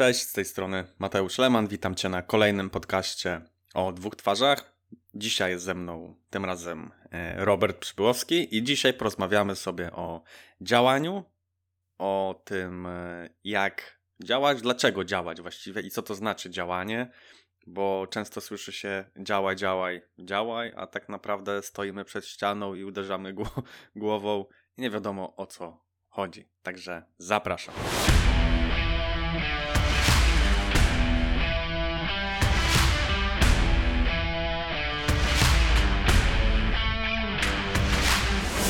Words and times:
Cześć, 0.00 0.20
z 0.20 0.32
tej 0.32 0.44
strony 0.44 0.84
Mateusz 0.98 1.38
Leman. 1.38 1.68
Witam 1.68 1.94
Cię 1.94 2.08
na 2.08 2.22
kolejnym 2.22 2.70
podcaście 2.70 3.40
o 3.74 3.92
dwóch 3.92 4.16
twarzach. 4.16 4.72
Dzisiaj 5.14 5.50
jest 5.50 5.64
ze 5.64 5.74
mną 5.74 6.16
tym 6.30 6.44
razem 6.44 6.90
e, 7.10 7.44
Robert 7.44 7.78
Przybyłowski 7.78 8.56
i 8.56 8.62
dzisiaj 8.62 8.94
porozmawiamy 8.94 9.56
sobie 9.56 9.92
o 9.92 10.22
działaniu, 10.60 11.24
o 11.98 12.42
tym 12.44 12.86
e, 12.86 13.28
jak 13.44 14.00
działać, 14.24 14.62
dlaczego 14.62 15.04
działać 15.04 15.40
właściwie 15.40 15.80
i 15.80 15.90
co 15.90 16.02
to 16.02 16.14
znaczy 16.14 16.50
działanie, 16.50 17.10
bo 17.66 18.06
często 18.10 18.40
słyszy 18.40 18.72
się 18.72 19.04
działaj, 19.18 19.56
działaj, 19.56 20.02
działaj, 20.18 20.72
a 20.76 20.86
tak 20.86 21.08
naprawdę 21.08 21.62
stoimy 21.62 22.04
przed 22.04 22.26
ścianą 22.26 22.74
i 22.74 22.84
uderzamy 22.84 23.34
głową 23.96 24.44
i 24.76 24.82
nie 24.82 24.90
wiadomo 24.90 25.36
o 25.36 25.46
co 25.46 25.84
chodzi. 26.08 26.48
Także 26.62 27.02
zapraszam. 27.18 27.74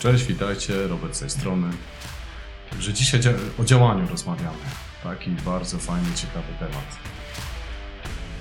Cześć, 0.01 0.25
witajcie, 0.25 0.89
Robert 0.89 1.15
z 1.15 1.21
tej 1.21 1.31
strony. 1.31 1.71
Że 2.79 2.93
dzisiaj 2.93 3.21
o 3.61 3.65
działaniu 3.65 4.09
rozmawiamy. 4.09 4.59
Taki 5.03 5.31
bardzo 5.31 5.79
fajny, 5.79 6.15
ciekawy 6.15 6.53
temat. 6.59 6.99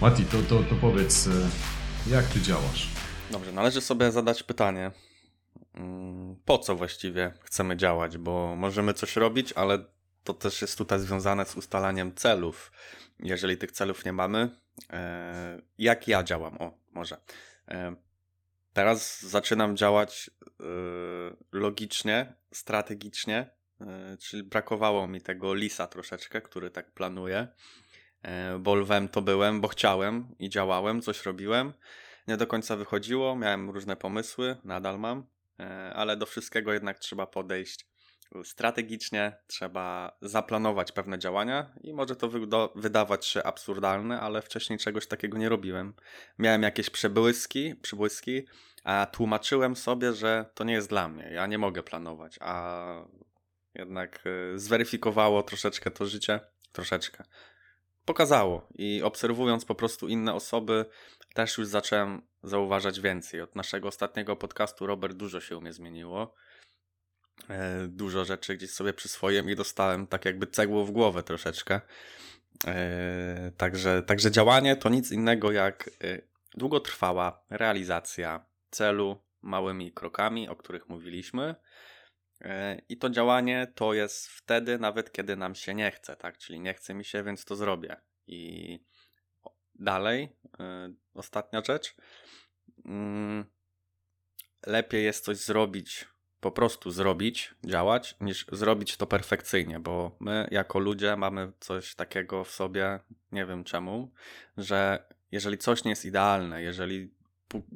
Mati, 0.02 0.26
to, 0.26 0.42
to, 0.42 0.64
to 0.64 0.76
powiedz, 0.76 1.28
e, 1.28 1.32
jak 2.10 2.26
ty 2.26 2.42
działasz? 2.42 2.90
Dobrze, 3.32 3.52
należy 3.52 3.82
sobie 3.82 4.12
zadać 4.12 4.44
pytanie, 4.44 4.92
mm, 5.74 6.36
po 6.46 6.58
co 6.58 6.76
właściwie 6.76 7.34
chcemy 7.44 7.78
działać, 7.78 8.18
bo 8.18 8.56
możemy 8.56 8.94
coś 8.94 9.16
robić, 9.16 9.54
ale 9.54 9.86
to 10.24 10.34
też 10.34 10.62
jest 10.62 10.78
tutaj 10.78 11.00
związane 11.00 11.46
z 11.46 11.56
ustalaniem 11.56 12.16
celów. 12.16 12.72
Jeżeli 13.20 13.58
tych 13.58 13.72
celów 13.72 14.06
nie 14.06 14.14
mamy, 14.14 14.50
e, 14.90 15.62
jak 15.78 16.08
ja 16.08 16.24
działam? 16.24 16.58
O, 16.58 16.74
może. 16.94 17.18
E, 18.70 18.74
teraz 18.74 19.22
zaczynam 19.22 19.78
działać 19.78 20.32
Y, 20.62 21.36
logicznie, 21.52 22.34
strategicznie, 22.54 23.50
y, 23.82 23.86
czyli 24.18 24.44
brakowało 24.44 25.08
mi 25.08 25.22
tego 25.22 25.54
lisa 25.54 25.88
troszeczkę, 25.88 26.42
który 26.42 26.70
tak 26.70 26.92
planuje. 26.92 27.48
Y, 28.56 28.60
bo 28.60 28.76
lwem 28.76 29.10
to 29.10 29.22
byłem, 29.22 29.62
bo 29.62 29.68
chciałem 29.68 30.36
i 30.40 30.50
działałem, 30.50 31.02
coś 31.02 31.26
robiłem. 31.26 31.74
Nie 32.28 32.38
do 32.38 32.48
końca 32.48 32.76
wychodziło, 32.76 33.36
miałem 33.36 33.70
różne 33.70 33.96
pomysły, 33.96 34.58
nadal 34.64 35.00
mam, 35.00 35.28
ale 35.94 36.18
do 36.18 36.26
wszystkiego 36.26 36.74
jednak 36.74 37.00
trzeba 37.00 37.28
podejść 37.28 37.89
strategicznie, 38.44 39.38
trzeba 39.48 40.18
zaplanować 40.22 40.92
pewne 40.92 41.20
działania 41.20 41.74
i 41.82 41.94
może 41.94 42.16
to 42.16 42.30
wydawać 42.76 43.26
się 43.26 43.44
absurdalne, 43.44 44.20
ale 44.20 44.42
wcześniej 44.42 44.80
czegoś 44.80 45.08
takiego 45.08 45.38
nie 45.38 45.50
robiłem. 45.50 45.94
Miałem 46.40 46.64
jakieś 46.64 46.90
przebłyski, 46.90 47.76
przybłyski, 47.76 48.46
a 48.84 49.08
tłumaczyłem 49.12 49.76
sobie, 49.76 50.14
że 50.14 50.46
to 50.54 50.64
nie 50.64 50.74
jest 50.74 50.90
dla 50.90 51.08
mnie, 51.08 51.30
ja 51.34 51.48
nie 51.48 51.58
mogę 51.58 51.84
planować, 51.84 52.38
a 52.42 53.06
jednak 53.74 54.26
y, 54.26 54.60
zweryfikowało 54.60 55.44
troszeczkę 55.44 55.92
to 55.92 56.06
życie, 56.06 56.40
troszeczkę. 56.72 57.24
Pokazało 58.06 58.68
i 58.76 59.02
obserwując 59.04 59.66
po 59.66 59.76
prostu 59.76 60.08
inne 60.08 60.34
osoby, 60.34 60.86
też 61.34 61.58
już 61.58 61.68
zacząłem 61.68 62.22
zauważać 62.44 63.00
więcej. 63.00 63.42
Od 63.42 63.56
naszego 63.56 63.88
ostatniego 63.88 64.36
podcastu, 64.36 64.88
Robert, 64.88 65.14
dużo 65.18 65.42
się 65.42 65.58
u 65.58 65.62
mnie 65.62 65.74
zmieniło. 65.74 66.36
E, 67.50 67.88
dużo 67.88 68.26
rzeczy 68.26 68.56
gdzieś 68.56 68.72
sobie 68.72 68.94
przyswoiłem 68.94 69.50
i 69.50 69.56
dostałem 69.56 70.08
tak 70.08 70.26
jakby 70.26 70.48
cegłą 70.48 70.86
w 70.86 70.92
głowę 70.92 71.24
troszeczkę. 71.24 71.82
E, 72.68 73.52
także, 73.58 74.04
także 74.04 74.32
działanie 74.32 74.76
to 74.76 74.90
nic 74.90 75.12
innego 75.12 75.52
jak 75.52 75.88
e, 75.88 76.22
długotrwała 76.58 77.44
realizacja 77.50 78.46
celu 78.70 79.22
małymi 79.42 79.92
krokami, 79.92 80.50
o 80.50 80.56
których 80.56 80.90
mówiliśmy. 80.90 81.56
I 82.90 82.98
to 82.98 83.10
działanie 83.10 83.72
to 83.76 83.94
jest 83.94 84.28
wtedy, 84.28 84.80
nawet 84.80 85.12
kiedy 85.12 85.36
nam 85.36 85.56
się 85.56 85.74
nie 85.74 85.92
chce, 85.92 86.16
tak? 86.16 86.38
Czyli 86.38 86.60
nie 86.60 86.74
chce 86.74 86.94
mi 86.94 87.06
się, 87.06 87.24
więc 87.24 87.46
to 87.46 87.56
zrobię. 87.56 87.98
I 88.28 88.80
dalej, 89.76 90.36
ostatnia 91.14 91.62
rzecz. 91.68 91.96
Mm, 92.86 93.46
lepiej 94.66 95.04
jest 95.04 95.26
coś 95.26 95.38
zrobić 95.38 96.08
po 96.42 96.52
prostu 96.52 96.92
zrobić, 96.92 97.56
działać, 97.66 98.16
niż 98.22 98.46
zrobić 98.52 98.98
to 98.98 99.08
perfekcyjnie, 99.08 99.80
bo 99.80 100.16
my 100.20 100.48
jako 100.52 100.80
ludzie 100.80 101.16
mamy 101.16 101.52
coś 101.60 101.96
takiego 101.96 102.44
w 102.44 102.52
sobie, 102.52 103.00
nie 103.32 103.46
wiem 103.46 103.64
czemu, 103.64 104.12
że 104.58 105.04
jeżeli 105.32 105.58
coś 105.58 105.84
nie 105.84 105.90
jest 105.90 106.06
idealne, 106.06 106.62
jeżeli 106.62 107.12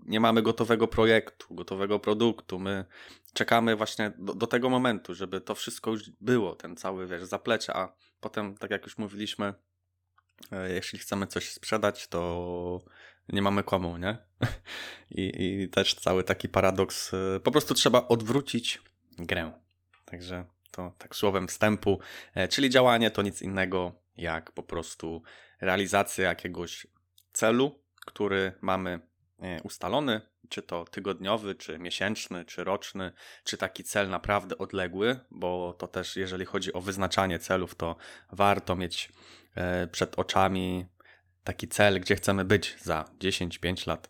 nie 0.05 0.19
mamy 0.19 0.41
gotowego 0.41 0.87
projektu, 0.87 1.55
gotowego 1.55 1.99
produktu, 1.99 2.59
my 2.59 2.85
czekamy 3.33 3.75
właśnie 3.75 4.11
do, 4.17 4.33
do 4.33 4.47
tego 4.47 4.69
momentu, 4.69 5.13
żeby 5.13 5.41
to 5.41 5.55
wszystko 5.55 5.91
już 5.91 6.09
było, 6.09 6.55
ten 6.55 6.75
cały, 6.75 7.07
wiesz, 7.07 7.23
zaplecze, 7.23 7.75
a 7.75 7.93
potem, 8.21 8.57
tak 8.57 8.71
jak 8.71 8.83
już 8.83 8.97
mówiliśmy, 8.97 9.53
jeśli 10.69 10.99
chcemy 10.99 11.27
coś 11.27 11.49
sprzedać, 11.49 12.07
to 12.07 12.81
nie 13.29 13.41
mamy 13.41 13.63
komu, 13.63 13.97
nie? 13.97 14.17
I, 15.11 15.31
I 15.37 15.69
też 15.69 15.95
cały 15.95 16.23
taki 16.23 16.49
paradoks. 16.49 17.13
Y, 17.13 17.39
po 17.43 17.51
prostu 17.51 17.73
trzeba 17.73 18.07
odwrócić 18.07 18.81
grę. 19.17 19.51
Także 20.05 20.45
to 20.71 20.93
tak 20.97 21.15
słowem 21.15 21.47
wstępu, 21.47 21.99
e, 22.35 22.47
czyli 22.47 22.69
działanie 22.69 23.11
to 23.11 23.21
nic 23.21 23.41
innego 23.41 23.91
jak 24.17 24.51
po 24.51 24.63
prostu 24.63 25.23
realizacja 25.61 26.27
jakiegoś 26.27 26.87
celu, 27.33 27.79
który 28.05 28.51
mamy 28.61 28.91
e, 28.91 28.99
ustalony, 29.63 30.21
czy 30.49 30.61
to 30.61 30.85
tygodniowy, 30.85 31.55
czy 31.55 31.79
miesięczny, 31.79 32.45
czy 32.45 32.63
roczny, 32.63 33.11
czy 33.43 33.57
taki 33.57 33.83
cel 33.83 34.09
naprawdę 34.09 34.57
odległy, 34.57 35.19
bo 35.31 35.75
to 35.77 35.87
też 35.87 36.15
jeżeli 36.15 36.45
chodzi 36.45 36.73
o 36.73 36.81
wyznaczanie 36.81 37.39
celów, 37.39 37.75
to 37.75 37.95
warto 38.31 38.75
mieć 38.75 39.11
e, 39.55 39.87
przed 39.87 40.19
oczami 40.19 40.85
taki 41.43 41.67
cel, 41.67 41.99
gdzie 41.99 42.15
chcemy 42.15 42.45
być 42.45 42.75
za 42.81 43.05
10-5 43.19 43.87
lat. 43.87 44.09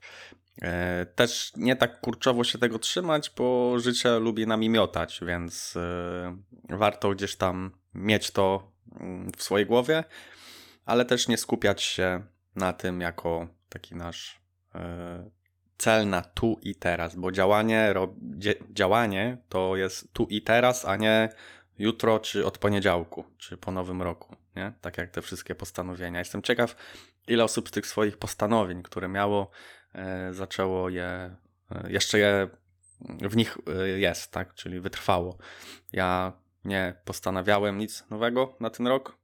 E, 0.62 1.06
też 1.16 1.52
nie 1.56 1.76
tak 1.76 2.00
kurczowo 2.00 2.44
się 2.44 2.58
tego 2.58 2.80
trzymać, 2.80 3.32
bo 3.38 3.80
życie 3.80 4.20
lubi 4.20 4.48
nami 4.48 4.70
miotać, 4.70 5.20
więc 5.28 5.76
e, 5.76 6.38
warto 6.70 7.10
gdzieś 7.10 7.36
tam 7.36 7.72
mieć 7.94 8.32
to 8.32 8.72
mm, 9.00 9.32
w 9.38 9.44
swojej 9.44 9.66
głowie, 9.66 10.04
ale 10.86 11.06
też 11.06 11.28
nie 11.28 11.38
skupiać 11.38 11.82
się 11.82 12.24
na 12.56 12.74
tym 12.74 13.02
jako 13.02 13.48
taki 13.70 13.96
nasz 13.96 14.36
e, 14.36 14.43
cel 15.78 16.10
na 16.10 16.22
tu 16.22 16.60
i 16.62 16.76
teraz, 16.76 17.16
bo 17.16 17.32
działanie, 17.32 17.94
działanie 18.72 19.38
to 19.50 19.76
jest 19.76 20.14
tu 20.14 20.26
i 20.30 20.42
teraz, 20.42 20.86
a 20.86 20.96
nie 20.96 21.30
jutro, 21.80 22.20
czy 22.20 22.46
od 22.46 22.58
poniedziałku, 22.58 23.26
czy 23.38 23.58
po 23.58 23.72
nowym 23.72 24.02
roku, 24.02 24.36
nie? 24.56 24.74
Tak 24.82 24.98
jak 24.98 25.12
te 25.12 25.22
wszystkie 25.22 25.56
postanowienia. 25.56 26.20
Jestem 26.20 26.42
ciekaw, 26.42 26.76
ile 27.28 27.44
osób 27.44 27.70
z 27.70 27.72
tych 27.72 27.88
swoich 27.88 28.18
postanowień, 28.18 28.84
które 28.84 29.08
miało, 29.08 29.52
e, 29.96 30.34
zaczęło 30.34 30.90
je, 30.90 31.36
e, 31.72 31.92
jeszcze 31.92 32.20
je 32.20 32.48
w 33.02 33.36
nich 33.36 33.58
e, 33.68 33.88
jest, 33.88 34.32
tak? 34.32 34.54
Czyli 34.54 34.80
wytrwało. 34.80 35.38
Ja 35.92 36.34
nie 36.66 36.96
postanawiałem 37.06 37.78
nic 37.78 38.10
nowego 38.10 38.56
na 38.60 38.70
ten 38.70 38.88
rok, 38.88 39.18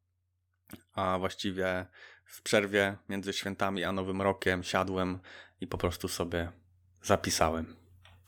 a 0.94 1.20
właściwie 1.20 1.86
w 2.30 2.42
przerwie 2.42 2.98
między 3.10 3.34
świętami 3.34 3.84
a 3.84 3.92
Nowym 3.92 4.22
Rokiem 4.22 4.64
siadłem 4.64 5.20
i 5.62 5.68
po 5.68 5.78
prostu 5.78 6.08
sobie 6.08 6.52
zapisałem. 7.04 7.76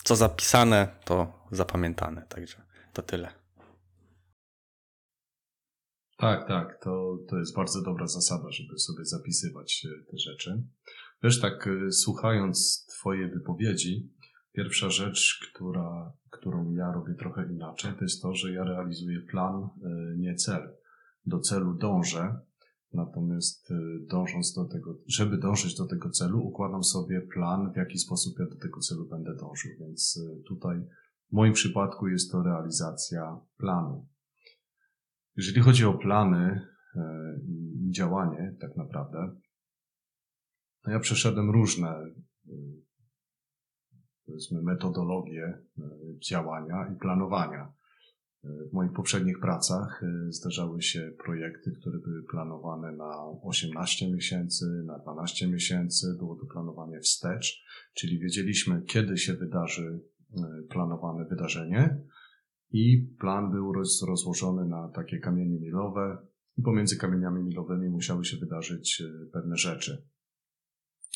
Co 0.04 0.16
zapisane, 0.16 0.88
to 1.06 1.46
zapamiętane. 1.52 2.26
Także 2.30 2.62
to 2.94 3.02
tyle. 3.02 3.34
Tak, 6.18 6.48
tak, 6.48 6.80
to, 6.84 7.18
to 7.30 7.38
jest 7.38 7.56
bardzo 7.56 7.82
dobra 7.82 8.08
zasada, 8.08 8.52
żeby 8.52 8.80
sobie 8.80 9.06
zapisywać 9.06 9.86
e, 9.86 10.12
te 10.12 10.18
rzeczy. 10.18 10.64
Wiesz, 11.24 11.42
tak 11.42 11.68
e, 11.68 11.92
słuchając 11.92 12.86
Twoje 12.86 13.28
wypowiedzi, 13.28 14.14
pierwsza 14.54 14.90
rzecz, 14.90 15.50
która, 15.50 16.14
którą 16.30 16.72
ja 16.72 16.92
robię 16.92 17.14
trochę 17.20 17.54
inaczej, 17.54 17.94
to 17.94 18.02
jest 18.02 18.22
to, 18.22 18.36
że 18.36 18.52
ja 18.52 18.64
realizuję 18.64 19.22
plan, 19.22 19.64
e, 19.64 20.18
nie 20.18 20.36
cel. 20.36 20.78
Do 21.26 21.40
celu 21.40 21.74
dążę, 21.74 22.40
natomiast 22.94 23.74
dążąc 24.02 24.54
do 24.54 24.66
tego, 24.66 24.98
żeby 25.08 25.38
dążyć 25.38 25.76
do 25.76 25.88
tego 25.88 26.10
celu, 26.10 26.48
układam 26.48 26.84
sobie 26.84 27.22
plan, 27.22 27.74
w 27.74 27.76
jaki 27.76 27.98
sposób 27.98 28.40
ja 28.40 28.46
do 28.46 28.56
tego 28.56 28.80
celu 28.80 29.06
będę 29.06 29.36
dążył. 29.36 29.72
Więc 29.80 30.20
tutaj 30.48 30.82
w 31.30 31.34
moim 31.34 31.54
przypadku 31.54 32.08
jest 32.08 32.32
to 32.32 32.44
realizacja 32.44 33.40
planu. 33.58 34.08
Jeżeli 35.38 35.62
chodzi 35.62 35.86
o 35.86 35.94
plany 35.94 36.68
e, 36.96 37.40
i 37.48 37.92
działanie, 37.92 38.56
tak 38.60 38.76
naprawdę, 38.78 39.36
to 40.84 40.92
ja 40.92 41.00
przeszedłem 41.00 41.52
różne, 41.52 41.90
e, 41.90 42.54
powiedzmy, 44.26 44.62
metodologie 44.62 45.44
e, 45.46 45.84
działania 46.30 46.92
i 46.96 47.00
planowania. 47.00 47.74
W 48.44 48.74
moich 48.74 48.94
poprzednich 48.94 49.40
pracach 49.40 50.04
e, 50.04 50.32
zdarzały 50.32 50.82
się 50.82 51.12
projekty, 51.24 51.72
które 51.72 52.00
były 52.00 52.24
planowane 52.24 52.92
na 52.92 53.14
18 53.44 54.12
miesięcy, 54.12 54.84
na 54.86 55.00
12 55.00 55.48
miesięcy. 55.48 56.16
Było 56.18 56.36
to 56.36 56.46
planowanie 56.46 57.00
wstecz, 57.00 57.64
czyli 57.94 58.20
wiedzieliśmy, 58.20 58.82
kiedy 58.82 59.18
się 59.18 59.34
wydarzy 59.34 60.00
e, 60.38 60.64
planowane 60.70 61.26
wydarzenie 61.26 61.98
i 62.72 63.16
plan 63.20 63.52
był 63.52 63.74
rozłożony 64.08 64.66
na 64.66 64.92
takie 64.96 65.20
kamienie 65.20 65.60
milowe 65.60 66.18
i 66.58 66.62
pomiędzy 66.62 66.98
kamieniami 66.98 67.44
milowymi 67.44 67.90
musiały 67.90 68.26
się 68.26 68.38
wydarzyć 68.38 69.02
e, 69.02 69.26
pewne 69.34 69.58
rzeczy. 69.58 70.08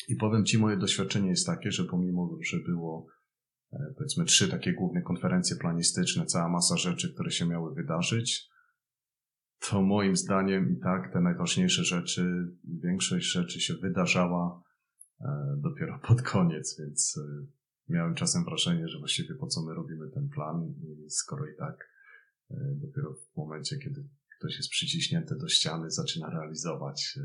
I 0.08 0.16
powiem 0.16 0.44
Ci, 0.44 0.58
moje 0.58 0.76
doświadczenie 0.76 1.28
jest 1.28 1.46
takie, 1.46 1.72
że 1.72 1.84
pomimo, 1.84 2.38
że 2.50 2.56
było 2.58 3.06
powiedzmy 3.96 4.24
trzy 4.24 4.48
takie 4.48 4.72
główne 4.72 5.02
konferencje 5.02 5.56
planistyczne, 5.56 6.26
cała 6.26 6.48
masa 6.48 6.76
rzeczy, 6.76 7.14
które 7.14 7.30
się 7.30 7.46
miały 7.46 7.74
wydarzyć, 7.74 8.48
to 9.58 9.82
moim 9.82 10.16
zdaniem 10.16 10.72
i 10.72 10.80
tak 10.80 11.12
te 11.12 11.20
najważniejsze 11.20 11.84
rzeczy, 11.84 12.52
większość 12.64 13.26
rzeczy 13.26 13.60
się 13.60 13.74
wydarzała 13.74 14.62
e, 15.20 15.26
dopiero 15.58 15.98
pod 16.08 16.22
koniec, 16.22 16.78
więc 16.78 17.18
e, 17.18 17.46
miałem 17.88 18.14
czasem 18.14 18.44
wrażenie, 18.44 18.88
że 18.88 18.98
właściwie 18.98 19.34
po 19.34 19.46
co 19.46 19.62
my 19.62 19.74
robimy 19.74 20.10
ten 20.10 20.28
plan, 20.28 20.74
skoro 21.08 21.46
i 21.46 21.56
tak 21.58 21.96
dopiero 22.76 23.14
w 23.14 23.36
momencie, 23.36 23.78
kiedy 23.78 24.08
ktoś 24.38 24.56
jest 24.56 24.70
przyciśnięty 24.70 25.36
do 25.36 25.48
ściany, 25.48 25.90
zaczyna 25.90 26.30
realizować 26.30 27.18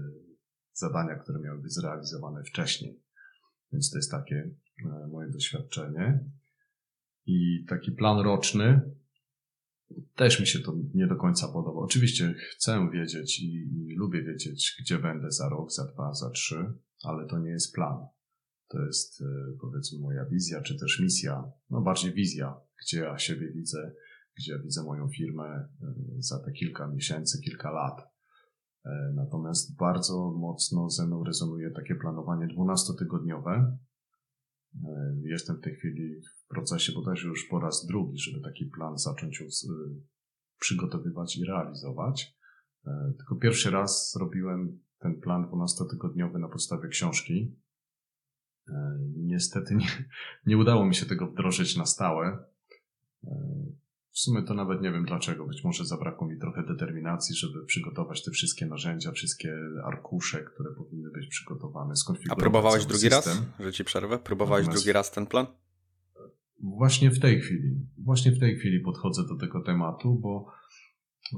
zadania, 0.74 1.16
które 1.16 1.40
miały 1.40 1.62
być 1.62 1.74
zrealizowane 1.74 2.44
wcześniej. 2.44 3.04
Więc 3.72 3.92
to 3.92 3.98
jest 3.98 4.12
takie 4.12 4.50
moje 5.12 5.30
doświadczenie. 5.32 6.20
I 7.26 7.66
taki 7.68 7.92
plan 7.92 8.20
roczny 8.20 8.82
też 10.16 10.40
mi 10.40 10.48
się 10.48 10.60
to 10.60 10.76
nie 10.94 11.08
do 11.08 11.16
końca 11.16 11.48
podoba. 11.48 11.80
Oczywiście 11.80 12.34
chcę 12.34 12.90
wiedzieć 12.94 13.40
i, 13.40 13.54
i 13.54 13.96
lubię 13.96 14.24
wiedzieć, 14.24 14.78
gdzie 14.80 15.00
będę 15.00 15.32
za 15.32 15.50
rok, 15.50 15.72
za 15.72 15.86
dwa, 15.86 16.14
za 16.14 16.30
trzy, 16.30 16.74
ale 17.04 17.28
to 17.28 17.40
nie 17.40 17.50
jest 17.50 17.74
plan. 17.74 17.98
To 18.68 18.80
jest 18.86 19.22
e, 19.22 19.26
powiedzmy 19.62 20.00
moja 20.00 20.26
wizja, 20.26 20.62
czy 20.62 20.80
też 20.80 21.00
misja, 21.00 21.44
no 21.70 21.82
bardziej 21.82 22.14
wizja, 22.14 22.56
gdzie 22.82 23.00
ja 23.00 23.18
siebie 23.18 23.52
widzę, 23.52 23.92
gdzie 24.38 24.52
ja 24.52 24.60
widzę 24.60 24.84
moją 24.84 25.10
firmę 25.10 25.44
e, 25.44 25.68
za 26.20 26.40
te 26.40 26.52
kilka 26.52 26.88
miesięcy, 26.88 27.42
kilka 27.42 27.72
lat. 27.72 28.02
E, 28.86 29.14
natomiast 29.16 29.76
bardzo 29.76 30.32
mocno 30.32 30.90
ze 30.90 31.08
mną 31.08 31.24
rezonuje 31.24 31.72
takie 31.72 31.96
planowanie 31.96 32.48
dwunastotygodniowe, 32.48 33.52
E, 33.52 33.91
jestem 35.24 35.58
w 35.58 35.62
tej 35.62 35.76
chwili 35.76 36.22
w 36.22 36.48
procesie 36.48 36.94
bodajże 36.94 37.28
już 37.28 37.48
po 37.50 37.60
raz 37.60 37.86
drugi, 37.86 38.18
żeby 38.18 38.42
taki 38.42 38.66
plan 38.66 38.98
zacząć 38.98 39.44
przygotowywać 40.60 41.38
i 41.38 41.46
realizować. 41.46 42.36
E, 42.88 43.14
tylko 43.18 43.36
pierwszy 43.36 43.72
raz 43.72 44.12
zrobiłem 44.12 44.80
ten 45.00 45.22
plan 45.22 45.46
12-tygodniowy 45.46 46.40
na 46.40 46.48
podstawie 46.48 46.90
książki. 46.90 47.56
E, 48.70 49.00
niestety 49.16 49.76
nie, 49.76 49.88
nie 50.48 50.58
udało 50.58 50.86
mi 50.86 50.96
się 50.96 51.06
tego 51.06 51.28
wdrożyć 51.28 51.78
na 51.78 51.86
stałe. 51.86 52.44
W 54.12 54.20
sumie 54.20 54.44
to 54.44 54.54
nawet 54.54 54.82
nie 54.82 54.92
wiem 54.92 55.06
dlaczego. 55.06 55.48
Być 55.48 55.64
może 55.64 55.86
zabrakło 55.86 56.28
mi 56.28 56.40
trochę 56.40 56.64
determinacji, 56.64 57.36
żeby 57.36 57.66
przygotować 57.66 58.24
te 58.24 58.32
wszystkie 58.32 58.66
narzędzia, 58.66 59.12
wszystkie 59.12 59.58
arkusze, 59.86 60.44
które 60.44 60.70
powinny 60.78 61.10
być 61.12 61.28
przygotowane, 61.28 61.96
skonfigurować. 61.96 62.40
A 62.40 62.42
próbowałeś 62.42 62.86
drugi 62.86 63.10
system. 63.10 63.38
raz, 63.38 63.44
że 63.60 63.74
ci 63.74 63.84
przerwę? 63.84 64.20
Próbowałeś 64.20 64.66
Natomiast 64.66 64.84
drugi 64.84 64.94
raz 64.94 65.12
ten 65.12 65.26
plan? 65.26 65.46
Właśnie 66.64 67.12
w 67.12 67.20
tej 67.20 67.42
chwili. 67.42 67.88
Właśnie 67.98 68.32
w 68.32 68.40
tej 68.40 68.58
chwili 68.58 68.80
podchodzę 68.80 69.24
do 69.28 69.38
tego 69.38 69.62
tematu, 69.62 70.16
bo 70.16 70.52
e, 71.34 71.38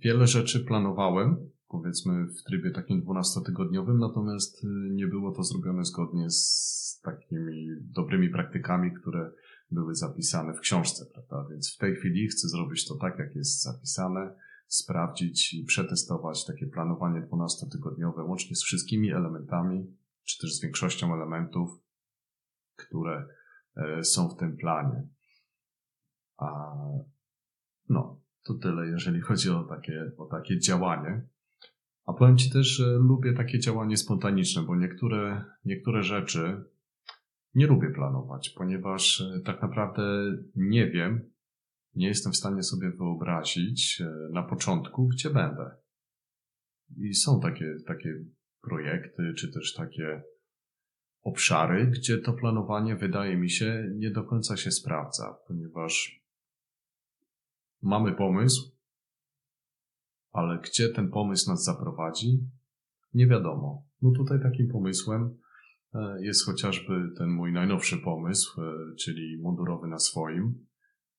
wiele 0.00 0.26
rzeczy 0.26 0.60
planowałem, 0.60 1.36
powiedzmy 1.68 2.26
w 2.26 2.42
trybie 2.42 2.70
takim 2.70 3.02
12-tygodniowym, 3.02 3.98
natomiast 3.98 4.64
e, 4.64 4.68
nie 4.94 5.06
było 5.06 5.32
to 5.32 5.42
zrobione 5.42 5.84
zgodnie 5.84 6.30
z 6.30 7.00
takimi 7.04 7.68
dobrymi 7.80 8.28
praktykami, 8.28 8.90
które 9.00 9.30
były 9.72 9.94
zapisane 9.94 10.54
w 10.54 10.60
książce, 10.60 11.06
prawda? 11.12 11.46
Więc 11.50 11.74
w 11.74 11.78
tej 11.78 11.96
chwili 11.96 12.28
chcę 12.28 12.48
zrobić 12.48 12.88
to 12.88 12.94
tak, 12.94 13.18
jak 13.18 13.36
jest 13.36 13.62
zapisane, 13.62 14.34
sprawdzić 14.66 15.54
i 15.54 15.64
przetestować 15.64 16.46
takie 16.46 16.66
planowanie 16.66 17.20
12-tygodniowe, 17.20 18.28
łącznie 18.28 18.56
z 18.56 18.62
wszystkimi 18.62 19.12
elementami, 19.12 19.96
czy 20.24 20.38
też 20.38 20.54
z 20.54 20.62
większością 20.62 21.14
elementów, 21.14 21.70
które 22.76 23.28
e, 23.76 24.04
są 24.04 24.28
w 24.28 24.36
tym 24.36 24.56
planie. 24.56 25.08
A 26.36 26.74
no, 27.88 28.20
to 28.44 28.54
tyle, 28.54 28.86
jeżeli 28.86 29.20
chodzi 29.20 29.50
o 29.50 29.64
takie, 29.64 30.12
o 30.18 30.26
takie 30.26 30.58
działanie. 30.58 31.28
A 32.06 32.12
powiem 32.12 32.36
Ci 32.36 32.50
też, 32.50 32.66
że 32.66 32.86
lubię 32.86 33.32
takie 33.32 33.58
działanie 33.58 33.96
spontaniczne, 33.96 34.62
bo 34.62 34.76
niektóre, 34.76 35.44
niektóre 35.64 36.02
rzeczy 36.02 36.64
nie 37.54 37.66
lubię 37.66 37.90
planować, 37.90 38.50
ponieważ 38.50 39.20
e, 39.20 39.40
tak 39.40 39.62
naprawdę 39.62 40.02
nie 40.56 40.90
wiem, 40.90 41.30
nie 41.94 42.08
jestem 42.08 42.32
w 42.32 42.36
stanie 42.36 42.62
sobie 42.62 42.90
wyobrazić 42.90 44.00
e, 44.00 44.32
na 44.32 44.42
początku, 44.42 45.08
gdzie 45.08 45.30
będę. 45.30 45.70
I 46.96 47.14
są 47.14 47.40
takie, 47.40 47.74
takie 47.86 48.14
projekty, 48.60 49.34
czy 49.38 49.52
też 49.52 49.74
takie 49.74 50.22
obszary, 51.22 51.86
gdzie 51.86 52.18
to 52.18 52.32
planowanie 52.32 52.96
wydaje 52.96 53.36
mi 53.36 53.50
się 53.50 53.90
nie 53.94 54.10
do 54.10 54.24
końca 54.24 54.56
się 54.56 54.70
sprawdza, 54.70 55.36
ponieważ 55.48 56.22
mamy 57.82 58.12
pomysł, 58.12 58.76
ale 60.32 60.58
gdzie 60.58 60.88
ten 60.88 61.10
pomysł 61.10 61.50
nas 61.50 61.64
zaprowadzi, 61.64 62.40
nie 63.14 63.26
wiadomo. 63.26 63.86
No 64.02 64.10
tutaj 64.10 64.42
takim 64.42 64.68
pomysłem 64.68 65.38
jest 66.20 66.46
chociażby 66.46 67.10
ten 67.18 67.30
mój 67.30 67.52
najnowszy 67.52 67.98
pomysł, 67.98 68.62
e, 68.62 68.94
czyli 68.94 69.38
mundurowy 69.42 69.88
na 69.88 69.98
swoim, 69.98 70.66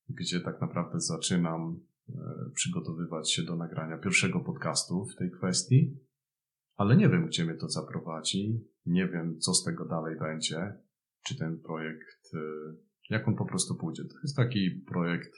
gdzie 0.10 0.42
tak 0.42 0.62
naprawdę 0.62 1.00
zaczynam 1.00 1.80
e, 2.10 2.14
przygotowywać 2.56 3.32
się 3.32 3.44
do 3.44 3.56
nagrania 3.56 3.98
pierwszego 3.98 4.40
podcastu 4.40 5.06
w 5.06 5.16
tej 5.16 5.32
kwestii, 5.32 5.98
ale 6.76 6.96
nie 6.96 7.10
wiem, 7.10 7.28
gdzie 7.28 7.46
mnie 7.46 7.56
to 7.56 7.70
zaprowadzi, 7.70 8.60
nie 8.86 9.08
wiem, 9.08 9.40
co 9.40 9.54
z 9.54 9.64
tego 9.64 9.86
dalej 9.86 10.20
będzie, 10.20 10.74
czy 11.24 11.38
ten 11.38 11.60
projekt, 11.60 12.32
jak 13.10 13.28
on 13.28 13.36
po 13.36 13.46
prostu 13.46 13.76
pójdzie. 13.76 14.04
To 14.04 14.16
jest 14.24 14.36
taki 14.36 14.70
projekt, 14.88 15.32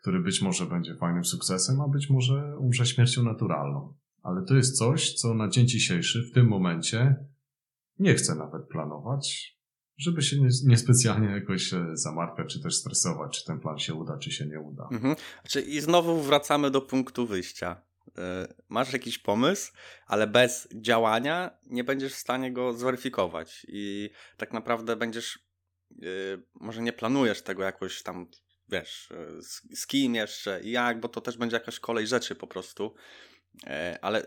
który 0.00 0.20
być 0.20 0.42
może 0.42 0.66
będzie 0.66 0.96
fajnym 0.96 1.24
sukcesem, 1.24 1.80
a 1.80 1.88
być 1.88 2.10
może 2.10 2.56
umrze 2.58 2.86
śmiercią 2.86 3.22
naturalną. 3.22 3.94
Ale 4.22 4.44
to 4.44 4.54
jest 4.54 4.78
coś, 4.78 5.14
co 5.14 5.34
na 5.34 5.48
dzień 5.48 5.68
dzisiejszy, 5.68 6.22
w 6.30 6.34
tym 6.34 6.48
momencie, 6.48 7.16
nie 7.98 8.14
chcę 8.14 8.34
nawet 8.34 8.68
planować, 8.68 9.56
żeby 9.98 10.22
się 10.22 10.36
niespecjalnie 10.66 11.28
nie 11.28 11.34
jakoś 11.34 11.72
e, 11.72 11.86
zamartwiać, 11.92 12.52
czy 12.52 12.62
też 12.62 12.76
stresować, 12.76 13.38
czy 13.38 13.44
ten 13.44 13.60
plan 13.60 13.78
się 13.78 13.94
uda, 13.94 14.18
czy 14.18 14.30
się 14.30 14.46
nie 14.46 14.60
uda. 14.60 14.88
Mhm. 14.92 15.16
Znaczy, 15.40 15.60
I 15.60 15.80
znowu 15.80 16.22
wracamy 16.22 16.70
do 16.70 16.80
punktu 16.80 17.26
wyjścia. 17.26 17.82
E, 18.18 18.54
masz 18.68 18.92
jakiś 18.92 19.18
pomysł, 19.18 19.72
ale 20.06 20.26
bez 20.26 20.68
działania 20.74 21.58
nie 21.66 21.84
będziesz 21.84 22.12
w 22.12 22.18
stanie 22.18 22.52
go 22.52 22.72
zweryfikować. 22.72 23.66
I 23.68 24.10
tak 24.36 24.52
naprawdę 24.52 24.96
będziesz, 24.96 25.38
e, 25.92 26.06
może 26.54 26.82
nie 26.82 26.92
planujesz 26.92 27.42
tego 27.42 27.62
jakoś 27.62 28.02
tam, 28.02 28.26
wiesz, 28.68 29.12
z, 29.40 29.80
z 29.80 29.86
kim 29.86 30.14
jeszcze 30.14 30.60
i 30.62 30.70
jak, 30.70 31.00
bo 31.00 31.08
to 31.08 31.20
też 31.20 31.36
będzie 31.36 31.56
jakaś 31.56 31.80
kolej 31.80 32.06
rzeczy 32.06 32.34
po 32.34 32.46
prostu. 32.46 32.94
Ale 34.02 34.26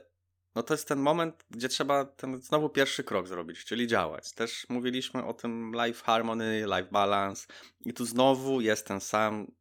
no 0.56 0.64
to 0.64 0.74
jest 0.74 0.88
ten 0.88 1.00
moment, 1.00 1.46
gdzie 1.50 1.70
trzeba 1.70 2.06
ten 2.06 2.42
znowu 2.42 2.70
pierwszy 2.70 3.04
krok 3.04 3.28
zrobić, 3.28 3.66
czyli 3.66 3.88
działać. 3.88 4.32
Też 4.32 4.66
mówiliśmy 4.70 5.26
o 5.26 5.34
tym 5.34 5.72
life 5.86 6.04
harmony, 6.04 6.66
life 6.66 6.88
balance 6.92 7.48
i 7.86 7.94
tu 7.94 8.06
znowu 8.06 8.62
jest 8.62 8.88
ten 8.88 9.02
sam 9.02 9.52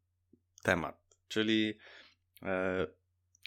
temat, 0.63 1.17
czyli 1.27 1.77
e, 2.43 2.87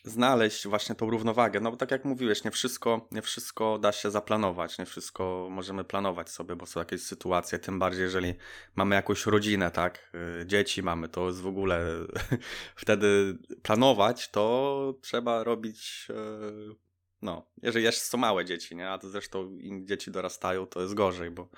znaleźć 0.04 0.66
właśnie 0.66 0.94
tą 0.94 1.10
równowagę. 1.10 1.60
No 1.60 1.70
bo 1.70 1.76
tak 1.76 1.90
jak 1.90 2.04
mówiłeś, 2.04 2.44
nie 2.44 2.50
wszystko, 2.50 3.08
nie 3.12 3.22
wszystko 3.22 3.78
da 3.78 3.92
się 3.92 4.10
zaplanować, 4.10 4.78
nie 4.78 4.86
wszystko 4.86 5.48
możemy 5.50 5.84
planować 5.84 6.30
sobie, 6.30 6.56
bo 6.56 6.66
są 6.66 6.80
jakieś 6.80 7.02
sytuacje, 7.02 7.58
tym 7.58 7.78
bardziej 7.78 8.02
jeżeli 8.02 8.34
mamy 8.76 8.94
jakąś 8.94 9.26
rodzinę, 9.26 9.70
tak, 9.70 10.12
e, 10.40 10.46
dzieci 10.46 10.82
mamy, 10.82 11.08
to 11.08 11.26
jest 11.26 11.40
w 11.40 11.46
ogóle 11.46 11.86
wtedy 12.76 13.38
planować, 13.62 14.30
to 14.30 14.94
trzeba 15.02 15.44
robić 15.44 16.08
e, 16.10 16.87
no, 17.22 17.46
jeżeli 17.62 17.84
jeszcze 17.84 18.00
są 18.00 18.18
małe 18.18 18.44
dzieci, 18.44 18.76
nie? 18.76 18.90
A 18.90 18.98
to 18.98 19.08
zresztą 19.08 19.58
im 19.58 19.86
dzieci 19.86 20.10
dorastają, 20.10 20.66
to 20.66 20.82
jest 20.82 20.94
gorzej, 20.94 21.30
bo 21.30 21.48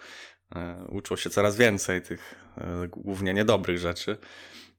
e, 0.56 0.84
uczą 0.88 1.16
się 1.16 1.30
coraz 1.30 1.56
więcej 1.56 2.02
tych 2.02 2.34
e, 2.56 2.88
głównie 2.88 3.34
niedobrych 3.34 3.78
rzeczy. 3.78 4.18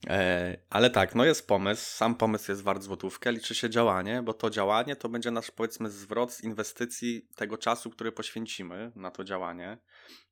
E, 0.07 0.57
ale 0.69 0.89
tak, 0.89 1.15
no 1.15 1.25
jest 1.25 1.47
pomysł, 1.47 1.97
sam 1.97 2.15
pomysł 2.15 2.51
jest 2.51 2.63
wart 2.63 2.83
złotówkę, 2.83 3.31
liczy 3.31 3.55
się 3.55 3.69
działanie, 3.69 4.21
bo 4.21 4.33
to 4.33 4.50
działanie 4.50 4.95
to 4.95 5.09
będzie 5.09 5.31
nasz 5.31 5.51
powiedzmy 5.51 5.89
zwrot 5.89 6.33
z 6.33 6.43
inwestycji 6.43 7.27
tego 7.35 7.57
czasu, 7.57 7.89
który 7.89 8.11
poświęcimy 8.11 8.91
na 8.95 9.11
to 9.11 9.23
działanie. 9.23 9.77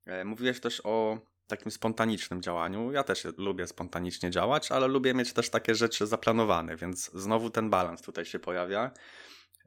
E, 0.05 0.25
mówiłeś 0.25 0.59
też 0.59 0.81
o 0.83 1.19
takim 1.47 1.71
spontanicznym 1.71 2.41
działaniu. 2.41 2.91
Ja 2.91 3.03
też 3.03 3.27
lubię 3.37 3.67
spontanicznie 3.67 4.31
działać, 4.31 4.71
ale 4.71 4.87
lubię 4.87 5.13
mieć 5.13 5.33
też 5.33 5.49
takie 5.49 5.75
rzeczy 5.75 6.07
zaplanowane, 6.07 6.75
więc 6.75 7.11
znowu 7.13 7.49
ten 7.49 7.69
balans 7.69 8.01
tutaj 8.01 8.25
się 8.25 8.39
pojawia. 8.39 8.91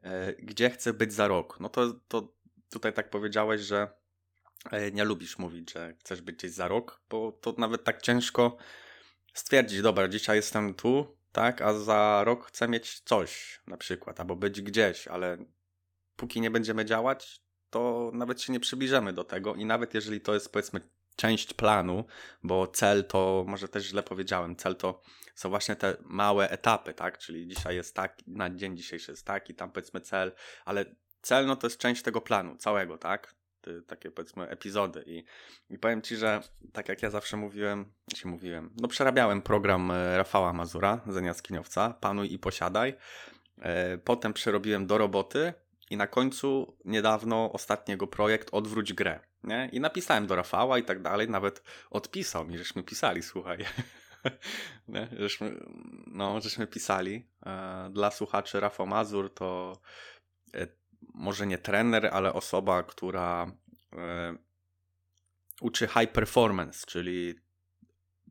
E, 0.03 0.33
gdzie 0.33 0.69
chcę 0.69 0.93
być 0.93 1.13
za 1.13 1.27
rok? 1.27 1.59
No 1.59 1.69
to, 1.69 1.93
to 2.07 2.33
tutaj 2.69 2.93
tak 2.93 3.09
powiedziałeś, 3.09 3.61
że 3.61 3.87
e, 4.71 4.91
nie 4.91 5.03
lubisz 5.03 5.37
mówić, 5.37 5.73
że 5.73 5.93
chcesz 5.99 6.21
być 6.21 6.35
gdzieś 6.35 6.51
za 6.51 6.67
rok, 6.67 7.01
bo 7.09 7.31
to 7.31 7.55
nawet 7.57 7.83
tak 7.83 8.01
ciężko 8.01 8.57
stwierdzić, 9.33 9.81
dobra, 9.81 10.07
dzisiaj 10.07 10.35
jestem 10.35 10.73
tu, 10.73 11.17
tak, 11.31 11.61
a 11.61 11.73
za 11.73 12.23
rok 12.23 12.45
chcę 12.45 12.67
mieć 12.67 12.99
coś 12.99 13.61
na 13.67 13.77
przykład, 13.77 14.19
albo 14.19 14.35
być 14.35 14.61
gdzieś, 14.61 15.07
ale 15.07 15.37
póki 16.15 16.41
nie 16.41 16.51
będziemy 16.51 16.85
działać, 16.85 17.41
to 17.69 18.11
nawet 18.13 18.41
się 18.41 18.53
nie 18.53 18.59
przybliżymy 18.59 19.13
do 19.13 19.23
tego 19.23 19.55
i 19.55 19.65
nawet 19.65 19.93
jeżeli 19.93 20.21
to 20.21 20.33
jest 20.33 20.51
powiedzmy 20.51 20.81
część 21.15 21.53
planu, 21.53 22.05
bo 22.43 22.67
cel 22.67 23.05
to, 23.05 23.45
może 23.47 23.67
też 23.67 23.83
źle 23.83 24.03
powiedziałem, 24.03 24.55
cel 24.55 24.75
to 24.75 25.01
są 25.35 25.49
właśnie 25.49 25.75
te 25.75 25.97
małe 26.01 26.49
etapy, 26.49 26.93
tak, 26.93 27.17
czyli 27.17 27.47
dzisiaj 27.47 27.75
jest 27.75 27.95
tak, 27.95 28.17
na 28.27 28.49
dzień 28.49 28.77
dzisiejszy 28.77 29.11
jest 29.11 29.25
taki, 29.25 29.55
tam 29.55 29.71
powiedzmy 29.71 30.01
cel, 30.01 30.31
ale 30.65 30.85
cel 31.21 31.45
no 31.45 31.55
to 31.55 31.67
jest 31.67 31.77
część 31.77 32.01
tego 32.01 32.21
planu 32.21 32.55
całego, 32.55 32.97
tak, 32.97 33.35
takie 33.87 34.11
powiedzmy 34.11 34.49
epizody. 34.49 35.03
I, 35.07 35.23
i 35.69 35.79
powiem 35.79 36.01
Ci, 36.01 36.15
że 36.15 36.41
tak 36.73 36.89
jak 36.89 37.03
ja 37.03 37.09
zawsze 37.09 37.37
mówiłem, 37.37 37.93
się 38.15 38.29
mówiłem, 38.29 38.69
no 38.81 38.87
przerabiałem 38.87 39.41
program 39.41 39.91
e, 39.91 40.17
Rafała 40.17 40.53
Mazura 40.53 41.01
z 41.07 41.25
Jaskiniowca, 41.25 41.93
Panuj 42.01 42.33
i 42.33 42.39
Posiadaj, 42.39 42.93
e, 43.61 43.97
potem 43.97 44.33
przerobiłem 44.33 44.87
do 44.87 44.97
roboty 44.97 45.53
i 45.93 45.97
na 45.97 46.07
końcu 46.07 46.77
niedawno 46.85 47.51
ostatniego 47.51 48.07
projekt 48.07 48.49
Odwróć 48.51 48.93
grę, 48.93 49.19
nie? 49.43 49.69
I 49.71 49.79
napisałem 49.79 50.27
do 50.27 50.35
Rafała 50.35 50.77
i 50.79 50.83
tak 50.83 51.01
dalej, 51.01 51.29
nawet 51.29 51.63
odpisał 51.89 52.45
mi, 52.45 52.57
żeśmy 52.57 52.83
pisali, 52.83 53.23
słuchaj. 53.23 53.57
nie? 54.87 55.07
Żeśmy, 55.19 55.55
no, 56.07 56.41
żeśmy 56.41 56.67
pisali. 56.67 57.27
E, 57.45 57.89
dla 57.91 58.11
słuchaczy 58.11 58.59
Rafał 58.59 58.87
Mazur 58.87 59.33
to 59.33 59.81
może 61.13 61.47
nie 61.47 61.57
trener, 61.57 62.09
ale 62.13 62.33
osoba, 62.33 62.83
która 62.83 63.51
e, 63.93 64.35
uczy 65.61 65.87
high 65.87 66.11
performance, 66.11 66.85
czyli 66.87 67.35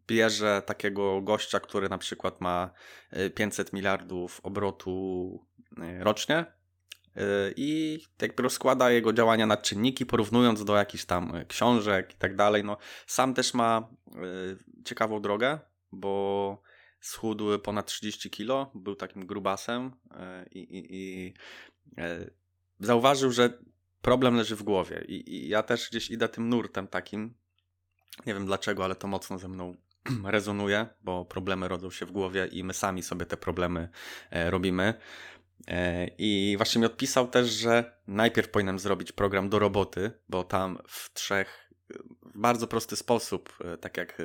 bierze 0.06 0.62
takiego 0.66 1.20
gościa, 1.20 1.60
który 1.60 1.88
na 1.88 1.98
przykład 1.98 2.40
ma 2.40 2.70
500 3.34 3.68
e, 3.68 3.70
miliardów 3.76 4.40
obrotu 4.42 5.46
e, 5.78 6.04
rocznie 6.04 6.61
i 7.56 8.00
jakby 8.22 8.42
rozkłada 8.42 8.90
jego 8.90 9.12
działania 9.12 9.46
na 9.46 9.56
czynniki, 9.56 10.06
porównując 10.06 10.64
do 10.64 10.76
jakichś 10.76 11.04
tam 11.04 11.32
książek 11.48 12.14
i 12.14 12.16
tak 12.16 12.36
dalej. 12.36 12.64
No, 12.64 12.76
sam 13.06 13.34
też 13.34 13.54
ma 13.54 13.88
ciekawą 14.84 15.22
drogę, 15.22 15.58
bo 15.92 16.62
schudł 17.00 17.58
ponad 17.58 17.86
30 17.86 18.30
kilo, 18.30 18.70
był 18.74 18.94
takim 18.94 19.26
grubasem 19.26 19.90
i, 20.50 20.58
i, 20.58 20.86
i 20.90 21.34
zauważył, 22.80 23.32
że 23.32 23.58
problem 24.02 24.36
leży 24.36 24.56
w 24.56 24.62
głowie. 24.62 25.04
I, 25.08 25.34
I, 25.34 25.48
ja 25.48 25.62
też 25.62 25.90
gdzieś 25.90 26.10
idę 26.10 26.28
tym 26.28 26.48
nurtem 26.48 26.86
takim. 26.86 27.34
Nie 28.26 28.34
wiem 28.34 28.46
dlaczego, 28.46 28.84
ale 28.84 28.94
to 28.94 29.08
mocno 29.08 29.38
ze 29.38 29.48
mną 29.48 29.76
rezonuje, 30.24 30.86
bo 31.02 31.24
problemy 31.24 31.68
rodzą 31.68 31.90
się 31.90 32.06
w 32.06 32.12
głowie 32.12 32.46
i 32.46 32.64
my 32.64 32.74
sami 32.74 33.02
sobie 33.02 33.26
te 33.26 33.36
problemy 33.36 33.88
robimy. 34.30 34.94
E, 35.68 36.06
I 36.18 36.54
właśnie 36.56 36.80
mi 36.80 36.86
odpisał 36.86 37.28
też, 37.28 37.50
że 37.50 37.98
najpierw 38.06 38.48
powinienem 38.48 38.78
zrobić 38.78 39.12
program 39.12 39.48
do 39.48 39.58
roboty, 39.58 40.10
bo 40.28 40.44
tam 40.44 40.78
w 40.88 41.12
trzech, 41.12 41.72
w 42.22 42.38
bardzo 42.38 42.66
prosty 42.66 42.96
sposób, 42.96 43.58
e, 43.64 43.76
tak 43.76 43.96
jak 43.96 44.20
e, 44.20 44.24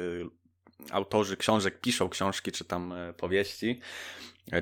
autorzy 0.91 1.37
książek 1.37 1.81
piszą 1.81 2.09
książki, 2.09 2.51
czy 2.51 2.65
tam 2.65 2.93
powieści, 3.17 3.79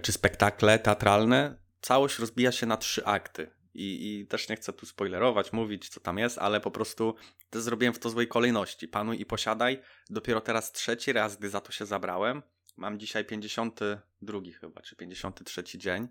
czy 0.02 0.12
spektakle 0.12 0.80
teatralne, 0.80 1.58
całość 1.82 2.20
rozbija 2.20 2.52
się 2.52 2.66
na 2.66 2.78
trzy 2.78 3.06
akty. 3.06 3.52
I, 3.74 4.20
I, 4.20 4.28
też 4.28 4.50
nie 4.50 4.56
chcę 4.56 4.74
tu 4.74 4.86
spoilerować, 4.86 5.54
mówić 5.54 5.90
co 5.90 6.00
tam 6.00 6.18
jest, 6.18 6.38
ale 6.38 6.62
po 6.62 6.72
prostu 6.72 7.16
też 7.50 7.62
zrobiłem 7.62 7.94
w 7.94 8.00
to 8.00 8.10
złej 8.10 8.28
kolejności. 8.28 8.88
Panuj 8.88 9.22
i 9.22 9.26
posiadaj. 9.26 9.82
Dopiero 10.10 10.42
teraz 10.42 10.72
trzeci 10.72 11.14
raz, 11.14 11.38
gdy 11.38 11.50
za 11.50 11.62
to 11.62 11.72
się 11.72 11.86
zabrałem. 11.86 12.42
Mam 12.78 13.00
dzisiaj 13.00 13.26
52 13.26 14.40
chyba, 14.60 14.82
czy 14.82 14.96
53 14.96 15.64
dzień, 15.78 16.08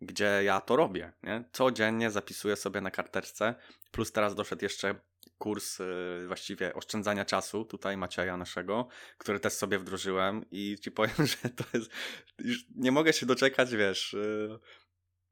gdzie 0.00 0.40
ja 0.44 0.60
to 0.60 0.76
robię. 0.76 1.12
Nie? 1.22 1.44
Codziennie 1.52 2.10
zapisuję 2.10 2.56
sobie 2.56 2.80
na 2.80 2.90
karteczce. 2.90 3.54
Plus 3.90 4.12
teraz 4.12 4.34
doszedł 4.34 4.64
jeszcze 4.64 4.94
kurs 5.38 5.78
yy, 5.78 6.26
właściwie 6.26 6.74
oszczędzania 6.74 7.24
czasu 7.24 7.64
tutaj 7.64 7.96
Macieja 7.96 8.36
naszego, 8.36 8.88
który 9.18 9.40
też 9.40 9.52
sobie 9.52 9.78
wdrożyłem 9.78 10.44
i 10.50 10.76
ci 10.80 10.90
powiem, 10.90 11.26
że 11.42 11.48
to 11.50 11.64
jest... 11.74 11.90
Już 12.38 12.64
nie 12.76 12.92
mogę 12.92 13.12
się 13.12 13.26
doczekać, 13.26 13.76
wiesz... 13.76 14.12
Yy 14.12 14.58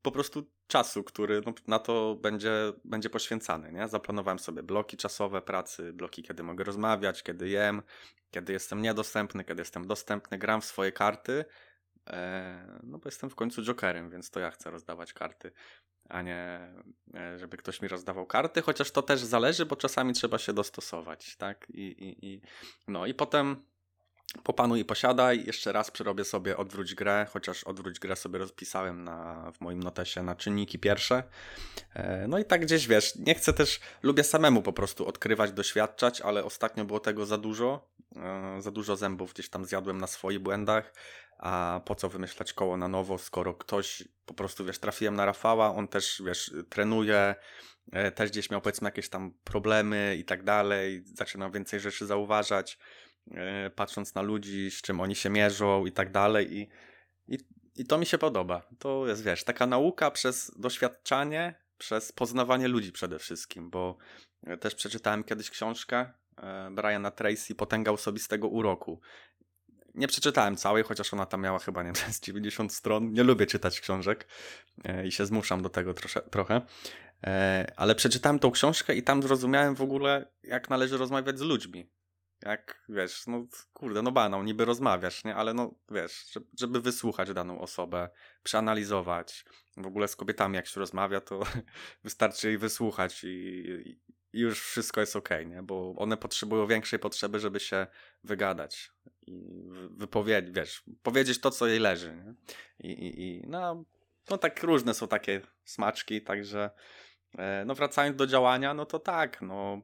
po 0.07 0.13
prostu 0.13 0.51
czasu, 0.67 1.05
który 1.05 1.43
no, 1.47 1.53
na 1.67 1.79
to 1.79 2.15
będzie, 2.15 2.73
będzie 2.85 3.11
poświęcany. 3.11 3.73
Nie? 3.73 3.89
Zaplanowałem 3.89 4.39
sobie 4.39 4.63
bloki 4.63 4.97
czasowe 4.97 5.43
pracy, 5.43 5.93
bloki, 5.93 6.23
kiedy 6.23 6.43
mogę 6.43 6.65
rozmawiać, 6.65 7.23
kiedy 7.23 7.49
jem, 7.49 7.83
kiedy 8.31 8.53
jestem 8.53 8.83
niedostępny, 8.83 9.45
kiedy 9.45 9.61
jestem 9.61 9.87
dostępny, 9.87 10.39
gram 10.39 10.61
w 10.61 10.65
swoje 10.65 10.93
karty. 10.93 11.45
E, 12.07 12.81
no 12.83 12.99
bo 12.99 13.09
jestem 13.09 13.31
w 13.31 13.35
końcu 13.35 13.63
jokerem, 13.63 14.11
więc 14.11 14.31
to 14.31 14.41
ja 14.41 14.51
chcę 14.51 14.71
rozdawać 14.71 15.13
karty, 15.13 15.53
a 16.09 16.23
nie 16.23 16.75
e, 17.15 17.39
żeby 17.39 17.57
ktoś 17.57 17.83
mi 17.83 17.89
rozdawał 17.89 18.27
karty, 18.27 18.63
chociaż 18.63 18.91
to 18.91 19.03
też 19.03 19.21
zależy, 19.21 19.67
bo 19.67 19.77
czasami 19.77 20.13
trzeba 20.13 20.39
się 20.39 20.53
dostosować, 20.53 21.37
tak? 21.37 21.67
I, 21.71 21.83
i, 21.83 22.27
i, 22.27 22.41
no 22.89 23.07
i 23.07 23.15
potem 23.15 23.67
Popanuj 24.43 24.81
i 24.81 24.85
posiadaj. 24.85 25.45
Jeszcze 25.47 25.73
raz 25.73 25.91
przerobię 25.91 26.25
sobie 26.25 26.57
odwróć 26.57 26.95
grę, 26.95 27.27
chociaż 27.31 27.65
odwróć 27.65 27.99
grę 27.99 28.17
sobie 28.17 28.39
rozpisałem 28.39 29.05
na, 29.05 29.51
w 29.53 29.61
moim 29.61 29.83
notesie 29.83 30.23
na 30.23 30.35
czynniki 30.35 30.79
pierwsze. 30.79 31.23
E, 31.95 32.27
no 32.29 32.39
i 32.39 32.45
tak 32.45 32.61
gdzieś 32.61 32.87
wiesz, 32.87 33.17
nie 33.17 33.35
chcę 33.35 33.53
też, 33.53 33.81
lubię 34.03 34.25
samemu 34.25 34.63
po 34.63 34.73
prostu 34.73 35.07
odkrywać, 35.07 35.53
doświadczać, 35.53 36.21
ale 36.21 36.45
ostatnio 36.45 36.85
było 36.85 37.01
tego 37.01 37.27
za 37.27 37.39
dużo. 37.39 37.89
E, 38.17 38.63
za 38.63 38.71
dużo 38.71 38.97
zębów 38.97 39.33
gdzieś 39.33 39.49
tam 39.49 39.65
zjadłem 39.65 39.99
na 39.99 40.07
swoich 40.07 40.39
błędach. 40.39 40.93
A 41.39 41.81
po 41.85 41.95
co 41.95 42.09
wymyślać 42.09 42.53
koło 42.53 42.77
na 42.77 42.89
nowo, 42.89 43.19
skoro 43.19 43.55
ktoś 43.55 44.05
po 44.27 44.35
prostu, 44.35 44.65
wiesz, 44.65 44.79
trafiłem 44.79 45.15
na 45.15 45.27
Rafała, 45.27 45.75
on 45.75 45.89
też, 45.89 46.23
wiesz, 46.27 46.55
trenuje, 46.69 47.35
e, 47.93 48.11
też 48.11 48.31
gdzieś 48.31 48.51
miał 48.51 48.61
powiedzmy 48.61 48.89
jakieś 48.89 49.09
tam 49.09 49.33
problemy 49.45 50.17
i 50.19 50.25
tak 50.25 50.43
dalej, 50.43 51.03
zaczynał 51.05 51.51
więcej 51.51 51.81
rzeczy 51.81 52.07
zauważać. 52.07 52.79
E, 53.31 53.71
patrząc 53.71 54.15
na 54.15 54.23
ludzi, 54.23 54.71
z 54.71 54.83
czym 54.83 55.01
oni 55.01 55.15
się 55.15 55.31
mierzą 55.31 55.87
i 55.87 55.93
tak 55.93 56.13
dalej. 56.13 56.57
I, 56.57 56.69
i, 57.29 57.39
I 57.77 57.85
to 57.85 57.99
mi 57.99 58.07
się 58.07 58.19
podoba. 58.19 58.63
To 58.79 59.07
jest, 59.07 59.23
wiesz, 59.23 59.45
taka 59.45 59.67
nauka 59.67 60.11
przez 60.11 60.53
doświadczanie, 60.59 61.55
przez 61.79 62.13
poznawanie 62.13 62.69
ludzi 62.69 62.93
przede 62.93 63.19
wszystkim, 63.19 63.71
bo 63.71 63.97
też 64.61 64.75
przeczytałem 64.75 65.25
kiedyś 65.25 65.51
książkę 65.51 66.13
e, 66.37 66.71
Briana 66.71 67.11
Tracy, 67.11 67.55
Potęga 67.55 67.93
Osobistego 67.93 68.49
Uroku. 68.49 69.01
Nie 69.95 70.09
przeczytałem 70.09 70.57
całej, 70.57 70.85
chociaż 70.85 71.15
ona 71.15 71.27
tam 71.27 71.41
miała 71.41 71.59
chyba, 71.59 71.83
nie 71.83 71.93
wiem, 71.93 72.13
90 72.23 72.73
stron. 72.73 73.13
Nie 73.13 73.23
lubię 73.23 73.47
czytać 73.47 73.81
książek 73.81 74.27
e, 74.85 75.07
i 75.07 75.13
się 75.13 75.27
zmuszam 75.27 75.63
do 75.63 75.69
tego 75.69 75.95
trosze, 75.95 76.21
trochę. 76.21 76.61
Ale 77.77 77.95
przeczytałem 77.95 78.39
tą 78.39 78.51
książkę 78.51 78.95
i 78.95 79.03
tam 79.03 79.23
zrozumiałem 79.23 79.75
w 79.75 79.81
ogóle, 79.83 80.33
jak 80.43 80.71
należy 80.71 80.97
rozmawiać 80.97 81.39
z 81.39 81.43
ludźmi. 81.43 81.91
Jak, 82.47 82.85
wiesz, 82.89 83.27
no 83.27 83.47
kurde, 83.73 84.03
no 84.03 84.13
banał, 84.13 84.43
niby 84.43 84.65
rozmawiasz, 84.65 85.25
nie? 85.25 85.35
Ale 85.35 85.55
no, 85.55 85.75
wiesz, 85.91 86.39
żeby 86.59 86.81
wysłuchać 86.81 87.33
daną 87.33 87.61
osobę, 87.61 88.09
przeanalizować. 88.43 89.45
W 89.77 89.87
ogóle 89.87 90.09
z 90.09 90.17
kobietami 90.17 90.57
jak 90.57 90.67
się 90.67 90.81
rozmawia, 90.81 91.21
to 91.21 91.41
wystarczy 92.05 92.49
jej 92.49 92.59
wysłuchać 92.59 93.25
i, 93.25 93.29
i 94.33 94.41
już 94.41 94.61
wszystko 94.61 95.01
jest 95.01 95.17
ok, 95.17 95.29
nie? 95.47 95.63
Bo 95.63 95.95
one 95.97 96.17
potrzebują 96.17 96.67
większej 96.67 96.99
potrzeby, 96.99 97.41
żeby 97.41 97.61
się 97.61 97.87
wygadać 98.25 98.93
i 99.27 99.65
wypowiedzieć, 99.91 100.55
wiesz, 100.55 100.85
powiedzieć 101.03 101.41
to, 101.41 101.51
co 101.51 101.67
jej 101.67 101.79
leży, 101.79 102.17
nie? 102.17 102.35
I, 102.79 102.93
i, 102.93 103.23
i 103.23 103.43
no, 103.47 103.85
no 104.31 104.39
tak 104.39 104.63
różne 104.63 104.95
są 104.95 105.09
takie 105.09 105.41
smaczki, 105.65 106.23
także 106.23 106.71
e, 107.39 107.65
no 107.67 107.75
wracając 107.75 108.17
do 108.17 108.27
działania, 108.27 108.75
no 108.75 108.87
to 108.87 108.99
tak, 108.99 109.43
no 109.43 109.83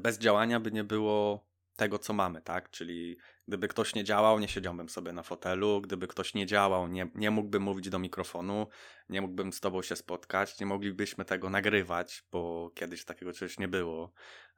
bez 0.00 0.18
działania 0.18 0.60
by 0.60 0.72
nie 0.72 0.84
było 0.84 1.48
tego, 1.78 1.98
co 1.98 2.12
mamy, 2.12 2.42
tak? 2.42 2.70
Czyli 2.70 3.16
gdyby 3.48 3.68
ktoś 3.68 3.94
nie 3.94 4.04
działał, 4.04 4.38
nie 4.38 4.48
siedziałbym 4.48 4.88
sobie 4.88 5.12
na 5.12 5.22
fotelu, 5.22 5.80
gdyby 5.80 6.08
ktoś 6.08 6.34
nie 6.34 6.46
działał, 6.46 6.88
nie, 6.88 7.10
nie 7.14 7.30
mógłbym 7.30 7.62
mówić 7.62 7.88
do 7.88 7.98
mikrofonu, 7.98 8.66
nie 9.08 9.20
mógłbym 9.20 9.52
z 9.52 9.60
tobą 9.60 9.82
się 9.82 9.96
spotkać, 9.96 10.60
nie 10.60 10.66
moglibyśmy 10.66 11.24
tego 11.24 11.50
nagrywać, 11.50 12.24
bo 12.32 12.70
kiedyś 12.74 13.04
takiego 13.04 13.32
czegoś 13.32 13.58
nie 13.58 13.68
było, 13.68 14.12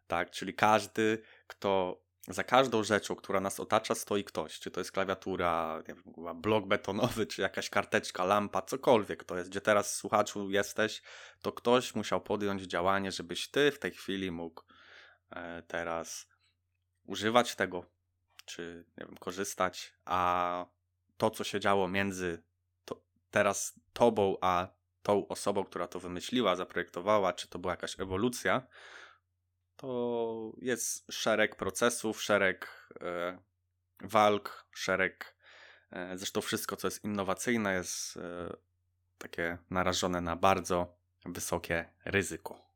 tak? 0.06 0.30
Czyli 0.30 0.54
każdy, 0.54 1.22
kto 1.46 2.02
za 2.28 2.44
każdą 2.44 2.82
rzeczą, 2.82 3.16
która 3.16 3.40
nas 3.40 3.60
otacza, 3.60 3.94
stoi 3.94 4.24
ktoś. 4.24 4.60
Czy 4.60 4.70
to 4.70 4.80
jest 4.80 4.92
klawiatura, 4.92 5.82
nie 5.88 5.94
wiem, 5.94 6.04
blok 6.40 6.66
betonowy, 6.66 7.26
czy 7.26 7.42
jakaś 7.42 7.70
karteczka, 7.70 8.24
lampa, 8.24 8.62
cokolwiek 8.62 9.24
to 9.24 9.38
jest, 9.38 9.50
gdzie 9.50 9.60
teraz 9.60 9.96
słuchaczu 9.96 10.50
jesteś, 10.50 11.02
to 11.42 11.52
ktoś 11.52 11.94
musiał 11.94 12.20
podjąć 12.20 12.62
działanie, 12.62 13.12
żebyś 13.12 13.50
ty 13.50 13.70
w 13.70 13.78
tej 13.78 13.90
chwili 13.90 14.30
mógł 14.30 14.62
E, 14.62 14.69
teraz 15.66 16.28
używać 17.04 17.54
tego, 17.56 17.84
czy 18.44 18.84
nie 18.98 19.06
wiem, 19.06 19.16
korzystać, 19.16 19.92
a 20.04 20.66
to, 21.16 21.30
co 21.30 21.44
się 21.44 21.60
działo 21.60 21.88
między 21.88 22.42
to, 22.84 23.02
teraz 23.30 23.80
tobą, 23.92 24.36
a 24.40 24.68
tą 25.02 25.28
osobą, 25.28 25.64
która 25.64 25.88
to 25.88 26.00
wymyśliła, 26.00 26.56
zaprojektowała, 26.56 27.32
czy 27.32 27.48
to 27.48 27.58
była 27.58 27.72
jakaś 27.72 28.00
ewolucja, 28.00 28.66
to 29.76 30.52
jest 30.58 31.12
szereg 31.12 31.56
procesów, 31.56 32.22
szereg 32.22 32.88
e, 33.00 33.38
walk, 34.00 34.66
szereg. 34.72 35.36
E, 35.90 36.18
zresztą 36.18 36.40
wszystko, 36.40 36.76
co 36.76 36.86
jest 36.86 37.04
innowacyjne, 37.04 37.74
jest 37.74 38.16
e, 38.16 38.56
takie 39.18 39.58
narażone 39.70 40.20
na 40.20 40.36
bardzo 40.36 40.96
wysokie 41.24 41.92
ryzyko. 42.04 42.69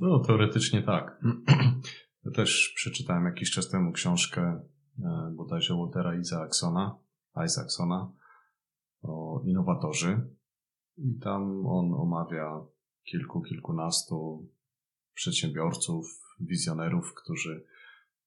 No, 0.00 0.18
teoretycznie 0.18 0.82
tak. 0.82 1.20
Ja 2.24 2.30
też 2.30 2.72
przeczytałem 2.76 3.24
jakiś 3.24 3.50
czas 3.50 3.68
temu 3.68 3.92
książkę 3.92 4.60
e, 4.98 5.32
bodajże 5.36 5.74
Waltera 5.74 6.16
Isaacsona, 6.16 6.98
Isaacsona 7.44 8.12
o 9.02 9.42
innowatorzy. 9.44 10.20
I 10.96 11.18
tam 11.18 11.66
on 11.66 11.94
omawia 11.94 12.60
kilku, 13.04 13.42
kilkunastu 13.42 14.48
przedsiębiorców, 15.14 16.06
wizjonerów, 16.40 17.14
którzy 17.14 17.66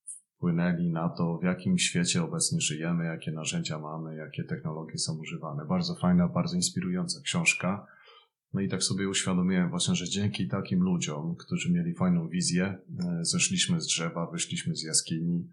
wpłynęli 0.05 0.89
na 0.89 1.09
to, 1.09 1.37
w 1.37 1.43
jakim 1.43 1.77
świecie 1.77 2.23
obecnie 2.23 2.61
żyjemy, 2.61 3.05
jakie 3.05 3.31
narzędzia 3.31 3.79
mamy, 3.79 4.15
jakie 4.15 4.43
technologie 4.43 4.97
są 4.97 5.17
używane. 5.17 5.65
Bardzo 5.65 5.95
fajna, 5.95 6.27
bardzo 6.27 6.55
inspirująca 6.55 7.21
książka. 7.21 7.87
No 8.57 8.61
i 8.61 8.69
tak 8.69 8.83
sobie 8.83 9.09
uświadomiłem 9.09 9.69
właśnie, 9.69 9.95
że 9.95 10.09
dzięki 10.09 10.47
takim 10.47 10.79
ludziom, 10.79 11.35
którzy 11.35 11.71
mieli 11.73 11.93
fajną 11.93 12.29
wizję, 12.29 12.65
e, 12.65 13.19
zeszliśmy 13.21 13.81
z 13.81 13.85
drzewa, 13.85 14.31
wyszliśmy 14.31 14.75
z 14.75 14.83
jaskini, 14.83 15.49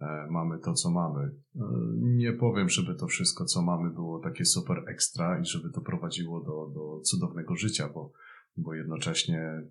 e, 0.00 0.26
mamy 0.30 0.58
to, 0.58 0.72
co 0.72 0.90
mamy. 0.90 1.20
E, 1.56 1.60
nie 1.96 2.32
powiem, 2.32 2.68
żeby 2.68 2.94
to 2.94 3.06
wszystko, 3.06 3.44
co 3.44 3.62
mamy, 3.62 3.90
było 3.90 4.20
takie 4.20 4.44
super 4.44 4.84
ekstra 4.86 5.40
i 5.40 5.44
żeby 5.44 5.70
to 5.70 5.80
prowadziło 5.80 6.40
do, 6.40 6.72
do 6.74 7.00
cudownego 7.00 7.56
życia, 7.56 7.88
bo, 7.94 8.12
bo 8.56 8.74
jednocześnie 8.74 9.62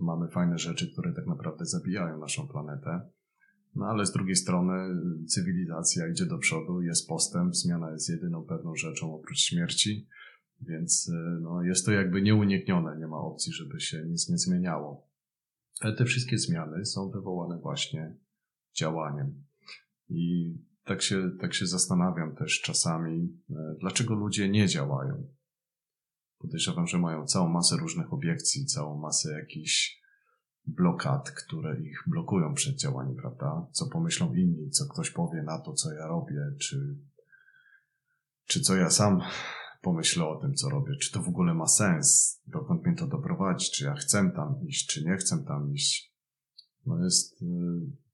mamy 0.00 0.28
fajne 0.28 0.58
rzeczy, 0.58 0.92
które 0.92 1.12
tak 1.12 1.26
naprawdę 1.26 1.64
zabijają 1.64 2.18
naszą 2.18 2.48
planetę. 2.48 3.00
No 3.74 3.86
ale 3.86 4.06
z 4.06 4.12
drugiej 4.12 4.36
strony 4.36 4.72
cywilizacja 5.26 6.08
idzie 6.08 6.26
do 6.26 6.38
przodu, 6.38 6.82
jest 6.82 7.08
postęp, 7.08 7.56
zmiana 7.56 7.90
jest 7.90 8.08
jedyną 8.08 8.44
pewną 8.44 8.76
rzeczą 8.76 9.14
oprócz 9.14 9.38
śmierci, 9.38 10.06
więc 10.60 11.10
no, 11.40 11.62
jest 11.62 11.86
to 11.86 11.92
jakby 11.92 12.22
nieuniknione, 12.22 12.98
nie 12.98 13.06
ma 13.06 13.18
opcji, 13.18 13.52
żeby 13.52 13.80
się 13.80 14.04
nic 14.06 14.28
nie 14.28 14.38
zmieniało. 14.38 15.08
Ale 15.80 15.96
te 15.96 16.04
wszystkie 16.04 16.38
zmiany 16.38 16.84
są 16.84 17.10
wywołane 17.10 17.58
właśnie 17.58 18.16
działaniem. 18.74 19.44
I 20.08 20.54
tak 20.84 21.02
się, 21.02 21.30
tak 21.40 21.54
się 21.54 21.66
zastanawiam 21.66 22.36
też 22.36 22.60
czasami, 22.60 23.42
dlaczego 23.80 24.14
ludzie 24.14 24.48
nie 24.48 24.68
działają. 24.68 25.26
Podejrzewam, 26.38 26.86
że 26.86 26.98
mają 26.98 27.26
całą 27.26 27.48
masę 27.48 27.76
różnych 27.76 28.12
obiekcji, 28.12 28.66
całą 28.66 28.98
masę 28.98 29.32
jakichś 29.32 30.04
blokad, 30.66 31.30
które 31.30 31.80
ich 31.80 32.02
blokują 32.06 32.54
przed 32.54 32.76
działaniem, 32.76 33.16
prawda? 33.16 33.66
Co 33.72 33.86
pomyślą 33.86 34.34
inni, 34.34 34.70
co 34.70 34.86
ktoś 34.86 35.10
powie 35.10 35.42
na 35.42 35.58
to, 35.58 35.72
co 35.72 35.92
ja 35.92 36.06
robię, 36.06 36.40
czy, 36.60 36.98
czy 38.46 38.60
co 38.60 38.76
ja 38.76 38.90
sam 38.90 39.20
pomyślę 39.84 40.24
o 40.26 40.40
tym, 40.40 40.54
co 40.54 40.68
robię, 40.68 40.96
czy 40.96 41.12
to 41.12 41.22
w 41.22 41.28
ogóle 41.28 41.54
ma 41.54 41.66
sens, 41.66 42.40
dokąd 42.46 42.86
mnie 42.86 42.96
to 42.96 43.06
doprowadzi, 43.06 43.70
czy 43.70 43.84
ja 43.84 43.94
chcę 43.94 44.32
tam 44.36 44.66
iść, 44.66 44.86
czy 44.86 45.04
nie 45.04 45.16
chcę 45.16 45.44
tam 45.44 45.72
iść. 45.72 46.14
No 46.86 47.04
jest, 47.04 47.42
y, 47.42 47.46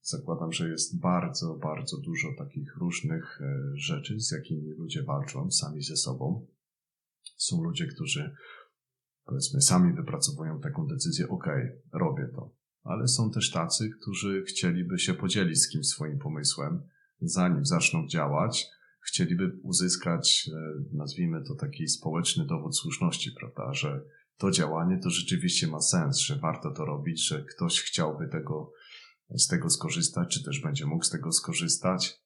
zakładam, 0.03 0.53
że 0.53 0.69
jest 0.69 1.01
bardzo, 1.01 1.55
bardzo 1.55 1.97
dużo 2.01 2.29
takich 2.39 2.77
różnych 2.77 3.41
y, 3.41 3.45
rzeczy, 3.75 4.21
z 4.21 4.31
jakimi 4.31 4.71
ludzie 4.71 5.03
walczą 5.03 5.51
sami 5.51 5.83
ze 5.83 5.97
sobą. 5.97 6.47
Są 7.37 7.63
ludzie, 7.63 7.87
którzy 7.87 8.35
powiedzmy 9.25 9.63
sami 9.63 9.93
wypracowują 9.93 10.61
taką 10.61 10.87
decyzję, 10.87 11.29
ok, 11.29 11.47
robię 11.93 12.29
to. 12.35 12.55
Ale 12.83 13.09
są 13.09 13.31
też 13.31 13.51
tacy, 13.51 13.91
którzy 14.01 14.45
chcieliby 14.45 14.99
się 14.99 15.15
podzielić 15.15 15.63
z 15.63 15.69
kimś 15.69 15.87
swoim 15.87 16.19
pomysłem, 16.19 16.83
zanim 17.21 17.67
zaczną 17.67 18.07
działać, 18.07 18.67
chcieliby 19.07 19.53
uzyskać, 19.63 20.51
e, 20.53 20.97
nazwijmy 20.97 21.45
to 21.45 21.55
taki 21.55 21.89
społeczny 21.89 22.47
dowód 22.47 22.77
słuszności, 22.77 23.31
prawda, 23.41 23.75
że 23.75 24.05
to 24.37 24.51
działanie 24.51 24.99
to 25.03 25.11
rzeczywiście 25.11 25.67
ma 25.67 25.81
sens, 25.81 26.19
że 26.19 26.37
warto 26.37 26.71
to 26.71 26.85
robić, 26.85 27.29
że 27.29 27.45
ktoś 27.45 27.81
chciałby 27.81 28.29
tego, 28.29 28.73
z 29.31 29.47
tego 29.47 29.71
skorzystać, 29.71 30.35
czy 30.35 30.45
też 30.45 30.61
będzie 30.61 30.87
mógł 30.87 31.05
z 31.05 31.11
tego 31.11 31.33
skorzystać. 31.33 32.21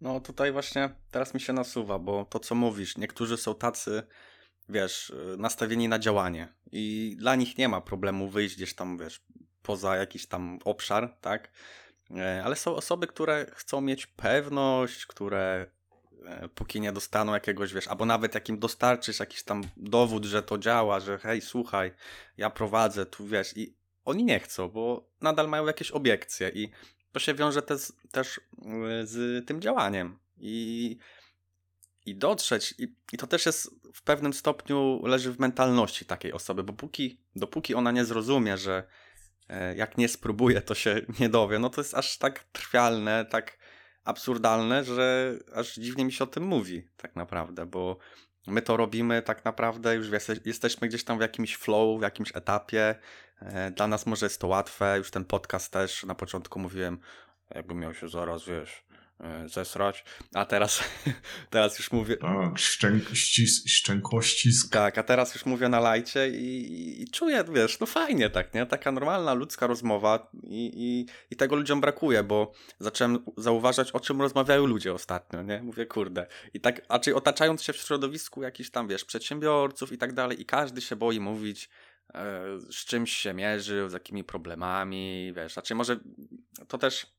No 0.00 0.20
tutaj 0.20 0.52
właśnie 0.52 0.94
teraz 1.10 1.34
mi 1.34 1.40
się 1.40 1.52
nasuwa, 1.52 1.98
bo 1.98 2.24
to 2.24 2.40
co 2.40 2.54
mówisz, 2.54 2.96
niektórzy 2.96 3.36
są 3.36 3.54
tacy, 3.54 4.02
wiesz, 4.68 5.12
nastawieni 5.38 5.88
na 5.88 5.98
działanie 5.98 6.54
i 6.72 7.16
dla 7.18 7.34
nich 7.34 7.58
nie 7.58 7.68
ma 7.68 7.80
problemu 7.80 8.28
wyjść 8.28 8.56
gdzieś 8.56 8.74
tam, 8.74 8.98
wiesz, 8.98 9.24
poza 9.62 9.96
jakiś 9.96 10.26
tam 10.26 10.58
obszar, 10.64 11.16
tak? 11.20 11.52
E, 12.10 12.42
ale 12.44 12.56
są 12.56 12.76
osoby, 12.76 13.06
które 13.06 13.46
chcą 13.54 13.80
mieć 13.80 14.06
pewność, 14.06 15.06
które 15.06 15.66
e, 16.26 16.48
póki 16.48 16.80
nie 16.80 16.92
dostaną 16.92 17.34
jakiegoś, 17.34 17.72
wiesz, 17.72 17.88
albo 17.88 18.06
nawet 18.06 18.34
jakim 18.34 18.58
dostarczysz 18.58 19.20
jakiś 19.20 19.42
tam 19.42 19.62
dowód, 19.76 20.24
że 20.24 20.42
to 20.42 20.58
działa, 20.58 21.00
że 21.00 21.18
hej, 21.18 21.40
słuchaj, 21.40 21.92
ja 22.36 22.50
prowadzę, 22.50 23.06
tu 23.06 23.26
wiesz, 23.26 23.56
i 23.56 23.74
oni 24.04 24.24
nie 24.24 24.40
chcą, 24.40 24.68
bo 24.68 25.08
nadal 25.20 25.48
mają 25.48 25.66
jakieś 25.66 25.90
obiekcje 25.90 26.48
i 26.48 26.70
to 27.12 27.20
się 27.20 27.34
wiąże 27.34 27.62
też, 27.62 27.92
też 28.10 28.40
z 29.04 29.46
tym 29.46 29.60
działaniem. 29.60 30.18
I, 30.38 30.98
i 32.06 32.16
dotrzeć, 32.16 32.74
i, 32.78 32.94
i 33.12 33.16
to 33.16 33.26
też 33.26 33.46
jest 33.46 33.70
w 33.94 34.02
pewnym 34.02 34.32
stopniu 34.32 35.06
leży 35.06 35.32
w 35.32 35.38
mentalności 35.38 36.04
takiej 36.04 36.32
osoby, 36.32 36.62
bo 36.62 36.72
póki, 36.72 37.20
dopóki 37.36 37.74
ona 37.74 37.92
nie 37.92 38.04
zrozumie, 38.04 38.58
że 38.58 38.84
jak 39.76 39.98
nie 39.98 40.08
spróbuję, 40.08 40.62
to 40.62 40.74
się 40.74 41.00
nie 41.20 41.28
dowie. 41.28 41.58
No 41.58 41.70
to 41.70 41.80
jest 41.80 41.94
aż 41.94 42.18
tak 42.18 42.44
trwialne, 42.44 43.24
tak 43.24 43.58
absurdalne, 44.04 44.84
że 44.84 45.34
aż 45.54 45.74
dziwnie 45.74 46.04
mi 46.04 46.12
się 46.12 46.24
o 46.24 46.26
tym 46.26 46.42
mówi, 46.42 46.88
tak 46.96 47.16
naprawdę, 47.16 47.66
bo 47.66 47.98
my 48.46 48.62
to 48.62 48.76
robimy 48.76 49.22
tak 49.22 49.44
naprawdę, 49.44 49.94
już 49.94 50.08
jesteśmy 50.44 50.88
gdzieś 50.88 51.04
tam 51.04 51.18
w 51.18 51.20
jakimś 51.20 51.56
flow, 51.56 51.98
w 51.98 52.02
jakimś 52.02 52.36
etapie. 52.36 52.94
E, 53.40 53.70
dla 53.70 53.86
nas 53.86 54.06
może 54.06 54.26
jest 54.26 54.40
to 54.40 54.46
łatwe, 54.46 54.98
już 54.98 55.10
ten 55.10 55.24
podcast 55.24 55.72
też 55.72 56.04
na 56.04 56.14
początku 56.14 56.58
mówiłem, 56.58 56.98
jakbym 57.54 57.78
miał 57.78 57.94
się 57.94 58.08
zaraz, 58.08 58.44
wiesz, 58.44 58.85
E, 58.85 58.85
zesrać, 59.46 60.04
a 60.34 60.44
teraz, 60.44 60.84
teraz 61.50 61.78
już 61.78 61.92
mówię... 61.92 62.16
Tak, 62.16 62.58
szczęk, 62.58 63.08
ścis, 63.14 63.64
szczękościsk. 63.68 64.72
Tak, 64.72 64.98
a 64.98 65.02
teraz 65.02 65.34
już 65.34 65.46
mówię 65.46 65.68
na 65.68 65.80
lajcie 65.80 66.28
i, 66.28 67.02
i, 67.02 67.10
czuję, 67.10 67.44
wiesz, 67.52 67.80
no 67.80 67.86
fajnie 67.86 68.30
tak, 68.30 68.54
nie? 68.54 68.66
Taka 68.66 68.92
normalna 68.92 69.34
ludzka 69.34 69.66
rozmowa 69.66 70.30
i, 70.42 70.70
i, 70.74 71.06
i 71.30 71.36
tego 71.36 71.56
ludziom 71.56 71.80
brakuje, 71.80 72.22
bo 72.22 72.52
zacząłem 72.78 73.24
zauważać, 73.36 73.92
o 73.92 74.00
czym 74.00 74.22
rozmawiają 74.22 74.66
ludzie 74.66 74.92
ostatnio, 74.92 75.42
nie? 75.42 75.62
Mówię, 75.62 75.86
kurde. 75.86 76.26
I 76.54 76.60
tak, 76.60 76.82
a 76.88 76.98
czy 76.98 77.14
otaczając 77.14 77.62
się 77.62 77.72
w 77.72 77.76
środowisku 77.76 78.42
jakichś 78.42 78.70
tam, 78.70 78.88
wiesz, 78.88 79.04
przedsiębiorców 79.04 79.92
i 79.92 79.98
tak 79.98 80.12
dalej 80.12 80.40
i 80.40 80.44
każdy 80.44 80.80
się 80.80 80.96
boi 80.96 81.20
mówić, 81.20 81.68
e, 82.14 82.42
z 82.70 82.84
czymś 82.84 83.12
się 83.16 83.34
mierzył, 83.34 83.88
z 83.88 83.92
jakimi 83.92 84.24
problemami, 84.24 85.32
wiesz, 85.36 85.58
a 85.58 85.62
czy 85.62 85.74
może 85.74 86.00
to 86.68 86.78
też 86.78 87.15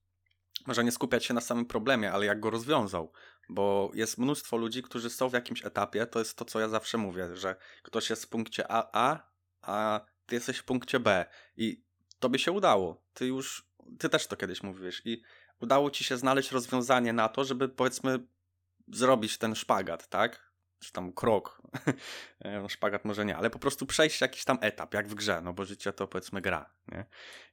może 0.67 0.83
nie 0.83 0.91
skupiać 0.91 1.25
się 1.25 1.33
na 1.33 1.41
samym 1.41 1.65
problemie, 1.65 2.11
ale 2.11 2.25
jak 2.25 2.39
go 2.39 2.49
rozwiązał. 2.49 3.11
Bo 3.49 3.91
jest 3.93 4.17
mnóstwo 4.17 4.57
ludzi, 4.57 4.83
którzy 4.83 5.09
są 5.09 5.29
w 5.29 5.33
jakimś 5.33 5.65
etapie, 5.65 6.05
to 6.05 6.19
jest 6.19 6.37
to, 6.37 6.45
co 6.45 6.59
ja 6.59 6.69
zawsze 6.69 6.97
mówię, 6.97 7.35
że 7.35 7.55
ktoś 7.83 8.09
jest 8.09 8.25
w 8.25 8.29
punkcie 8.29 8.71
A, 8.71 8.91
A, 9.61 10.01
ty 10.25 10.35
jesteś 10.35 10.57
w 10.57 10.63
punkcie 10.63 10.99
B. 10.99 11.25
I 11.57 11.83
tobie 12.19 12.39
się 12.39 12.51
udało. 12.51 13.03
Ty 13.13 13.25
już, 13.25 13.69
ty 13.99 14.09
też 14.09 14.27
to 14.27 14.35
kiedyś 14.35 14.63
mówiłeś. 14.63 15.01
I 15.05 15.21
udało 15.61 15.91
ci 15.91 16.03
się 16.03 16.17
znaleźć 16.17 16.51
rozwiązanie 16.51 17.13
na 17.13 17.29
to, 17.29 17.43
żeby 17.43 17.69
powiedzmy 17.69 18.19
zrobić 18.87 19.37
ten 19.37 19.55
szpagat, 19.55 20.07
tak? 20.07 20.46
Czy 20.79 20.91
tam 20.91 21.13
krok, 21.13 21.61
e, 22.39 22.61
no, 22.61 22.69
szpagat 22.69 23.05
może 23.05 23.25
nie, 23.25 23.37
ale 23.37 23.49
po 23.49 23.59
prostu 23.59 23.85
przejść 23.85 24.21
jakiś 24.21 24.45
tam 24.45 24.57
etap, 24.61 24.93
jak 24.93 25.07
w 25.07 25.15
grze, 25.15 25.41
no 25.41 25.53
bo 25.53 25.65
życie 25.65 25.93
to 25.93 26.07
powiedzmy 26.07 26.41
gra, 26.41 26.73
nie? 26.87 27.05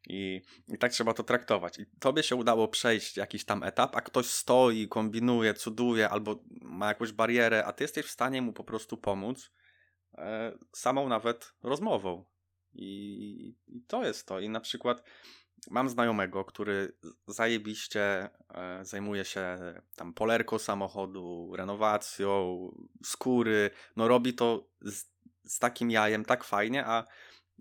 I, 0.09 0.43
I 0.69 0.79
tak 0.79 0.93
trzeba 0.93 1.15
to 1.15 1.23
traktować. 1.23 1.79
I 1.79 1.87
tobie 2.01 2.23
się 2.23 2.37
udało 2.37 2.69
przejść 2.69 3.17
jakiś 3.17 3.45
tam 3.45 3.63
etap, 3.63 3.97
a 3.97 4.01
ktoś 4.01 4.27
stoi, 4.27 4.89
kombinuje, 4.89 5.55
cuduje, 5.55 6.09
albo 6.09 6.45
ma 6.63 6.89
jakąś 6.89 7.13
barierę, 7.13 7.65
a 7.65 7.73
ty 7.73 7.85
jesteś 7.85 8.07
w 8.07 8.11
stanie 8.11 8.43
mu 8.43 8.53
po 8.53 8.65
prostu 8.65 8.97
pomóc 8.97 9.51
e, 10.19 10.59
samą 10.73 11.09
nawet 11.09 11.55
rozmową. 11.63 12.25
I, 12.73 13.57
I 13.67 13.83
to 13.83 14.05
jest 14.05 14.27
to. 14.27 14.41
I 14.41 14.49
na 14.49 14.61
przykład 14.61 15.03
mam 15.71 15.89
znajomego, 15.89 16.45
który 16.45 16.93
zajebiście 17.27 18.31
e, 18.55 18.85
zajmuje 18.85 19.25
się 19.25 19.59
tam 19.97 20.15
polerką 20.15 20.59
samochodu, 20.59 21.53
renowacją, 21.57 22.59
skóry. 23.05 23.71
No 23.97 24.09
robi 24.09 24.35
to 24.35 24.69
z, 24.81 25.05
z 25.45 25.59
takim 25.59 25.91
jajem 25.91 26.25
tak 26.25 26.45
fajnie, 26.45 26.87
a 26.87 27.05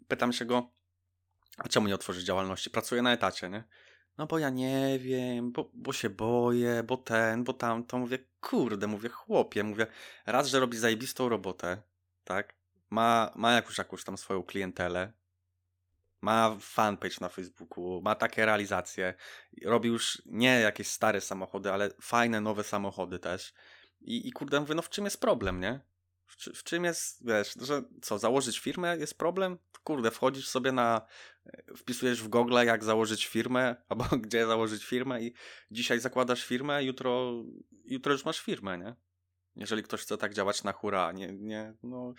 pytam 0.07 0.33
się 0.33 0.45
go, 0.45 0.71
a 1.57 1.67
czemu 1.67 1.87
nie 1.87 1.95
otworzyć 1.95 2.25
działalności? 2.25 2.69
Pracuje 2.69 3.01
na 3.01 3.13
etacie, 3.13 3.49
nie? 3.49 3.63
no 4.17 4.27
bo 4.27 4.39
ja 4.39 4.49
nie 4.49 4.99
wiem, 4.99 5.51
bo, 5.51 5.69
bo 5.73 5.93
się 5.93 6.09
boję, 6.09 6.83
bo 6.83 6.97
ten, 6.97 7.43
bo 7.43 7.53
tamto. 7.53 7.97
Mówię, 7.97 8.19
kurde, 8.41 8.87
mówię, 8.87 9.09
chłopie, 9.09 9.63
mówię, 9.63 9.87
raz, 10.25 10.47
że 10.47 10.59
robi 10.59 10.77
zajebistą 10.77 11.29
robotę, 11.29 11.81
tak? 12.23 12.55
Ma, 12.89 13.31
ma 13.35 13.53
jakąś, 13.53 13.77
jakąś 13.77 14.03
tam 14.03 14.17
swoją 14.17 14.43
klientelę, 14.43 15.13
ma 16.23 16.57
fanpage 16.59 17.17
na 17.21 17.29
Facebooku, 17.29 18.01
ma 18.01 18.15
takie 18.15 18.45
realizacje, 18.45 19.13
robi 19.65 19.89
już 19.89 20.21
nie 20.25 20.59
jakieś 20.59 20.88
stare 20.88 21.21
samochody, 21.21 21.71
ale 21.71 21.89
fajne, 22.01 22.41
nowe 22.41 22.63
samochody 22.63 23.19
też. 23.19 23.53
I, 24.01 24.27
i 24.27 24.31
kurde, 24.31 24.59
mówię, 24.59 24.75
no 24.75 24.81
w 24.81 24.89
czym 24.89 25.05
jest 25.05 25.21
problem, 25.21 25.59
nie? 25.59 25.79
W, 26.25 26.36
w 26.36 26.63
czym 26.63 26.83
jest, 26.83 27.27
wiesz, 27.27 27.53
że 27.62 27.83
co, 28.01 28.19
założyć 28.19 28.59
firmę 28.59 28.97
jest 28.97 29.17
problem? 29.17 29.57
Kurde, 29.83 30.12
wchodzisz 30.12 30.47
sobie 30.47 30.71
na, 30.71 31.01
wpisujesz 31.77 32.23
w 32.23 32.27
Google 32.27 32.57
jak 32.65 32.83
założyć 32.83 33.25
firmę, 33.25 33.75
albo 33.89 34.03
gdzie 34.03 34.45
założyć 34.45 34.86
firmę 34.86 35.21
i 35.21 35.33
dzisiaj 35.71 35.99
zakładasz 35.99 36.45
firmę, 36.45 36.83
jutro, 36.83 37.33
jutro 37.86 38.12
już 38.12 38.25
masz 38.25 38.39
firmę, 38.39 38.77
nie? 38.77 38.95
Jeżeli 39.55 39.83
ktoś 39.83 40.01
chce 40.01 40.17
tak 40.17 40.33
działać 40.33 40.63
na 40.63 40.71
hura, 40.71 41.12
nie, 41.12 41.33
nie, 41.33 41.73
no... 41.83 42.13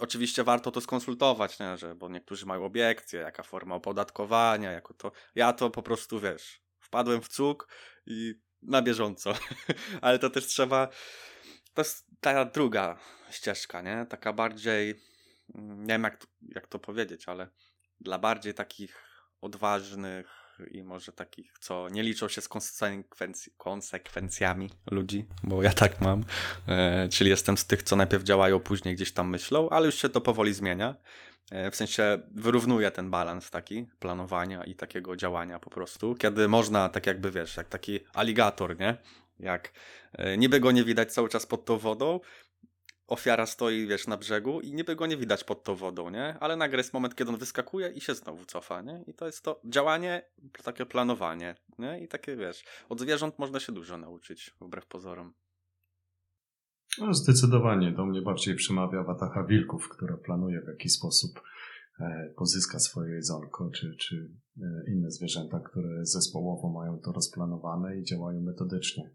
Oczywiście 0.00 0.44
warto 0.44 0.70
to 0.70 0.80
skonsultować, 0.80 1.58
nie? 1.58 1.76
Że, 1.76 1.94
bo 1.94 2.08
niektórzy 2.08 2.46
mają 2.46 2.64
obiekcje, 2.64 3.20
jaka 3.20 3.42
forma 3.42 3.74
opodatkowania, 3.74 4.72
jako 4.72 4.94
to. 4.94 5.12
Ja 5.34 5.52
to 5.52 5.70
po 5.70 5.82
prostu 5.82 6.20
wiesz, 6.20 6.62
wpadłem 6.78 7.22
w 7.22 7.28
cuk 7.28 7.68
i 8.06 8.34
na 8.62 8.82
bieżąco. 8.82 9.34
Ale 10.02 10.18
to 10.18 10.30
też 10.30 10.46
trzeba. 10.46 10.88
To 11.74 11.80
jest 11.80 12.06
ta 12.20 12.44
druga 12.44 12.98
ścieżka, 13.30 13.82
nie? 13.82 14.06
Taka 14.08 14.32
bardziej. 14.32 14.94
Nie 15.54 15.94
wiem, 15.94 16.02
jak 16.02 16.26
jak 16.42 16.66
to 16.66 16.78
powiedzieć, 16.78 17.28
ale 17.28 17.48
dla 18.00 18.18
bardziej 18.18 18.54
takich 18.54 19.04
odważnych 19.40 20.37
i 20.66 20.82
może 20.82 21.12
takich, 21.12 21.52
co 21.60 21.88
nie 21.88 22.02
liczą 22.02 22.28
się 22.28 22.40
z 22.40 22.48
konsekwenc- 22.48 23.50
konsekwencjami 23.56 24.70
ludzi, 24.90 25.26
bo 25.42 25.62
ja 25.62 25.72
tak 25.72 26.00
mam. 26.00 26.24
E, 26.68 27.08
czyli 27.08 27.30
jestem 27.30 27.58
z 27.58 27.66
tych, 27.66 27.82
co 27.82 27.96
najpierw 27.96 28.22
działają, 28.22 28.60
później 28.60 28.94
gdzieś 28.94 29.12
tam 29.12 29.30
myślą, 29.30 29.68
ale 29.70 29.86
już 29.86 29.94
się 29.94 30.08
to 30.08 30.20
powoli 30.20 30.54
zmienia. 30.54 30.94
E, 31.50 31.70
w 31.70 31.76
sensie 31.76 32.18
wyrównuje 32.34 32.90
ten 32.90 33.10
balans 33.10 33.50
taki 33.50 33.86
planowania 33.98 34.64
i 34.64 34.74
takiego 34.74 35.16
działania 35.16 35.58
po 35.58 35.70
prostu, 35.70 36.14
kiedy 36.14 36.48
można, 36.48 36.88
tak 36.88 37.06
jakby 37.06 37.30
wiesz, 37.30 37.56
jak 37.56 37.68
taki 37.68 38.00
aligator, 38.14 38.78
nie? 38.78 38.96
Jak 39.40 39.72
e, 40.12 40.38
niby 40.38 40.60
go 40.60 40.72
nie 40.72 40.84
widać 40.84 41.12
cały 41.12 41.28
czas 41.28 41.46
pod 41.46 41.64
tą 41.64 41.78
wodą, 41.78 42.20
ofiara 43.08 43.46
stoi, 43.46 43.86
wiesz, 43.86 44.06
na 44.06 44.16
brzegu 44.16 44.60
i 44.60 44.72
niby 44.72 44.96
go 44.96 45.06
nie 45.06 45.16
widać 45.16 45.44
pod 45.44 45.64
tą 45.64 45.74
wodą, 45.74 46.10
nie? 46.10 46.38
Ale 46.40 46.56
nagle 46.56 46.78
jest 46.78 46.92
moment, 46.92 47.14
kiedy 47.14 47.30
on 47.30 47.36
wyskakuje 47.36 47.88
i 47.88 48.00
się 48.00 48.14
znowu 48.14 48.44
cofa, 48.44 48.82
nie? 48.82 49.04
I 49.06 49.14
to 49.14 49.26
jest 49.26 49.44
to 49.44 49.60
działanie, 49.64 50.22
takie 50.64 50.86
planowanie, 50.86 51.54
nie? 51.78 52.00
I 52.00 52.08
takie, 52.08 52.36
wiesz, 52.36 52.64
od 52.88 53.00
zwierząt 53.00 53.38
można 53.38 53.60
się 53.60 53.72
dużo 53.72 53.98
nauczyć, 53.98 54.54
wbrew 54.60 54.86
pozorom. 54.86 55.34
No, 56.98 57.14
zdecydowanie 57.14 57.92
do 57.92 58.06
mnie 58.06 58.22
bardziej 58.22 58.54
przemawia 58.54 59.02
watacha 59.02 59.44
wilków, 59.44 59.88
która 59.88 60.16
planuje 60.16 60.60
w 60.60 60.68
jaki 60.68 60.88
sposób 60.88 61.40
e, 62.00 62.32
pozyska 62.36 62.78
swoje 62.78 63.14
jedzonko, 63.14 63.70
czy, 63.70 63.96
czy 63.96 64.30
e, 64.60 64.90
inne 64.92 65.10
zwierzęta, 65.10 65.60
które 65.60 66.06
zespołowo 66.06 66.68
mają 66.68 66.98
to 66.98 67.12
rozplanowane 67.12 67.96
i 67.96 68.04
działają 68.04 68.40
metodycznie. 68.40 69.10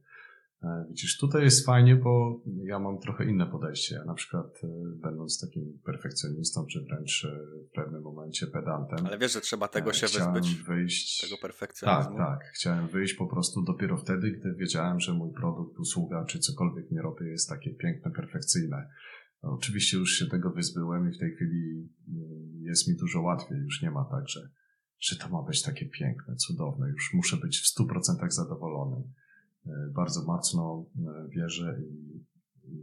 E, 0.64 0.86
Widzisz, 0.90 1.18
tutaj 1.18 1.44
jest 1.44 1.66
fajnie, 1.66 1.96
bo 1.96 2.42
ja 2.64 2.80
mam 2.80 3.00
trochę 3.00 3.26
inne 3.26 3.46
podejście. 3.46 3.96
Ja 3.96 4.06
na 4.06 4.14
przykład, 4.14 4.46
e, 4.64 4.68
będąc 5.02 5.42
takim 5.42 5.80
perfekcjonistą, 5.86 6.66
czy 6.66 6.82
wręcz 6.82 7.26
e, 7.26 7.38
w 7.70 7.72
pewnym 7.76 8.02
momencie 8.02 8.48
pedantem, 8.48 9.06
Ale 9.06 9.18
wiesz, 9.18 9.34
że 9.34 9.42
trzeba 9.42 9.68
tego 9.68 9.94
się 9.94 10.08
chciałem 10.08 10.34
wyzbyć, 10.34 10.56
wyjść 10.56 11.22
tego 11.22 11.36
tak, 11.36 11.42
perfekcjonizmu. 11.42 12.18
tak. 12.18 12.40
Chciałem 12.56 12.88
wyjść 12.88 13.14
po 13.14 13.28
prostu 13.28 13.62
dopiero 13.62 13.98
wtedy, 13.98 14.32
gdy 14.32 14.56
wiedziałem, 14.56 15.00
że 15.00 15.14
mój 15.14 15.34
produkt, 15.34 15.80
usługa 15.80 16.26
czy 16.26 16.40
cokolwiek 16.40 16.92
nie 16.92 17.02
robię 17.02 17.28
jest 17.28 17.50
takie 17.50 17.74
piękne, 17.74 18.12
perfekcyjne. 18.12 18.90
Oczywiście 19.42 19.98
już 19.98 20.12
się 20.12 20.26
tego 20.26 20.52
wyzbyłem 20.52 21.10
i 21.10 21.14
w 21.14 21.20
tej 21.20 21.36
chwili 21.36 21.90
mm, 22.08 22.62
jest 22.62 22.88
mi 22.88 22.96
dużo 22.96 23.22
łatwiej. 23.22 23.58
Już 23.58 23.82
nie 23.82 23.92
ma 23.92 24.06
tak, 24.12 24.30
że, 24.30 24.50
że 25.00 25.16
to 25.16 25.30
ma 25.30 25.44
być 25.44 25.62
takie 25.62 25.86
piękne, 25.86 26.36
cudowne. 26.36 26.90
Już 26.90 27.14
muszę 27.14 27.38
być 27.38 27.60
w 27.60 27.80
100% 27.80 28.30
zadowolony. 28.30 29.04
E, 29.66 29.90
Bardzo 29.94 30.24
mocno 30.24 30.86
e, 30.98 31.28
wierzę 31.30 31.82
i 31.82 32.24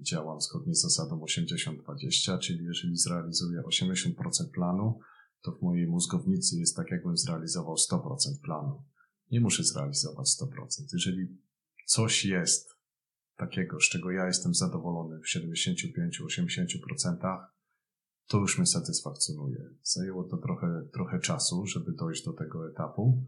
działam 0.03 0.40
zgodnie 0.40 0.75
z 0.75 0.83
zasadą 0.83 1.21
80-20, 1.21 2.38
czyli 2.38 2.64
jeżeli 2.64 2.97
zrealizuję 2.97 3.61
80% 3.61 4.51
planu, 4.55 5.01
to 5.43 5.53
w 5.53 5.62
mojej 5.62 5.87
mózgownicy 5.87 6.59
jest 6.59 6.77
tak, 6.77 6.90
jakbym 6.90 7.16
zrealizował 7.16 7.75
100% 7.75 8.01
planu. 8.45 8.83
Nie 9.31 9.40
muszę 9.40 9.64
zrealizować 9.64 10.27
100%. 10.27 10.47
Jeżeli 10.93 11.38
coś 11.87 12.25
jest 12.25 12.69
takiego, 13.37 13.81
z 13.81 13.88
czego 13.88 14.11
ja 14.11 14.27
jestem 14.27 14.55
zadowolony 14.55 15.21
w 15.21 15.27
75-80%, 15.37 17.45
to 18.27 18.38
już 18.38 18.59
mnie 18.59 18.66
satysfakcjonuje. 18.66 19.71
Zajęło 19.83 20.25
to 20.25 20.37
trochę, 20.37 20.88
trochę 20.93 21.21
czasu, 21.21 21.66
żeby 21.66 21.93
dojść 21.93 22.25
do 22.25 22.33
tego 22.33 22.71
etapu, 22.71 23.27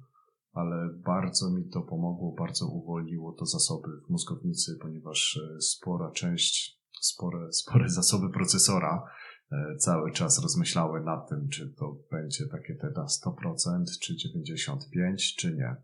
ale 0.53 0.88
bardzo 1.05 1.51
mi 1.51 1.69
to 1.69 1.81
pomogło, 1.83 2.35
bardzo 2.38 2.67
uwolniło 2.69 3.33
to 3.33 3.47
zasoby 3.47 3.88
w 4.07 4.11
mózgownicy, 4.11 4.79
ponieważ 4.81 5.41
e, 5.57 5.61
spora 5.61 6.11
część, 6.11 6.81
spore, 7.01 7.53
spore 7.53 7.88
zasoby 8.01 8.31
procesora 8.31 9.05
e, 9.53 9.77
cały 9.77 10.12
czas 10.12 10.43
rozmyślały 10.43 11.05
nad 11.05 11.29
tym, 11.29 11.49
czy 11.49 11.75
to 11.75 11.99
będzie 12.11 12.47
takie 12.47 12.75
te 12.75 12.91
na 12.91 13.05
100%, 13.05 13.85
czy 14.01 14.15
95%, 14.15 15.15
czy 15.38 15.55
nie. 15.55 15.77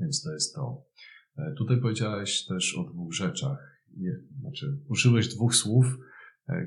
Więc 0.00 0.22
to 0.22 0.32
jest 0.32 0.54
to. 0.54 0.84
E, 1.38 1.54
Tutaj 1.58 1.80
powiedziałeś 1.80 2.46
też 2.46 2.78
o 2.78 2.84
dwóch 2.84 3.14
rzeczach. 3.14 3.82
Je, 3.96 4.12
znaczy, 4.40 4.78
użyłeś 4.88 5.34
dwóch 5.34 5.54
słów, 5.54 5.86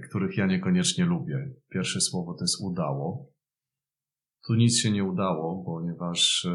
których 0.10 0.38
ja 0.38 0.45
niekoniecznie 0.45 1.06
lubię. 1.06 1.54
Pierwsze 1.69 2.01
słowo 2.01 2.34
to 2.34 2.43
jest 2.43 2.62
udało. 2.62 3.32
Tu 4.47 4.54
nic 4.54 4.78
się 4.78 4.91
nie 4.91 5.04
udało, 5.04 5.63
ponieważ 5.65 6.47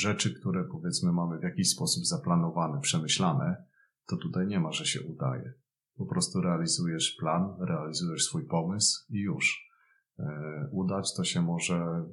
rzeczy, 0.00 0.34
które 0.40 0.64
powiedzmy 0.64 1.12
mamy 1.12 1.38
w 1.38 1.42
jakiś 1.42 1.70
sposób 1.70 2.04
zaplanowane, 2.04 2.80
przemyślane, 2.80 3.64
to 4.06 4.16
tutaj 4.16 4.46
nie 4.46 4.60
ma, 4.60 4.72
że 4.72 4.86
się 4.86 5.02
udaje. 5.02 5.52
Po 5.96 6.06
prostu 6.06 6.40
realizujesz 6.40 7.16
plan, 7.20 7.56
realizujesz 7.60 8.24
swój 8.24 8.46
pomysł 8.46 9.06
i 9.10 9.20
już. 9.20 9.70
E, 10.18 10.68
Udać 10.72 11.14
to 11.16 11.24
się 11.24 11.42
może, 11.42 12.04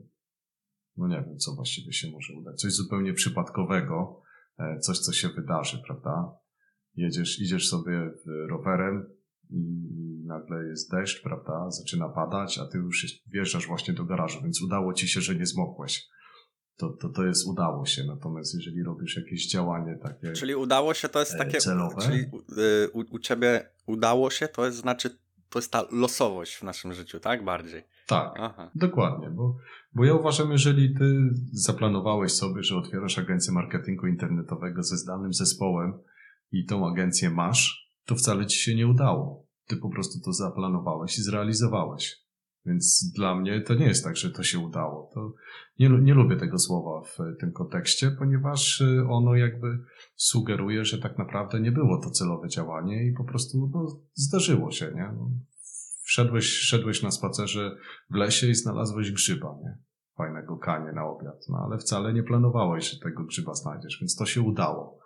no 0.97 1.07
nie 1.07 1.23
wiem, 1.27 1.37
co 1.37 1.55
właściwie 1.55 1.93
się 1.93 2.11
może 2.11 2.33
udać. 2.33 2.61
Coś 2.61 2.73
zupełnie 2.73 3.13
przypadkowego, 3.13 4.21
e, 4.57 4.79
coś, 4.79 4.99
co 4.99 5.13
się 5.13 5.29
wydarzy, 5.29 5.81
prawda? 5.87 6.31
Jedziesz, 6.95 7.39
idziesz 7.39 7.69
sobie 7.69 8.11
rowerem 8.49 9.05
i 9.49 9.89
nagle 10.25 10.67
jest 10.67 10.91
deszcz, 10.91 11.23
prawda? 11.23 11.71
Zaczyna 11.71 12.09
padać, 12.09 12.57
a 12.57 12.65
ty 12.65 12.77
już 12.77 13.21
wjeżdżasz 13.27 13.67
właśnie 13.67 13.93
do 13.93 14.05
garażu, 14.05 14.39
więc 14.43 14.61
udało 14.61 14.93
ci 14.93 15.07
się, 15.07 15.21
że 15.21 15.35
nie 15.35 15.45
zmokłeś. 15.45 16.07
To, 16.79 16.89
to, 16.89 17.09
to 17.09 17.25
jest 17.25 17.47
udało 17.47 17.85
się. 17.85 18.03
Natomiast 18.07 18.55
jeżeli 18.55 18.83
robisz 18.83 19.17
jakieś 19.17 19.47
działanie 19.47 19.97
takie. 20.03 20.31
Czyli 20.33 20.55
udało 20.55 20.93
się, 20.93 21.09
to 21.09 21.19
jest 21.19 21.33
E, 21.33 21.37
takie. 21.37 21.57
celowe? 21.57 21.95
Czyli 22.01 22.19
y, 22.19 22.89
u, 22.93 23.03
u 23.15 23.19
ciebie 23.19 23.69
udało 23.85 24.29
się, 24.29 24.47
to 24.47 24.65
jest 24.65 24.77
znaczy, 24.77 25.09
to 25.49 25.59
jest 25.59 25.71
ta 25.71 25.83
losowość 25.91 26.55
w 26.55 26.63
naszym 26.63 26.93
życiu, 26.93 27.19
tak? 27.19 27.45
Bardziej. 27.45 27.83
Tak, 28.07 28.33
Aha. 28.37 28.71
Dokładnie, 28.75 29.29
bo, 29.29 29.57
bo 29.93 30.05
ja 30.05 30.13
uważam, 30.13 30.51
jeżeli 30.51 30.95
ty 30.95 31.29
zaplanowałeś 31.53 32.31
sobie, 32.31 32.63
że 32.63 32.77
otwierasz 32.77 33.17
agencję 33.19 33.53
marketingu 33.53 34.07
internetowego 34.07 34.83
ze 34.83 34.97
znanym 34.97 35.33
zespołem 35.33 35.93
i 36.51 36.65
tą 36.65 36.87
agencję 36.87 37.29
masz, 37.29 37.89
to 38.05 38.15
wcale 38.15 38.45
ci 38.45 38.59
się 38.59 38.75
nie 38.75 38.87
udało. 38.87 39.45
Ty 39.67 39.77
po 39.77 39.89
prostu 39.89 40.19
to 40.25 40.33
zaplanowałeś 40.33 41.17
i 41.19 41.21
zrealizowałeś. 41.21 42.17
Więc 42.69 43.11
dla 43.15 43.35
mnie 43.35 43.61
to 43.61 43.73
nie 43.73 43.85
jest 43.85 44.03
tak, 44.03 44.17
że 44.17 44.31
to 44.31 44.43
się 44.43 44.59
udało. 44.59 45.11
To 45.13 45.33
nie, 45.79 45.89
nie 45.89 46.13
lubię 46.13 46.35
tego 46.35 46.59
słowa 46.59 47.01
w 47.01 47.17
tym 47.39 47.51
kontekście, 47.51 48.11
ponieważ 48.11 48.81
y, 48.81 49.05
ono 49.09 49.35
jakby 49.35 49.79
sugeruje, 50.15 50.85
że 50.85 50.97
tak 50.97 51.17
naprawdę 51.17 51.59
nie 51.59 51.71
było 51.71 52.01
to 52.03 52.09
celowe 52.09 52.49
działanie 52.49 53.07
i 53.07 53.13
po 53.13 53.23
prostu 53.23 53.69
no, 53.73 53.99
zdarzyło 54.13 54.71
się, 54.71 54.91
nie? 54.95 55.11
No, 55.17 55.29
wszedłeś, 56.03 56.45
szedłeś 56.45 57.03
na 57.03 57.11
spacerze 57.11 57.77
w 58.09 58.15
lesie 58.15 58.47
i 58.47 58.55
znalazłeś 58.55 59.11
grzyba, 59.11 59.57
nie? 59.63 59.77
Fajnego 60.17 60.57
kanie 60.57 60.91
na 60.91 61.05
obiad. 61.05 61.45
No 61.49 61.57
ale 61.65 61.77
wcale 61.77 62.13
nie 62.13 62.23
planowałeś, 62.23 62.91
że 62.91 62.99
tego 62.99 63.23
grzyba 63.23 63.53
znajdziesz, 63.53 63.97
więc 64.01 64.15
to 64.15 64.25
się 64.25 64.41
udało. 64.41 64.99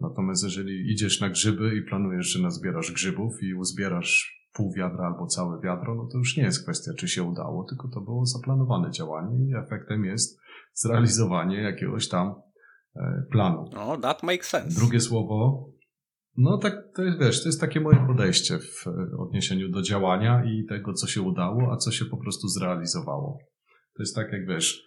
Natomiast 0.00 0.44
jeżeli 0.44 0.92
idziesz 0.92 1.20
na 1.20 1.30
grzyby 1.30 1.76
i 1.76 1.82
planujesz, 1.82 2.26
że 2.26 2.42
nazbierasz 2.42 2.92
grzybów 2.92 3.42
i 3.42 3.54
uzbierasz 3.54 4.43
pół 4.54 4.72
wiadra 4.72 5.06
albo 5.06 5.26
całe 5.26 5.60
wiadro, 5.60 5.94
no 5.94 6.08
to 6.12 6.18
już 6.18 6.36
nie 6.36 6.42
jest 6.42 6.62
kwestia, 6.62 6.92
czy 6.98 7.08
się 7.08 7.22
udało, 7.22 7.64
tylko 7.68 7.88
to 7.88 8.00
było 8.00 8.26
zaplanowane 8.26 8.90
działanie 8.90 9.48
i 9.48 9.54
efektem 9.54 10.04
jest 10.04 10.40
zrealizowanie 10.72 11.62
jakiegoś 11.62 12.08
tam 12.08 12.34
e, 12.96 13.22
planu. 13.30 13.70
No, 13.72 13.96
that 13.96 14.22
makes 14.22 14.48
sense. 14.48 14.80
Drugie 14.80 15.00
słowo, 15.00 15.68
no 16.36 16.58
tak, 16.58 16.74
to 16.94 17.02
jest, 17.02 17.18
wiesz, 17.18 17.42
to 17.42 17.48
jest 17.48 17.60
takie 17.60 17.80
moje 17.80 18.06
podejście 18.06 18.58
w 18.58 18.86
e, 18.86 19.16
odniesieniu 19.18 19.68
do 19.68 19.82
działania 19.82 20.44
i 20.44 20.66
tego, 20.68 20.92
co 20.92 21.06
się 21.06 21.22
udało, 21.22 21.72
a 21.72 21.76
co 21.76 21.90
się 21.90 22.04
po 22.04 22.16
prostu 22.16 22.48
zrealizowało. 22.48 23.38
To 23.96 24.02
jest 24.02 24.16
tak, 24.16 24.32
jak 24.32 24.46
wiesz, 24.46 24.84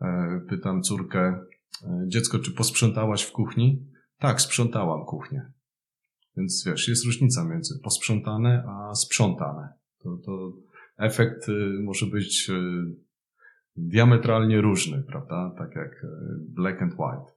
e, 0.00 0.40
pytam 0.48 0.82
córkę, 0.82 1.44
dziecko, 2.06 2.38
czy 2.38 2.52
posprzątałaś 2.52 3.22
w 3.22 3.32
kuchni? 3.32 3.86
Tak, 4.18 4.40
sprzątałam 4.40 5.04
kuchnię. 5.04 5.52
Więc 6.36 6.64
wiesz, 6.66 6.88
jest 6.88 7.04
różnica 7.04 7.44
między 7.44 7.80
posprzątane 7.84 8.64
a 8.68 8.94
sprzątane. 8.94 9.68
To, 10.02 10.16
to 10.24 10.52
efekt 10.98 11.48
y, 11.48 11.82
może 11.82 12.06
być 12.06 12.50
y, 12.50 12.96
diametralnie 13.76 14.60
różny, 14.60 15.02
prawda? 15.02 15.54
Tak 15.58 15.76
jak 15.76 16.04
y, 16.04 16.08
black 16.48 16.82
and 16.82 16.92
white. 16.92 17.32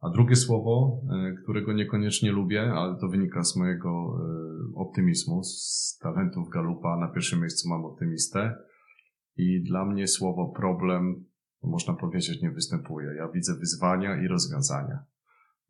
A 0.00 0.10
drugie 0.10 0.36
słowo, 0.36 1.02
którego 1.42 1.72
niekoniecznie 1.72 2.32
lubię, 2.32 2.72
ale 2.72 2.96
to 3.00 3.08
wynika 3.08 3.44
z 3.44 3.56
mojego 3.56 4.18
optymizmu, 4.74 5.44
z 5.44 5.98
talentów 6.02 6.48
Galupa. 6.48 6.96
Na 6.96 7.08
pierwszym 7.08 7.40
miejscu 7.40 7.68
mam 7.68 7.84
optymistę 7.84 8.56
i 9.36 9.62
dla 9.62 9.84
mnie 9.84 10.08
słowo 10.08 10.52
problem, 10.56 11.24
można 11.62 11.94
powiedzieć, 11.94 12.42
nie 12.42 12.50
występuje. 12.50 13.14
Ja 13.16 13.28
widzę 13.28 13.54
wyzwania 13.54 14.22
i 14.22 14.28
rozwiązania. 14.28 14.98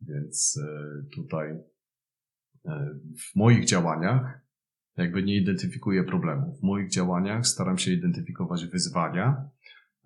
Więc 0.01 0.61
tutaj 1.15 1.59
w 3.17 3.37
moich 3.37 3.65
działaniach 3.65 4.45
jakby 4.97 5.23
nie 5.23 5.37
identyfikuję 5.37 6.05
problemów. 6.05 6.59
W 6.59 6.63
moich 6.63 6.91
działaniach 6.91 7.47
staram 7.47 7.79
się 7.79 7.93
identyfikować 7.93 8.67
wyzwania, 8.67 9.51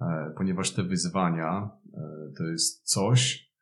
e, 0.01 0.33
ponieważ 0.37 0.71
te 0.71 0.83
wyzwania 0.83 1.71
e, 1.95 2.01
to 2.37 2.45
jest 2.45 2.83
coś, 2.83 3.53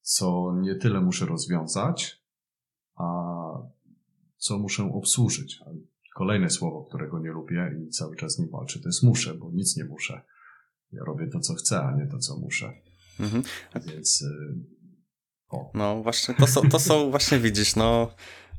co 0.00 0.56
nie 0.60 0.74
tyle 0.74 1.00
muszę 1.00 1.26
rozwiązać, 1.26 2.22
a 2.94 3.04
co 4.36 4.58
muszę 4.58 4.92
obsłużyć. 4.92 5.60
Kolejne 6.14 6.50
słowo, 6.50 6.84
którego 6.84 7.18
nie 7.18 7.30
lubię 7.30 7.74
i 7.82 7.88
cały 7.88 8.16
czas 8.16 8.38
nie 8.38 8.46
walczę, 8.46 8.80
to 8.80 8.88
jest 8.88 9.02
muszę, 9.02 9.34
bo 9.34 9.50
nic 9.52 9.76
nie 9.76 9.84
muszę. 9.84 10.22
Ja 10.92 11.04
robię 11.04 11.28
to, 11.28 11.40
co 11.40 11.54
chcę, 11.54 11.82
a 11.82 11.96
nie 11.96 12.06
to, 12.06 12.18
co 12.18 12.36
muszę. 12.36 12.72
Mhm. 13.20 13.42
Więc. 13.86 14.24
No 15.74 16.02
właśnie, 16.02 16.34
to 16.34 16.46
są, 16.46 16.68
to 16.68 16.78
są 16.78 17.10
właśnie 17.10 17.38
widzisz, 17.38 17.76
no 17.76 18.10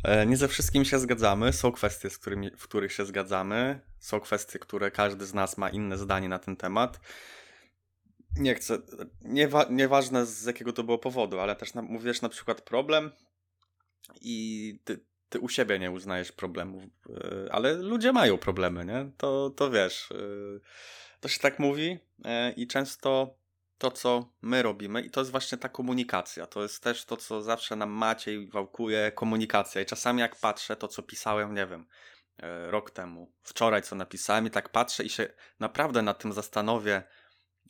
E, 0.04 0.26
nie 0.26 0.38
ze 0.38 0.48
wszystkim 0.48 0.86
się 0.86 1.00
zgadzamy. 1.00 1.54
Są 1.54 1.72
kwestie, 1.72 2.10
z 2.10 2.18
którymi, 2.18 2.52
w 2.58 2.64
których 2.64 2.94
się 2.94 3.06
zgadzamy. 3.06 3.80
Są 4.00 4.20
kwestie, 4.20 4.60
które 4.60 4.92
każdy 4.92 5.26
z 5.26 5.34
nas 5.34 5.58
ma 5.58 5.70
inne 5.70 5.98
zdanie 5.98 6.30
na 6.30 6.40
ten 6.40 6.56
temat. 6.56 7.00
Nie 8.38 8.56
chcę, 8.56 8.78
niewa, 9.22 9.66
nieważne 9.70 10.26
z 10.26 10.46
jakiego 10.46 10.74
to 10.74 10.84
było 10.84 10.98
powodu, 10.98 11.40
ale 11.40 11.56
też 11.56 11.74
na, 11.74 11.82
mówisz 11.82 12.22
na 12.22 12.30
przykład 12.30 12.62
problem 12.62 13.12
i 14.22 14.80
ty, 14.84 15.06
ty 15.30 15.40
u 15.40 15.50
siebie 15.50 15.80
nie 15.80 15.92
uznajesz 15.92 16.32
problemów, 16.32 16.84
e, 16.84 17.54
ale 17.54 17.74
ludzie 17.74 18.12
mają 18.12 18.38
problemy, 18.38 18.86
nie? 18.86 19.12
To, 19.18 19.50
to 19.50 19.72
wiesz, 19.72 20.12
e, 20.12 20.16
to 21.20 21.28
się 21.28 21.40
tak 21.40 21.60
mówi 21.60 22.00
i 22.56 22.68
często 22.68 23.36
to, 23.84 23.92
co 23.92 24.30
my 24.42 24.64
robimy, 24.64 25.02
i 25.02 25.10
to 25.10 25.22
jest 25.22 25.32
właśnie 25.32 25.58
ta 25.58 25.70
komunikacja. 25.70 26.48
To 26.48 26.62
jest 26.64 26.84
też 26.84 27.06
to, 27.06 27.18
co 27.18 27.42
zawsze 27.42 27.76
nam 27.76 27.90
Maciej 27.90 28.48
wałkuje 28.48 29.12
komunikacja. 29.12 29.82
I 29.82 29.86
czasami, 29.86 30.20
jak 30.20 30.36
patrzę, 30.36 30.76
to 30.76 30.88
co 30.88 31.04
pisałem, 31.04 31.56
nie 31.56 31.68
wiem, 31.68 31.86
e, 32.38 32.72
rok 32.72 32.92
temu, 32.92 33.32
wczoraj, 33.44 33.82
co 33.82 33.96
napisałem, 33.96 34.48
i 34.48 34.50
tak 34.50 34.70
patrzę 34.70 35.04
i 35.04 35.10
się 35.10 35.28
naprawdę 35.60 36.02
nad 36.02 36.20
tym 36.20 36.34
zastanowię. 36.34 37.04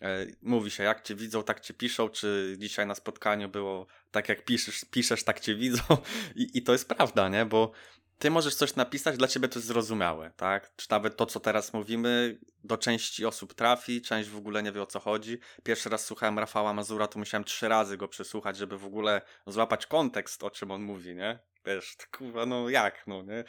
E, 0.01 0.25
mówi 0.41 0.71
się, 0.71 0.83
jak 0.83 1.01
cię 1.01 1.15
widzą, 1.15 1.43
tak 1.43 1.59
cię 1.59 1.73
piszą, 1.73 2.09
czy 2.09 2.55
dzisiaj 2.59 2.87
na 2.87 2.95
spotkaniu 2.95 3.49
było 3.49 3.87
tak, 4.11 4.29
jak 4.29 4.45
piszesz, 4.45 4.85
piszesz 4.91 5.23
tak 5.23 5.39
cię 5.39 5.55
widzą. 5.55 5.83
I, 6.35 6.57
i 6.57 6.63
to 6.63 6.71
jest 6.71 6.87
prawda, 6.87 7.29
nie? 7.29 7.45
Bo 7.45 7.71
ty 8.19 8.31
możesz 8.31 8.55
coś 8.55 8.75
napisać, 8.75 9.17
dla 9.17 9.27
ciebie 9.27 9.47
to 9.47 9.59
jest 9.59 9.67
zrozumiałe, 9.67 10.31
tak? 10.37 10.71
Czy 10.75 10.87
nawet 10.89 11.17
to, 11.17 11.25
co 11.25 11.39
teraz 11.39 11.73
mówimy, 11.73 12.39
do 12.63 12.77
części 12.77 13.25
osób 13.25 13.53
trafi, 13.53 14.01
część 14.01 14.29
w 14.29 14.37
ogóle 14.37 14.63
nie 14.63 14.71
wie 14.71 14.81
o 14.81 14.85
co 14.85 14.99
chodzi. 14.99 15.39
Pierwszy 15.63 15.89
raz 15.89 16.05
słuchałem 16.05 16.39
Rafała 16.39 16.73
Mazura, 16.73 17.07
to 17.07 17.19
musiałem 17.19 17.43
trzy 17.43 17.67
razy 17.67 17.97
go 17.97 18.07
przesłuchać, 18.07 18.57
żeby 18.57 18.77
w 18.77 18.85
ogóle 18.85 19.21
złapać 19.47 19.85
kontekst, 19.85 20.43
o 20.43 20.49
czym 20.49 20.71
on 20.71 20.81
mówi, 20.81 21.15
nie? 21.15 21.39
Wiesz, 21.65 21.97
kurwa, 22.17 22.45
no 22.45 22.69
jak, 22.69 23.07
no 23.07 23.21
nie? 23.21 23.43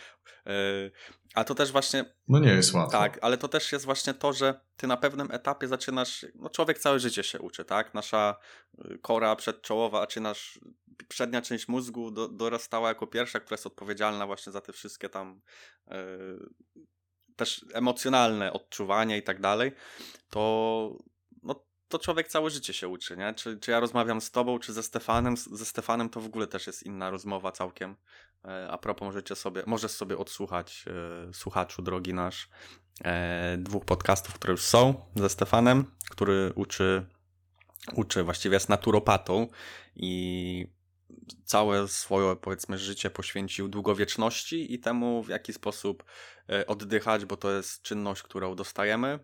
Yy, 0.46 0.92
a 1.34 1.44
to 1.44 1.54
też 1.54 1.72
właśnie... 1.72 2.04
No 2.28 2.38
nie 2.38 2.50
jest 2.50 2.74
łatwo. 2.74 2.98
Tak, 2.98 3.18
ale 3.22 3.38
to 3.38 3.48
też 3.48 3.72
jest 3.72 3.84
właśnie 3.84 4.14
to, 4.14 4.32
że 4.32 4.60
ty 4.76 4.86
na 4.86 4.96
pewnym 4.96 5.30
etapie 5.30 5.68
zaczynasz, 5.68 6.26
no 6.34 6.50
człowiek 6.50 6.78
całe 6.78 7.00
życie 7.00 7.22
się 7.22 7.40
uczy, 7.40 7.64
tak? 7.64 7.94
Nasza 7.94 8.36
y, 8.84 8.98
kora 8.98 9.36
przedczołowa, 9.36 10.06
czy 10.06 10.20
nasz 10.20 10.60
przednia 11.08 11.42
część 11.42 11.68
mózgu 11.68 12.10
do, 12.10 12.28
dorastała 12.28 12.88
jako 12.88 13.06
pierwsza, 13.06 13.40
która 13.40 13.54
jest 13.54 13.66
odpowiedzialna 13.66 14.26
właśnie 14.26 14.52
za 14.52 14.60
te 14.60 14.72
wszystkie 14.72 15.08
tam 15.08 15.40
yy, 15.86 15.96
też 17.36 17.66
emocjonalne 17.72 18.52
odczuwania 18.52 19.16
i 19.16 19.22
tak 19.22 19.40
dalej, 19.40 19.72
to 20.30 20.98
to 21.94 21.98
człowiek 21.98 22.28
całe 22.28 22.50
życie 22.50 22.72
się 22.72 22.88
uczy, 22.88 23.16
nie? 23.16 23.34
Czy, 23.34 23.58
czy 23.60 23.70
ja 23.70 23.80
rozmawiam 23.80 24.20
z 24.20 24.30
tobą, 24.30 24.58
czy 24.58 24.72
ze 24.72 24.82
Stefanem? 24.82 25.36
Ze 25.36 25.64
Stefanem 25.64 26.08
to 26.08 26.20
w 26.20 26.26
ogóle 26.26 26.46
też 26.46 26.66
jest 26.66 26.82
inna 26.82 27.10
rozmowa 27.10 27.52
całkiem. 27.52 27.96
E, 28.44 28.68
a 28.70 28.78
propos, 28.78 29.06
możecie 29.06 29.34
sobie, 29.34 29.62
możesz 29.66 29.90
sobie 29.90 30.18
odsłuchać, 30.18 30.84
e, 31.28 31.32
słuchaczu 31.34 31.82
drogi 31.82 32.14
nasz, 32.14 32.48
e, 33.04 33.56
dwóch 33.58 33.84
podcastów, 33.84 34.34
które 34.34 34.50
już 34.50 34.62
są 34.62 34.94
ze 35.14 35.28
Stefanem, 35.28 35.84
który 36.10 36.52
uczy, 36.54 37.06
uczy 37.92 38.22
właściwie 38.22 38.54
jest 38.54 38.68
naturopatą 38.68 39.48
i 39.96 40.66
całe 41.44 41.88
swoje, 41.88 42.36
powiedzmy, 42.36 42.78
życie 42.78 43.10
poświęcił 43.10 43.68
długowieczności 43.68 44.74
i 44.74 44.78
temu, 44.78 45.22
w 45.22 45.28
jaki 45.28 45.52
sposób 45.52 46.04
oddychać, 46.66 47.24
bo 47.24 47.36
to 47.36 47.50
jest 47.50 47.82
czynność, 47.82 48.22
którą 48.22 48.54
dostajemy, 48.54 49.18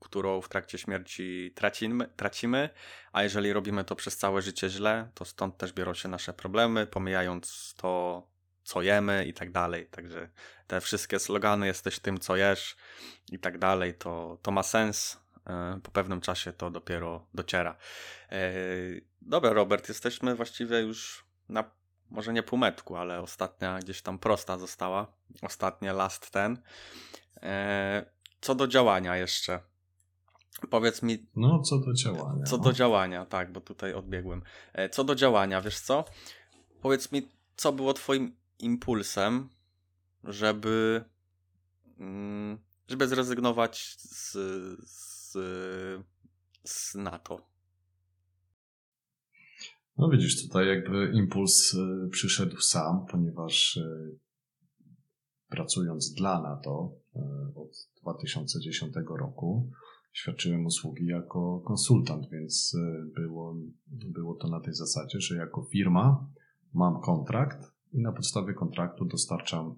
którą 0.00 0.40
w 0.40 0.48
trakcie 0.48 0.78
śmierci 0.78 1.52
tracimy, 1.54 2.08
tracimy, 2.16 2.70
a 3.12 3.22
jeżeli 3.22 3.52
robimy 3.52 3.84
to 3.84 3.96
przez 3.96 4.16
całe 4.16 4.42
życie 4.42 4.68
źle, 4.68 5.10
to 5.14 5.24
stąd 5.24 5.56
też 5.56 5.72
biorą 5.72 5.94
się 5.94 6.08
nasze 6.08 6.32
problemy, 6.32 6.86
pomijając 6.86 7.74
to, 7.76 8.22
co 8.64 8.82
jemy 8.82 9.24
i 9.26 9.34
tak 9.34 9.52
dalej. 9.52 9.86
Także 9.86 10.28
te 10.66 10.80
wszystkie 10.80 11.18
slogany, 11.18 11.66
jesteś 11.66 11.98
tym, 11.98 12.18
co 12.18 12.36
jesz 12.36 12.76
i 13.32 13.38
tak 13.38 13.58
dalej, 13.58 13.94
to, 13.94 14.38
to 14.42 14.50
ma 14.50 14.62
sens. 14.62 15.20
E, 15.46 15.80
po 15.82 15.90
pewnym 15.90 16.20
czasie 16.20 16.52
to 16.52 16.70
dopiero 16.70 17.26
dociera. 17.34 17.76
E, 18.32 18.52
dobra, 19.22 19.52
Robert, 19.52 19.88
jesteśmy 19.88 20.34
właściwie 20.34 20.80
już 20.80 21.24
na 21.48 21.64
może 22.10 22.32
nie 22.32 22.42
półmetku, 22.42 22.96
ale 22.96 23.20
ostatnia 23.20 23.78
gdzieś 23.78 24.02
tam 24.02 24.18
prosta 24.18 24.58
została. 24.58 25.06
Ostatnie 25.42 25.92
last 25.92 26.30
ten. 26.30 26.58
E, 27.42 28.04
co 28.40 28.54
do 28.54 28.66
działania 28.68 29.16
jeszcze. 29.16 29.60
Powiedz 30.70 31.02
mi. 31.02 31.26
No, 31.36 31.62
co 31.62 31.78
do 31.78 31.92
działania. 31.92 32.44
Co 32.44 32.58
do 32.58 32.72
działania, 32.72 33.26
tak, 33.26 33.52
bo 33.52 33.60
tutaj 33.60 33.94
odbiegłem. 33.94 34.42
E, 34.72 34.88
co 34.88 35.04
do 35.04 35.14
działania, 35.14 35.60
wiesz 35.60 35.80
co? 35.80 36.04
Powiedz 36.82 37.12
mi, 37.12 37.28
co 37.56 37.72
było 37.72 37.94
Twoim 37.94 38.36
impulsem, 38.58 39.48
żeby. 40.24 41.04
Mm, 41.98 42.58
żeby 42.88 43.08
zrezygnować 43.08 43.96
z, 43.98 44.32
z, 44.88 45.32
z 46.64 46.94
NATO? 46.94 47.40
No 49.98 50.08
widzisz, 50.08 50.42
tutaj 50.46 50.68
jakby 50.68 51.12
impuls 51.14 51.74
y, 51.74 52.08
przyszedł 52.10 52.60
sam, 52.60 53.06
ponieważ 53.10 53.76
y, 53.76 54.18
pracując 55.48 56.14
dla 56.14 56.42
NATO 56.42 56.92
od 57.54 57.88
2010 58.02 58.94
roku 59.18 59.70
świadczyłem 60.12 60.66
usługi 60.66 61.06
jako 61.06 61.62
konsultant, 61.66 62.30
więc 62.30 62.76
było, 63.14 63.56
było 63.90 64.34
to 64.34 64.48
na 64.48 64.60
tej 64.60 64.74
zasadzie, 64.74 65.20
że 65.20 65.36
jako 65.36 65.62
firma 65.72 66.28
mam 66.74 67.00
kontrakt 67.00 67.72
i 67.92 68.02
na 68.02 68.12
podstawie 68.12 68.54
kontraktu 68.54 69.04
dostarczam 69.04 69.74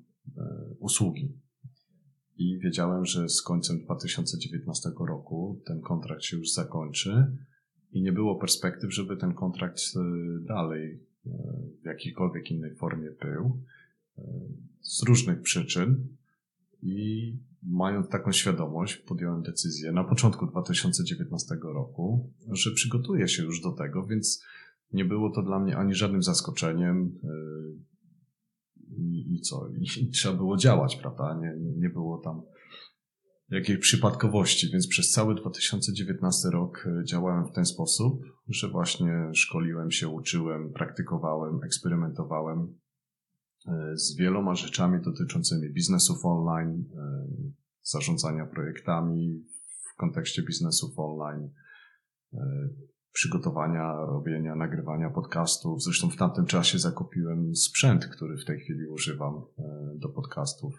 usługi. 0.79 1.38
I 2.37 2.59
wiedziałem, 2.59 3.05
że 3.05 3.29
z 3.29 3.42
końcem 3.42 3.79
2019 3.85 4.90
roku 5.09 5.62
ten 5.66 5.81
kontrakt 5.81 6.23
się 6.23 6.37
już 6.37 6.53
zakończy 6.53 7.37
i 7.92 8.03
nie 8.03 8.12
było 8.12 8.37
perspektyw, 8.37 8.95
żeby 8.95 9.16
ten 9.16 9.35
kontrakt 9.35 9.79
e, 9.97 10.01
dalej 10.47 11.01
e, 11.27 11.31
w 11.83 11.87
jakiejkolwiek 11.87 12.51
innej 12.51 12.77
formie 12.77 13.11
był 13.11 13.62
e, 14.18 14.23
z 14.81 15.03
różnych 15.03 15.42
przyczyn 15.42 16.09
i 16.83 17.38
mając 17.62 18.09
taką 18.09 18.33
świadomość, 18.33 18.97
podjąłem 18.97 19.42
decyzję 19.42 19.92
na 19.92 20.05
początku 20.05 20.47
2019 20.47 21.55
roku, 21.62 22.33
że 22.53 22.71
przygotuję 22.71 23.29
się 23.29 23.42
już 23.42 23.61
do 23.61 23.73
tego, 23.73 24.07
więc 24.07 24.45
nie 24.92 25.05
było 25.05 25.31
to 25.31 25.42
dla 25.42 25.59
mnie 25.59 25.77
ani 25.77 25.95
żadnym 25.95 26.23
zaskoczeniem. 26.23 27.18
I, 28.99 29.35
i 29.35 29.40
co? 29.40 29.68
I, 30.01 30.11
trzeba 30.11 30.37
było 30.37 30.57
działać, 30.57 30.97
prawda? 30.97 31.38
Nie, 31.40 31.55
nie 31.77 31.90
było 31.90 32.18
tam 32.18 32.42
jakiej 33.53 33.79
przypadkowości, 33.79 34.71
więc 34.73 34.88
przez 34.88 35.11
cały 35.11 35.35
2019 35.35 36.49
rok 36.49 36.87
e, 36.87 37.05
działałem 37.05 37.47
w 37.47 37.53
ten 37.53 37.64
sposób, 37.64 38.23
że 38.49 38.68
właśnie 38.68 39.31
szkoliłem 39.35 39.90
się, 39.90 40.09
uczyłem, 40.09 40.73
praktykowałem, 40.73 41.61
eksperymentowałem 41.64 42.75
z 43.94 44.16
wieloma 44.16 44.55
rzeczami 44.55 45.03
dotyczącymi 45.03 45.72
biznesów 45.72 46.25
online, 46.25 46.85
e, 46.96 47.27
zarządzania 47.83 48.46
projektami 48.46 49.44
w 49.92 49.96
kontekście 49.96 50.42
biznesów 50.42 50.98
online, 50.98 51.51
e, 52.35 52.68
przygotowania, 53.12 53.94
robienia, 53.94 54.55
nagrywania 54.55 55.11
podcastów. 55.11 55.83
Zresztą 55.83 56.11
w 56.11 56.16
tamtym 56.16 56.46
czasie 56.46 56.79
zakupiłem 56.79 57.57
sprzęt, 57.57 58.07
który 58.07 58.37
w 58.37 58.44
tej 58.44 58.61
chwili 58.61 58.87
używam 58.87 59.35
e, 59.35 59.62
do 59.98 60.09
podcastów. 60.09 60.75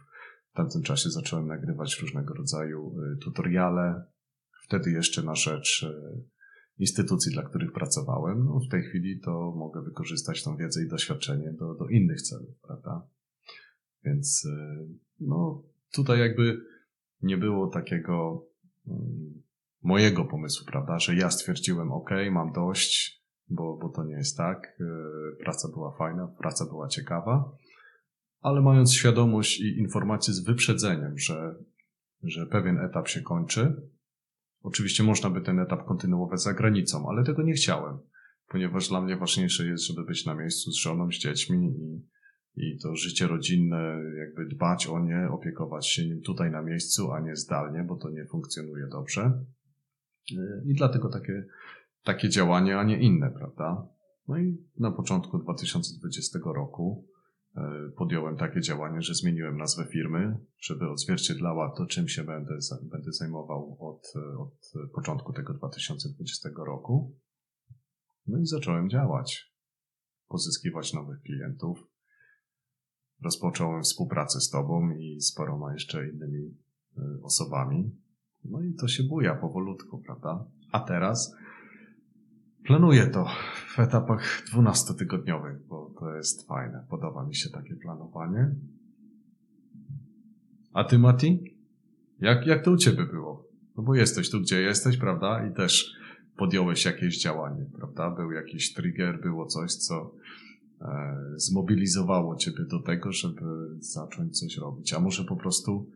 W 0.52 0.56
tamtym 0.56 0.84
czasie 0.84 1.10
zacząłem 1.10 1.48
nagrywać 1.48 2.02
różnego 2.02 2.34
rodzaju 2.34 2.96
e, 3.00 3.18
tutoriale. 3.18 4.04
Wtedy 4.64 4.92
jeszcze 4.92 5.24
na 5.24 5.36
rzecz 5.36 5.86
instytucji, 6.78 7.32
dla 7.32 7.44
których 7.44 7.72
pracowałem. 7.72 8.46
No, 8.46 8.60
w 8.68 8.72
tej 8.72 8.84
chwili 8.84 9.20
to 9.20 9.54
mogę 9.58 9.82
wykorzystać 9.82 10.44
tą 10.44 10.58
wiedzę 10.58 10.84
i 10.84 10.90
doświadczenie 10.90 11.54
do, 11.54 11.76
do 11.76 11.88
innych 11.88 12.22
celów, 12.22 12.60
prawda? 12.62 13.08
Więc 14.04 14.48
no, 15.20 15.64
tutaj 15.94 16.20
jakby 16.20 16.62
nie 17.22 17.38
było 17.38 17.68
takiego 17.68 18.46
mm, 18.88 19.44
mojego 19.84 20.26
pomysłu, 20.26 20.66
prawda, 20.66 21.00
że 21.00 21.16
ja 21.16 21.32
stwierdziłem, 21.32 21.92
ok, 21.92 22.10
mam 22.32 22.52
dość, 22.52 23.24
bo, 23.50 23.78
bo 23.78 23.90
to 23.90 24.04
nie 24.04 24.14
jest 24.14 24.38
tak. 24.38 24.78
E, 24.80 24.86
praca 25.44 25.68
była 25.68 25.98
fajna, 25.98 26.28
praca 26.28 26.66
była 26.66 26.88
ciekawa, 26.88 27.58
ale 28.42 28.62
mając 28.62 28.94
świadomość 28.94 29.60
i 29.60 29.78
informację 29.78 30.34
z 30.34 30.44
wyprzedzeniem, 30.44 31.18
że, 31.18 31.56
że 32.24 32.46
pewien 32.46 32.78
etap 32.78 33.08
się 33.08 33.22
kończy, 33.22 33.90
oczywiście 34.64 35.04
można 35.04 35.30
by 35.30 35.42
ten 35.42 35.60
etap 35.60 35.86
kontynuować 35.86 36.42
za 36.42 36.54
granicą, 36.54 37.10
ale 37.10 37.24
tego 37.24 37.44
nie 37.44 37.54
chciałem, 37.54 38.00
ponieważ 38.48 38.90
dla 38.90 39.02
mnie 39.02 39.18
ważniejsze 39.18 39.66
jest, 39.66 39.84
żeby 39.84 40.04
być 40.04 40.26
na 40.26 40.36
miejscu 40.36 40.72
z 40.72 40.76
żoną, 40.76 41.12
z 41.12 41.16
dziećmi 41.16 41.68
i, 41.68 42.06
i 42.56 42.80
to 42.80 42.96
życie 42.96 43.28
rodzinne, 43.28 44.02
jakby 44.18 44.46
dbać 44.46 44.88
o 44.88 45.00
nie, 45.00 45.28
opiekować 45.32 45.88
się 45.88 46.06
nim 46.06 46.22
tutaj 46.22 46.52
na 46.52 46.62
miejscu, 46.62 47.12
a 47.12 47.20
nie 47.20 47.36
zdalnie, 47.36 47.84
bo 47.84 47.96
to 47.96 48.10
nie 48.10 48.26
funkcjonuje 48.26 48.88
dobrze. 48.88 49.44
I 50.66 50.74
dlatego 50.74 51.10
takie, 51.10 51.46
takie 52.04 52.30
działanie, 52.30 52.78
a 52.80 52.84
nie 52.84 53.00
inne, 53.00 53.32
prawda? 53.32 53.88
No 54.28 54.38
i 54.38 54.58
na 54.80 54.92
początku 54.92 55.38
2020 55.38 56.40
roku 56.46 57.08
podjąłem 57.98 58.38
takie 58.38 58.62
działanie, 58.62 59.02
że 59.02 59.14
zmieniłem 59.14 59.58
nazwę 59.58 59.86
firmy, 59.86 60.38
żeby 60.60 60.90
odzwierciedlała 60.90 61.74
to, 61.78 61.86
czym 61.86 62.08
się 62.08 62.24
będę, 62.24 62.58
będę 62.84 63.12
zajmował 63.12 63.78
od, 63.80 64.14
od 64.40 64.74
początku 64.94 65.34
tego 65.34 65.54
2020 65.54 66.50
roku. 66.58 67.16
No 68.28 68.40
i 68.40 68.46
zacząłem 68.46 68.90
działać, 68.90 69.54
pozyskiwać 70.28 70.94
nowych 70.94 71.22
klientów. 71.22 71.88
Rozpocząłem 73.24 73.84
współpracę 73.84 74.40
z 74.40 74.50
Tobą 74.50 74.90
i 74.90 75.22
z 75.22 75.34
paroma 75.34 75.74
jeszcze 75.74 76.10
innymi 76.10 76.58
e, 76.98 77.02
osobami. 77.24 77.92
No 78.44 78.62
i 78.62 78.74
to 78.74 78.88
się 78.88 79.04
buja 79.04 79.36
powolutku, 79.36 80.02
prawda? 80.06 80.46
A 80.72 80.80
teraz 80.80 81.36
planuję 82.66 83.08
to 83.08 83.28
w 83.76 83.80
etapach 83.80 84.44
12-tygodniowych, 84.54 85.58
bo 85.70 85.94
to 86.00 86.16
jest 86.16 86.48
fajne. 86.48 86.86
Podoba 86.90 87.26
mi 87.26 87.36
się 87.36 87.50
takie 87.50 87.76
planowanie. 87.76 88.56
A 90.74 90.84
ty, 90.84 91.00
Mati? 91.00 91.56
Jak, 92.20 92.48
jak 92.48 92.64
to 92.64 92.72
u 92.72 92.78
ciebie 92.78 93.06
było? 93.06 93.48
No 93.78 93.84
bo 93.84 93.96
jesteś 93.96 94.30
tu, 94.30 94.42
gdzie 94.42 94.62
jesteś, 94.62 94.98
prawda? 94.98 95.48
I 95.48 95.54
też 95.54 95.94
podjąłeś 96.38 96.86
jakieś 96.86 97.22
działanie, 97.22 97.66
prawda? 97.78 98.12
Był 98.12 98.32
jakiś 98.32 98.74
trigger, 98.74 99.22
było 99.22 99.46
coś, 99.46 99.74
co 99.74 100.12
e, 100.82 101.16
zmobilizowało 101.36 102.36
ciebie 102.36 102.66
do 102.66 102.80
tego, 102.80 103.12
żeby 103.12 103.46
zacząć 103.80 104.40
coś 104.40 104.58
robić. 104.58 104.94
A 104.94 105.00
może 105.00 105.24
po 105.24 105.36
prostu 105.36 105.88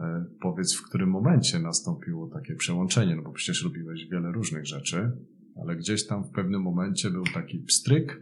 E, 0.00 0.24
powiedz, 0.40 0.74
w 0.74 0.82
którym 0.82 1.10
momencie 1.10 1.58
nastąpiło 1.58 2.28
takie 2.28 2.54
przełączenie, 2.54 3.16
no 3.16 3.22
bo 3.22 3.32
przecież 3.32 3.64
robiłeś 3.64 4.06
wiele 4.06 4.32
różnych 4.32 4.66
rzeczy, 4.66 5.12
ale 5.60 5.76
gdzieś 5.76 6.06
tam 6.06 6.24
w 6.24 6.30
pewnym 6.30 6.62
momencie 6.62 7.10
był 7.10 7.24
taki 7.34 7.58
pstryk, 7.58 8.20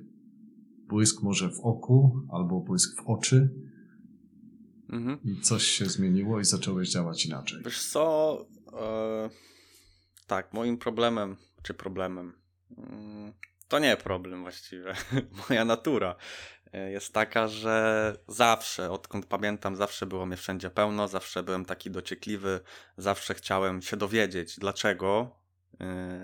błysk 0.88 1.22
może 1.22 1.48
w 1.48 1.60
oku, 1.60 2.26
albo 2.32 2.60
błysk 2.60 3.02
w 3.02 3.08
oczy 3.08 3.50
mhm. 4.90 5.18
i 5.24 5.40
coś 5.40 5.62
się 5.62 5.86
zmieniło 5.86 6.40
i 6.40 6.44
zacząłeś 6.44 6.90
działać 6.90 7.26
inaczej. 7.26 7.62
Wiesz 7.64 7.84
co, 7.84 8.46
e, 8.72 9.30
tak, 10.26 10.52
moim 10.52 10.78
problemem, 10.78 11.36
czy 11.62 11.74
problemem, 11.74 12.32
mm, 12.78 13.32
to 13.68 13.78
nie 13.78 13.96
problem 13.96 14.42
właściwie, 14.42 14.94
moja 15.48 15.64
natura 15.64 16.16
E, 16.74 16.90
jest 16.90 17.12
taka, 17.12 17.48
że 17.48 18.16
zawsze, 18.28 18.90
odkąd 18.90 19.26
pamiętam, 19.26 19.76
zawsze 19.76 20.06
było 20.06 20.26
mnie 20.26 20.36
wszędzie 20.36 20.70
pełno, 20.70 21.08
zawsze 21.08 21.42
byłem 21.42 21.64
taki 21.64 21.90
dociekliwy, 21.90 22.60
zawsze 22.96 23.34
chciałem 23.34 23.82
się 23.82 23.96
dowiedzieć, 23.96 24.58
dlaczego, 24.58 25.38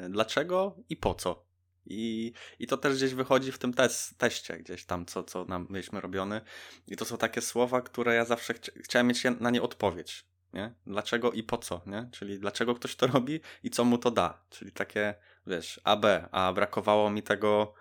dlaczego 0.08 0.76
i 0.88 0.96
po 0.96 1.14
co. 1.14 1.44
I, 1.86 2.32
I 2.58 2.66
to 2.66 2.76
też 2.76 2.96
gdzieś 2.96 3.14
wychodzi 3.14 3.52
w 3.52 3.58
tym 3.58 3.74
teście, 4.18 4.58
gdzieś 4.58 4.84
tam, 4.84 5.06
co, 5.06 5.22
co 5.22 5.44
nam 5.44 5.66
mieliśmy 5.70 6.00
robiony. 6.00 6.40
I 6.86 6.96
to 6.96 7.04
są 7.04 7.16
takie 7.16 7.40
słowa, 7.40 7.82
które 7.82 8.14
ja 8.14 8.24
zawsze 8.24 8.54
chcia, 8.54 8.72
chciałem 8.84 9.06
mieć 9.06 9.22
na 9.40 9.50
nie 9.50 9.62
odpowiedź. 9.62 10.24
Nie? 10.52 10.74
Dlaczego 10.86 11.32
i 11.32 11.42
po 11.42 11.58
co, 11.58 11.80
nie? 11.86 12.08
Czyli 12.12 12.38
dlaczego 12.38 12.74
ktoś 12.74 12.96
to 12.96 13.06
robi 13.06 13.40
i 13.62 13.70
co 13.70 13.84
mu 13.84 13.98
to 13.98 14.10
da. 14.10 14.44
Czyli 14.50 14.72
takie, 14.72 15.14
wiesz, 15.46 15.80
AB, 15.84 16.04
a 16.30 16.52
brakowało 16.52 17.10
mi 17.10 17.22
tego. 17.22 17.74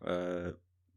Yy, 0.00 0.08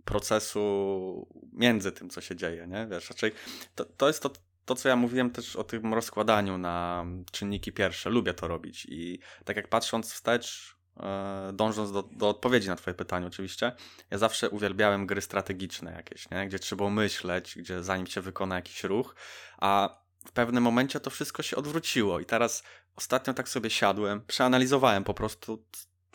procesu 0.06 1.28
między 1.54 1.92
tym, 1.92 2.10
co 2.10 2.22
się 2.22 2.36
dzieje, 2.36 2.68
nie? 2.68 2.88
Wiesz, 2.92 3.10
raczej 3.10 3.32
to, 3.76 3.86
to 3.86 4.08
jest 4.08 4.24
to, 4.24 4.32
to, 4.66 4.76
co 4.76 4.90
ja 4.90 4.96
mówiłem 4.96 5.30
też 5.30 5.56
o 5.56 5.64
tym 5.64 5.94
rozkładaniu 5.94 6.58
na 6.58 7.06
czynniki 7.32 7.72
pierwsze. 7.72 8.10
Lubię 8.10 8.34
to 8.34 8.48
robić 8.48 8.88
i 8.90 9.20
tak 9.46 9.58
jak 9.58 9.68
patrząc 9.68 10.14
wstecz, 10.14 10.78
e, 11.00 11.52
dążąc 11.54 11.92
do, 11.92 12.04
do 12.04 12.30
odpowiedzi 12.30 12.68
na 12.68 12.76
twoje 12.76 12.94
pytanie 12.94 13.28
oczywiście, 13.28 13.72
ja 14.12 14.18
zawsze 14.18 14.50
uwielbiałem 14.50 15.08
gry 15.08 15.22
strategiczne 15.22 15.92
jakieś, 15.92 16.30
nie? 16.30 16.48
Gdzie 16.48 16.60
trzeba 16.60 16.90
myśleć, 16.90 17.58
gdzie 17.58 17.84
zanim 17.84 18.08
się 18.08 18.22
wykona 18.22 18.56
jakiś 18.56 18.84
ruch, 18.84 19.16
a 19.58 20.02
w 20.26 20.32
pewnym 20.32 20.64
momencie 20.64 21.00
to 21.00 21.10
wszystko 21.10 21.44
się 21.44 21.56
odwróciło 21.56 22.20
i 22.20 22.26
teraz 22.26 22.64
ostatnio 22.96 23.34
tak 23.34 23.50
sobie 23.50 23.70
siadłem, 23.70 24.22
przeanalizowałem 24.28 25.04
po 25.04 25.14
prostu 25.14 25.66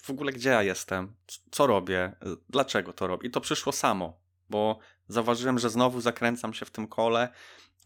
w 0.02 0.10
ogóle 0.10 0.32
gdzie 0.32 0.50
ja 0.50 0.62
jestem, 0.62 1.14
co 1.50 1.66
robię, 1.66 2.12
dlaczego 2.48 2.92
to 2.92 3.06
robię. 3.06 3.28
I 3.28 3.30
to 3.30 3.40
przyszło 3.40 3.72
samo, 3.72 4.20
bo 4.50 4.78
zauważyłem, 5.08 5.58
że 5.58 5.70
znowu 5.70 6.00
zakręcam 6.00 6.54
się 6.54 6.66
w 6.66 6.70
tym 6.70 6.88
kole, 6.88 7.28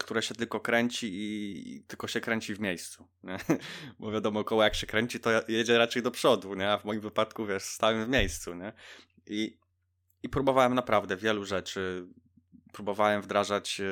które 0.00 0.22
się 0.22 0.34
tylko 0.34 0.60
kręci 0.60 1.08
i 1.12 1.82
tylko 1.86 2.08
się 2.08 2.20
kręci 2.20 2.54
w 2.54 2.60
miejscu. 2.60 3.08
Nie? 3.22 3.38
Bo 3.98 4.10
wiadomo, 4.10 4.44
koło 4.44 4.62
jak 4.62 4.74
się 4.74 4.86
kręci, 4.86 5.20
to 5.20 5.30
jedzie 5.48 5.78
raczej 5.78 6.02
do 6.02 6.10
przodu, 6.10 6.54
nie? 6.54 6.70
a 6.70 6.78
w 6.78 6.84
moim 6.84 7.00
wypadku, 7.00 7.46
wiesz, 7.46 7.62
stałem 7.62 8.04
w 8.04 8.08
miejscu. 8.08 8.54
Nie? 8.54 8.72
I, 9.26 9.58
I 10.22 10.28
próbowałem 10.28 10.74
naprawdę 10.74 11.16
wielu 11.16 11.44
rzeczy. 11.44 12.06
Próbowałem 12.72 13.22
wdrażać 13.22 13.80
e, 13.80 13.84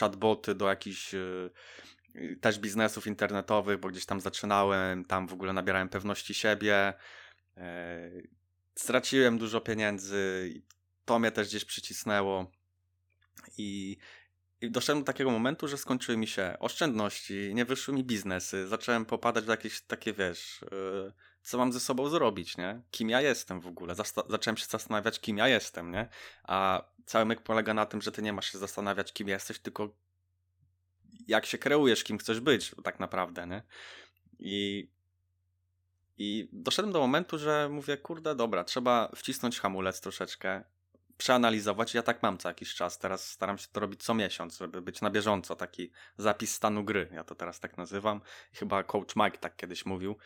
chatboty 0.00 0.54
do 0.54 0.68
jakichś 0.68 1.14
e, 1.14 1.20
też 2.40 2.58
biznesów 2.58 3.06
internetowych, 3.06 3.80
bo 3.80 3.88
gdzieś 3.88 4.06
tam 4.06 4.20
zaczynałem, 4.20 5.04
tam 5.04 5.28
w 5.28 5.32
ogóle 5.32 5.52
nabierałem 5.52 5.88
pewności 5.88 6.34
siebie. 6.34 6.94
E, 7.56 8.10
straciłem 8.74 9.38
dużo 9.38 9.60
pieniędzy 9.60 10.52
to 11.04 11.18
mnie 11.18 11.30
też 11.30 11.48
gdzieś 11.48 11.64
przycisnęło. 11.64 12.50
I, 13.58 13.96
I 14.60 14.70
doszedłem 14.70 15.02
do 15.02 15.06
takiego 15.06 15.30
momentu, 15.30 15.68
że 15.68 15.76
skończyły 15.76 16.18
mi 16.18 16.26
się 16.26 16.56
oszczędności, 16.60 17.50
nie 17.54 17.64
wyszły 17.64 17.94
mi 17.94 18.04
biznesy. 18.04 18.68
Zacząłem 18.68 19.06
popadać 19.06 19.44
w 19.44 19.48
jakieś 19.48 19.80
takie, 19.80 20.12
wiesz, 20.12 20.64
yy, 20.72 21.12
co 21.42 21.58
mam 21.58 21.72
ze 21.72 21.80
sobą 21.80 22.08
zrobić, 22.08 22.56
nie? 22.56 22.82
Kim 22.90 23.10
ja 23.10 23.20
jestem 23.20 23.60
w 23.60 23.66
ogóle? 23.66 23.94
Zasta 23.94 24.22
zacząłem 24.28 24.56
się 24.56 24.66
zastanawiać, 24.66 25.20
kim 25.20 25.38
ja 25.38 25.48
jestem, 25.48 25.92
nie? 25.92 26.08
A 26.44 26.84
cały 27.06 27.24
myk 27.24 27.40
polega 27.40 27.74
na 27.74 27.86
tym, 27.86 28.02
że 28.02 28.12
ty 28.12 28.22
nie 28.22 28.32
masz 28.32 28.52
się 28.52 28.58
zastanawiać, 28.58 29.12
kim 29.12 29.28
jesteś, 29.28 29.58
tylko 29.58 29.96
jak 31.28 31.46
się 31.46 31.58
kreujesz, 31.58 32.04
kim 32.04 32.18
chcesz 32.18 32.40
być, 32.40 32.74
tak 32.84 33.00
naprawdę, 33.00 33.46
nie? 33.46 33.62
I 34.38 34.88
i 36.18 36.48
doszedłem 36.52 36.92
do 36.92 37.00
momentu, 37.00 37.38
że 37.38 37.68
mówię, 37.68 37.96
kurde, 37.96 38.34
dobra, 38.34 38.64
trzeba 38.64 39.12
wcisnąć 39.16 39.60
hamulec 39.60 40.00
troszeczkę, 40.00 40.64
przeanalizować. 41.18 41.94
Ja 41.94 42.02
tak 42.02 42.22
mam 42.22 42.38
co 42.38 42.48
jakiś 42.48 42.74
czas. 42.74 42.98
Teraz 42.98 43.30
staram 43.30 43.58
się 43.58 43.66
to 43.72 43.80
robić 43.80 44.02
co 44.02 44.14
miesiąc, 44.14 44.58
żeby 44.58 44.82
być 44.82 45.00
na 45.00 45.10
bieżąco. 45.10 45.56
Taki 45.56 45.90
zapis 46.16 46.54
stanu 46.54 46.84
gry, 46.84 47.08
ja 47.12 47.24
to 47.24 47.34
teraz 47.34 47.60
tak 47.60 47.76
nazywam. 47.76 48.20
Chyba 48.52 48.82
coach 48.82 49.16
Mike 49.16 49.38
tak 49.38 49.56
kiedyś 49.56 49.86
mówił, 49.86 50.16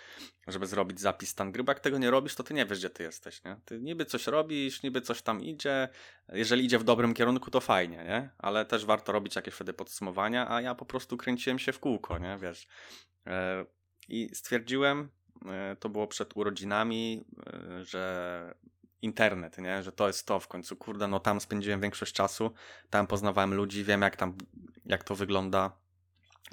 żeby 0.46 0.66
zrobić 0.66 1.00
zapis 1.00 1.28
stan 1.30 1.52
gry, 1.52 1.64
bo 1.64 1.72
jak 1.72 1.80
tego 1.80 1.98
nie 1.98 2.10
robisz, 2.10 2.34
to 2.34 2.42
ty 2.42 2.54
nie 2.54 2.66
wiesz, 2.66 2.78
gdzie 2.78 2.90
ty 2.90 3.02
jesteś, 3.02 3.44
nie? 3.44 3.56
Ty 3.64 3.80
niby 3.80 4.04
coś 4.04 4.26
robisz, 4.26 4.82
niby 4.82 5.00
coś 5.00 5.22
tam 5.22 5.40
idzie. 5.40 5.88
Jeżeli 6.28 6.64
idzie 6.64 6.78
w 6.78 6.84
dobrym 6.84 7.14
kierunku, 7.14 7.50
to 7.50 7.60
fajnie, 7.60 7.96
nie? 7.96 8.30
Ale 8.38 8.64
też 8.64 8.84
warto 8.84 9.12
robić 9.12 9.36
jakieś 9.36 9.54
wtedy 9.54 9.72
podsumowania, 9.72 10.50
a 10.50 10.60
ja 10.60 10.74
po 10.74 10.84
prostu 10.84 11.16
kręciłem 11.16 11.58
się 11.58 11.72
w 11.72 11.78
kółko, 11.78 12.18
nie? 12.18 12.38
Wiesz. 12.38 12.66
E, 13.26 13.64
I 14.08 14.30
stwierdziłem, 14.34 15.08
E, 15.46 15.76
to 15.80 15.88
było 15.88 16.06
przed 16.06 16.36
urodzinami, 16.36 17.24
e, 17.46 17.84
że 17.84 18.54
internet, 19.02 19.58
nie? 19.58 19.82
że 19.82 19.92
to 19.92 20.06
jest 20.06 20.26
to 20.26 20.40
w 20.40 20.48
końcu. 20.48 20.76
Kurde, 20.76 21.08
no 21.08 21.20
tam 21.20 21.40
spędziłem 21.40 21.80
większość 21.80 22.12
czasu, 22.12 22.52
tam 22.90 23.06
poznawałem 23.06 23.54
ludzi, 23.54 23.84
wiem 23.84 24.02
jak 24.02 24.16
tam, 24.16 24.34
jak 24.86 25.04
to 25.04 25.14
wygląda. 25.14 25.72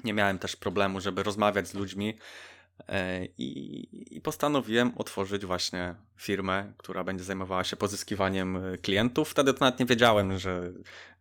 Nie 0.04 0.12
miałem 0.12 0.38
też 0.38 0.56
problemu, 0.56 1.00
żeby 1.00 1.22
rozmawiać 1.22 1.68
z 1.68 1.74
ludźmi. 1.74 2.18
E, 2.88 3.24
I, 3.24 4.16
I, 4.16 4.20
postanowiłem 4.20 4.92
otworzyć 4.96 5.46
właśnie 5.46 5.94
firmę, 6.16 6.72
która 6.76 7.04
będzie 7.04 7.24
zajmowała 7.24 7.64
się 7.64 7.76
pozyskiwaniem 7.76 8.56
e, 8.56 8.78
klientów. 8.78 9.30
Wtedy 9.30 9.54
to 9.54 9.64
nawet 9.64 9.80
nie 9.80 9.86
wiedziałem, 9.86 10.38
że 10.38 10.72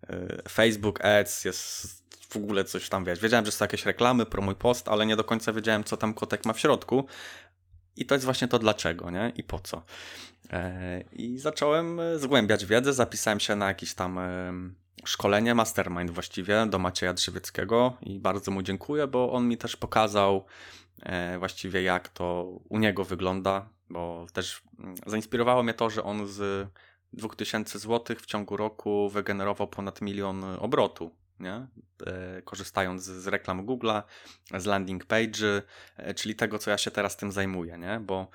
e, 0.09 0.49
Facebook 0.49 1.05
Ads 1.05 1.45
jest 1.45 1.87
w 2.29 2.35
ogóle 2.35 2.63
coś 2.63 2.89
tam, 2.89 3.05
wiesz. 3.05 3.19
Wiedziałem, 3.19 3.45
że 3.45 3.51
są 3.51 3.65
jakieś 3.65 3.85
reklamy, 3.85 4.25
pro 4.25 4.41
mój 4.41 4.55
post, 4.55 4.87
ale 4.87 5.05
nie 5.05 5.15
do 5.15 5.23
końca 5.23 5.53
wiedziałem, 5.53 5.83
co 5.83 5.97
tam 5.97 6.13
kotek 6.13 6.45
ma 6.45 6.53
w 6.53 6.59
środku. 6.59 7.07
I 7.97 8.05
to 8.05 8.15
jest 8.15 8.25
właśnie 8.25 8.47
to 8.47 8.59
dlaczego, 8.59 9.11
nie? 9.11 9.31
I 9.35 9.43
po 9.43 9.59
co. 9.59 9.81
I 11.13 11.39
zacząłem 11.39 12.01
zgłębiać 12.15 12.65
wiedzę, 12.65 12.93
zapisałem 12.93 13.39
się 13.39 13.55
na 13.55 13.67
jakiś 13.67 13.93
tam 13.93 14.19
szkolenie, 15.05 15.55
mastermind 15.55 16.11
właściwie 16.11 16.65
do 16.65 16.79
Macieja 16.79 17.13
Drzewieckiego 17.13 17.97
i 18.01 18.19
bardzo 18.19 18.51
mu 18.51 18.61
dziękuję, 18.61 19.07
bo 19.07 19.31
on 19.31 19.47
mi 19.47 19.57
też 19.57 19.75
pokazał 19.75 20.45
E, 21.03 21.39
właściwie 21.39 21.83
jak 21.83 22.09
to 22.09 22.43
u 22.69 22.79
niego 22.79 23.03
wygląda, 23.03 23.69
bo 23.89 24.27
też 24.33 24.61
mm, 24.79 24.95
zainspirowało 25.05 25.63
mnie 25.63 25.73
to, 25.73 25.89
że 25.89 26.03
on 26.03 26.27
z 26.27 26.69
2000 27.13 27.79
zł 27.79 28.17
w 28.19 28.25
ciągu 28.25 28.57
roku 28.57 29.09
wygenerował 29.09 29.67
ponad 29.67 30.01
milion 30.01 30.43
obrotu, 30.43 31.11
nie? 31.39 31.67
E, 32.05 32.41
korzystając 32.41 33.03
z 33.03 33.27
reklam 33.27 33.65
Google'a, 33.65 34.03
z 34.57 34.65
landing 34.65 35.05
page, 35.05 35.61
e, 35.97 36.13
czyli 36.13 36.35
tego, 36.35 36.59
co 36.59 36.71
ja 36.71 36.77
się 36.77 36.91
teraz 36.91 37.17
tym 37.17 37.31
zajmuję, 37.31 37.77
nie? 37.77 37.99
bo 37.99 38.27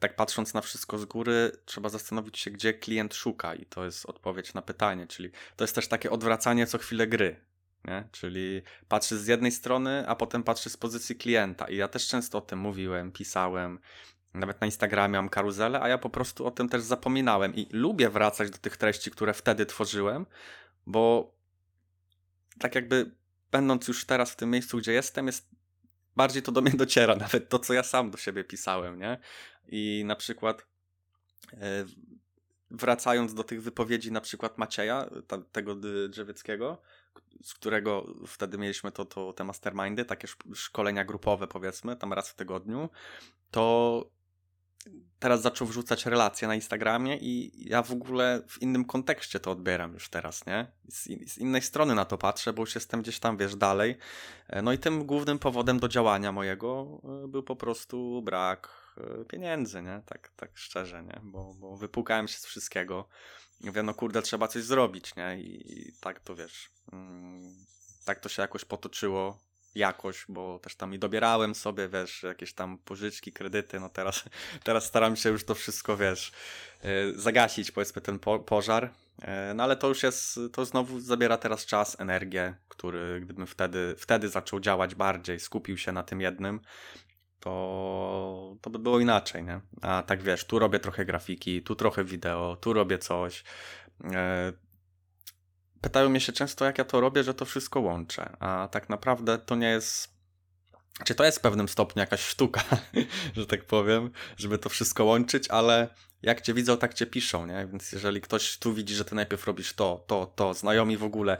tak 0.00 0.16
patrząc 0.16 0.54
na 0.54 0.60
wszystko 0.60 0.98
z 0.98 1.04
góry, 1.04 1.52
trzeba 1.64 1.88
zastanowić 1.88 2.38
się, 2.38 2.50
gdzie 2.50 2.74
klient 2.74 3.14
szuka, 3.14 3.54
i 3.54 3.66
to 3.66 3.84
jest 3.84 4.06
odpowiedź 4.06 4.54
na 4.54 4.62
pytanie, 4.62 5.06
czyli 5.06 5.30
to 5.56 5.64
jest 5.64 5.74
też 5.74 5.88
takie 5.88 6.10
odwracanie 6.10 6.66
co 6.66 6.78
chwilę 6.78 7.06
gry. 7.06 7.36
Nie? 7.84 8.08
Czyli 8.12 8.62
patrzy 8.88 9.18
z 9.18 9.26
jednej 9.26 9.52
strony, 9.52 10.04
a 10.08 10.16
potem 10.16 10.42
patrzy 10.42 10.70
z 10.70 10.76
pozycji 10.76 11.16
klienta. 11.16 11.68
I 11.68 11.76
ja 11.76 11.88
też 11.88 12.08
często 12.08 12.38
o 12.38 12.40
tym 12.40 12.58
mówiłem, 12.58 13.12
pisałem, 13.12 13.78
nawet 14.34 14.60
na 14.60 14.66
Instagramie 14.66 15.18
mam 15.18 15.28
karuzelę, 15.28 15.80
a 15.80 15.88
ja 15.88 15.98
po 15.98 16.10
prostu 16.10 16.46
o 16.46 16.50
tym 16.50 16.68
też 16.68 16.82
zapominałem. 16.82 17.54
I 17.54 17.68
lubię 17.72 18.10
wracać 18.10 18.50
do 18.50 18.58
tych 18.58 18.76
treści, 18.76 19.10
które 19.10 19.34
wtedy 19.34 19.66
tworzyłem, 19.66 20.26
bo 20.86 21.34
tak 22.58 22.74
jakby 22.74 23.10
będąc 23.50 23.88
już 23.88 24.06
teraz 24.06 24.30
w 24.30 24.36
tym 24.36 24.50
miejscu, 24.50 24.78
gdzie 24.78 24.92
jestem, 24.92 25.26
jest 25.26 25.48
bardziej 26.16 26.42
to 26.42 26.52
do 26.52 26.60
mnie 26.60 26.72
dociera, 26.84 27.16
nawet 27.16 27.48
to, 27.48 27.58
co 27.58 27.72
ja 27.74 27.82
sam 27.82 28.10
do 28.10 28.18
siebie 28.18 28.44
pisałem, 28.44 28.98
nie? 28.98 29.18
I 29.68 30.02
na 30.06 30.16
przykład 30.16 30.66
e, 31.52 31.84
wracając 32.70 33.34
do 33.34 33.44
tych 33.44 33.62
wypowiedzi 33.62 34.12
na 34.12 34.20
przykład 34.20 34.58
Macieja, 34.58 35.10
tego 35.52 35.76
Drzewieckiego, 36.08 36.82
z 37.42 37.54
którego 37.54 38.14
wtedy 38.26 38.58
mieliśmy 38.58 38.92
to, 38.92 39.04
to 39.04 39.32
te 39.32 39.44
mastermindy, 39.44 40.04
takie 40.04 40.28
szkolenia 40.54 41.04
grupowe 41.04 41.46
powiedzmy, 41.46 41.96
tam 41.96 42.12
raz 42.12 42.30
w 42.30 42.34
tygodniu, 42.34 42.88
to 43.50 44.10
teraz 45.18 45.42
zaczął 45.42 45.66
wrzucać 45.66 46.06
relacje 46.06 46.48
na 46.48 46.54
Instagramie 46.54 47.16
i 47.16 47.52
ja 47.68 47.82
w 47.82 47.92
ogóle 47.92 48.42
w 48.48 48.62
innym 48.62 48.84
kontekście 48.84 49.40
to 49.40 49.50
odbieram 49.50 49.92
już 49.92 50.08
teraz, 50.08 50.46
nie? 50.46 50.72
Z, 50.88 51.04
z, 51.04 51.38
innej 51.38 51.62
strony 51.62 51.94
na 51.94 52.04
to 52.04 52.18
patrzę, 52.18 52.52
bo 52.52 52.62
już 52.62 52.74
jestem 52.74 53.02
gdzieś 53.02 53.18
tam, 53.18 53.36
wiesz, 53.36 53.56
dalej. 53.56 53.96
E, 54.48 54.62
no 54.62 54.72
i 54.72 54.78
tym 54.78 55.06
głównym 55.06 55.38
powodem 55.38 55.78
do 55.78 55.88
działania 55.88 56.32
mojego 56.32 57.00
e, 57.24 57.28
był 57.28 57.42
po 57.42 57.56
prostu 57.56 58.22
brak 58.22 58.68
e, 58.96 59.24
pieniędzy, 59.24 59.82
nie? 59.82 60.02
Tak, 60.06 60.32
tak 60.36 60.50
szczerze, 60.54 61.02
nie? 61.02 61.20
Bo, 61.22 61.54
bo 61.54 61.76
wypukałem 61.76 62.28
się 62.28 62.38
z 62.38 62.46
wszystkiego. 62.46 63.08
Mówię, 63.60 63.82
no 63.82 63.94
kurde, 63.94 64.22
trzeba 64.22 64.48
coś 64.48 64.62
zrobić, 64.62 65.16
nie? 65.16 65.40
I, 65.40 65.72
i 65.72 65.92
tak 66.00 66.20
to, 66.20 66.34
wiesz, 66.34 66.70
mm, 66.92 67.54
tak 68.04 68.20
to 68.20 68.28
się 68.28 68.42
jakoś 68.42 68.64
potoczyło 68.64 69.51
jakoś, 69.74 70.24
bo 70.28 70.58
też 70.58 70.76
tam 70.76 70.94
i 70.94 70.98
dobierałem 70.98 71.54
sobie, 71.54 71.88
wiesz, 71.88 72.22
jakieś 72.22 72.52
tam 72.52 72.78
pożyczki, 72.78 73.32
kredyty, 73.32 73.80
no 73.80 73.88
teraz, 73.88 74.24
teraz 74.64 74.84
staram 74.84 75.16
się 75.16 75.28
już 75.30 75.44
to 75.44 75.54
wszystko, 75.54 75.96
wiesz, 75.96 76.32
e, 76.82 76.88
zagasić, 77.14 77.70
powiedzmy, 77.70 78.02
ten 78.02 78.18
po 78.18 78.38
pożar, 78.38 78.90
e, 79.22 79.54
no 79.54 79.62
ale 79.62 79.76
to 79.76 79.88
już 79.88 80.02
jest, 80.02 80.40
to 80.52 80.64
znowu 80.64 81.00
zabiera 81.00 81.36
teraz 81.36 81.66
czas, 81.66 82.00
energię, 82.00 82.54
który 82.68 83.20
gdybym 83.20 83.46
wtedy, 83.46 83.94
wtedy 83.98 84.28
zaczął 84.28 84.60
działać 84.60 84.94
bardziej, 84.94 85.40
skupił 85.40 85.78
się 85.78 85.92
na 85.92 86.02
tym 86.02 86.20
jednym, 86.20 86.60
to, 87.40 88.56
to 88.60 88.70
by 88.70 88.78
było 88.78 89.00
inaczej, 89.00 89.44
nie? 89.44 89.60
A 89.82 90.02
tak 90.02 90.22
wiesz, 90.22 90.44
tu 90.44 90.58
robię 90.58 90.78
trochę 90.78 91.04
grafiki, 91.04 91.62
tu 91.62 91.74
trochę 91.74 92.04
wideo, 92.04 92.56
tu 92.60 92.72
robię 92.72 92.98
coś, 92.98 93.44
e, 94.04 94.52
pytają 95.82 96.08
mnie 96.08 96.20
się 96.20 96.32
często, 96.32 96.64
jak 96.64 96.78
ja 96.78 96.84
to 96.84 97.00
robię, 97.00 97.24
że 97.24 97.34
to 97.34 97.44
wszystko 97.44 97.80
łączę. 97.80 98.36
A 98.40 98.68
tak 98.70 98.88
naprawdę 98.88 99.38
to 99.38 99.56
nie 99.56 99.68
jest. 99.68 100.12
Czy 101.04 101.14
to 101.14 101.24
jest 101.24 101.38
w 101.38 101.40
pewnym 101.40 101.68
stopniu 101.68 102.00
jakaś 102.00 102.20
sztuka, 102.20 102.62
że 103.36 103.46
tak 103.46 103.64
powiem, 103.64 104.10
żeby 104.36 104.58
to 104.58 104.68
wszystko 104.68 105.04
łączyć, 105.04 105.48
ale 105.48 105.88
jak 106.22 106.40
cię 106.40 106.54
widzą, 106.54 106.76
tak 106.76 106.94
cię 106.94 107.06
piszą, 107.06 107.46
nie? 107.46 107.66
Więc 107.70 107.92
jeżeli 107.92 108.20
ktoś 108.20 108.58
tu 108.58 108.74
widzi, 108.74 108.94
że 108.94 109.04
ty 109.04 109.14
najpierw 109.14 109.46
robisz 109.46 109.72
to, 109.72 110.04
to, 110.06 110.32
to, 110.36 110.54
znajomi 110.54 110.96
w 110.96 111.04
ogóle 111.04 111.38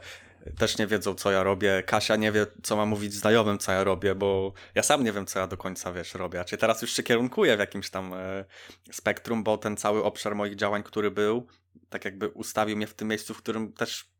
też 0.57 0.77
nie 0.77 0.87
wiedzą, 0.87 1.15
co 1.15 1.31
ja 1.31 1.43
robię. 1.43 1.83
Kasia 1.83 2.15
nie 2.15 2.31
wie, 2.31 2.45
co 2.63 2.75
ma 2.75 2.85
mówić 2.85 3.13
znajomym, 3.13 3.57
co 3.59 3.71
ja 3.71 3.83
robię, 3.83 4.15
bo 4.15 4.53
ja 4.75 4.83
sam 4.83 5.03
nie 5.03 5.11
wiem, 5.11 5.25
co 5.25 5.39
ja 5.39 5.47
do 5.47 5.57
końca, 5.57 5.93
wiesz, 5.93 6.13
robię. 6.13 6.45
Czyli 6.45 6.59
teraz 6.59 6.81
już 6.81 6.91
się 6.91 7.03
kierunkuję 7.03 7.55
w 7.57 7.59
jakimś 7.59 7.89
tam 7.89 8.13
e, 8.13 8.45
spektrum, 8.91 9.43
bo 9.43 9.57
ten 9.57 9.77
cały 9.77 10.03
obszar 10.03 10.35
moich 10.35 10.55
działań, 10.55 10.83
który 10.83 11.11
był, 11.11 11.47
tak 11.89 12.05
jakby 12.05 12.27
ustawił 12.27 12.77
mnie 12.77 12.87
w 12.87 12.93
tym 12.93 13.07
miejscu, 13.07 13.33
w 13.33 13.37
którym 13.37 13.73
też 13.73 14.12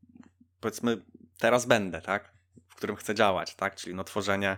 powiedzmy 0.64 1.02
teraz 1.40 1.66
będę, 1.66 2.02
tak? 2.02 2.32
W 2.70 2.76
którym 2.76 2.96
chcę 2.96 3.16
działać, 3.16 3.56
tak? 3.56 3.76
Czyli 3.76 3.96
no 3.96 4.04
tworzenie 4.04 4.58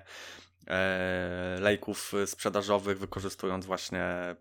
e, 0.68 1.58
lejków 1.60 2.14
sprzedażowych, 2.26 2.99
wykorzystując 2.99 3.66
właśnie 3.66 4.01
e, 4.01 4.36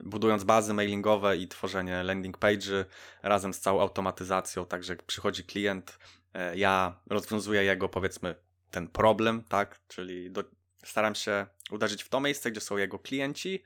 budując 0.00 0.44
bazy 0.44 0.74
mailingowe 0.74 1.36
i 1.36 1.48
tworzenie 1.48 2.02
landing 2.02 2.38
page 2.38 2.84
razem 3.22 3.54
z 3.54 3.60
całą 3.60 3.80
automatyzacją, 3.80 4.66
także 4.66 4.96
przychodzi 4.96 5.44
klient, 5.44 5.98
e, 6.34 6.56
ja 6.56 7.00
rozwiązuję 7.06 7.64
jego 7.64 7.88
powiedzmy 7.88 8.34
ten 8.70 8.88
problem, 8.88 9.44
tak? 9.44 9.80
Czyli 9.88 10.30
do, 10.30 10.44
staram 10.84 11.14
się 11.14 11.46
uderzyć 11.70 12.02
w 12.02 12.08
to 12.08 12.20
miejsce, 12.20 12.50
gdzie 12.50 12.60
są 12.60 12.76
jego 12.76 12.98
klienci, 12.98 13.62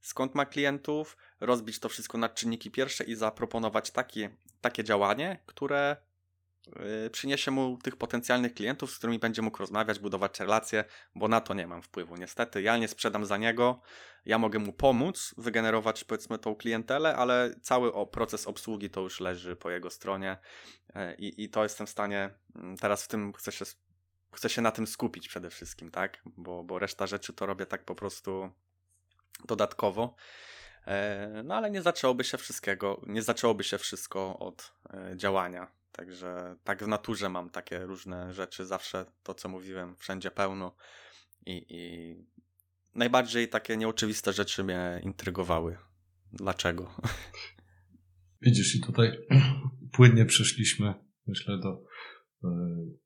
skąd 0.00 0.34
ma 0.34 0.46
klientów, 0.46 1.16
rozbić 1.40 1.78
to 1.78 1.88
wszystko 1.88 2.18
na 2.18 2.28
czynniki 2.28 2.70
pierwsze 2.70 3.04
i 3.04 3.14
zaproponować 3.14 3.90
takie, 3.90 4.30
takie 4.60 4.84
działanie, 4.84 5.42
które 5.46 5.96
przyniesie 7.12 7.50
mu 7.50 7.78
tych 7.82 7.96
potencjalnych 7.96 8.54
klientów, 8.54 8.90
z 8.90 8.98
którymi 8.98 9.18
będzie 9.18 9.42
mógł 9.42 9.58
rozmawiać, 9.58 9.98
budować 9.98 10.40
relacje, 10.40 10.84
bo 11.14 11.28
na 11.28 11.40
to 11.40 11.54
nie 11.54 11.66
mam 11.66 11.82
wpływu. 11.82 12.16
Niestety, 12.16 12.62
ja 12.62 12.76
nie 12.76 12.88
sprzedam 12.88 13.26
za 13.26 13.36
niego, 13.36 13.80
ja 14.24 14.38
mogę 14.38 14.58
mu 14.58 14.72
pomóc 14.72 15.34
wygenerować 15.38 16.04
powiedzmy 16.04 16.38
tą 16.38 16.54
klientelę, 16.54 17.16
ale 17.16 17.54
cały 17.62 18.06
proces 18.06 18.46
obsługi 18.46 18.90
to 18.90 19.00
już 19.00 19.20
leży 19.20 19.56
po 19.56 19.70
jego 19.70 19.90
stronie 19.90 20.36
y, 20.88 21.14
i, 21.18 21.44
i 21.44 21.48
to 21.48 21.62
jestem 21.62 21.86
w 21.86 21.90
stanie, 21.90 22.30
mm, 22.56 22.76
teraz 22.76 23.04
w 23.04 23.08
tym 23.08 23.32
chcę 23.32 23.52
się, 23.52 23.64
chcę 24.32 24.48
się 24.48 24.62
na 24.62 24.70
tym 24.70 24.86
skupić 24.86 25.28
przede 25.28 25.50
wszystkim, 25.50 25.90
tak? 25.90 26.22
Bo, 26.24 26.64
bo 26.64 26.78
reszta 26.78 27.06
rzeczy 27.06 27.32
to 27.32 27.46
robię 27.46 27.66
tak 27.66 27.84
po 27.84 27.94
prostu 27.94 28.50
dodatkowo. 29.44 30.14
E, 30.86 31.42
no 31.44 31.54
ale 31.54 31.70
nie 31.70 31.82
zaczęłoby 31.82 32.24
się 32.24 32.38
wszystkiego, 32.38 33.00
nie 33.06 33.22
zaczęłoby 33.22 33.64
się 33.64 33.78
wszystko 33.78 34.38
od 34.38 34.74
e, 34.90 35.16
działania 35.16 35.81
Także 35.92 36.56
tak 36.64 36.84
w 36.84 36.88
naturze 36.88 37.28
mam 37.28 37.50
takie 37.50 37.78
różne 37.78 38.32
rzeczy, 38.32 38.66
zawsze 38.66 39.06
to, 39.22 39.34
co 39.34 39.48
mówiłem, 39.48 39.96
wszędzie 39.96 40.30
pełno 40.30 40.76
i, 41.46 41.66
i 41.68 42.14
najbardziej 42.94 43.48
takie 43.48 43.76
nieoczywiste 43.76 44.32
rzeczy 44.32 44.64
mnie 44.64 45.00
intrygowały. 45.04 45.78
Dlaczego? 46.32 46.90
Widzisz, 48.42 48.76
i 48.76 48.80
tutaj 48.80 49.18
płynnie 49.96 50.24
przeszliśmy, 50.24 50.94
myślę, 51.26 51.58
do 51.58 51.84
e, 52.44 52.48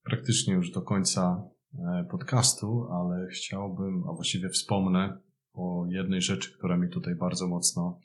praktycznie 0.03 0.55
już 0.55 0.71
do 0.71 0.83
końca 0.83 1.43
e, 1.75 2.07
podcastu, 2.11 2.89
ale 2.93 3.27
chciałbym, 3.29 4.05
a 4.09 4.13
właściwie 4.13 4.49
wspomnę 4.49 5.21
o 5.53 5.87
jednej 5.89 6.23
rzeczy, 6.23 6.59
która 6.59 6.77
mi 6.77 6.89
tutaj 6.89 7.15
bardzo 7.15 7.49
mocno 7.49 8.01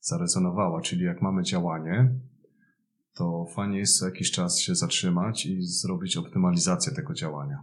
zarezonowała, 0.00 0.80
czyli 0.80 1.04
jak 1.04 1.22
mamy 1.22 1.42
działanie, 1.42 2.14
to 3.14 3.46
fajnie 3.54 3.78
jest 3.78 3.98
co 3.98 4.06
jakiś 4.06 4.30
czas 4.30 4.58
się 4.58 4.74
zatrzymać 4.74 5.46
i 5.46 5.62
zrobić 5.62 6.16
optymalizację 6.16 6.92
tego 6.92 7.14
działania. 7.14 7.62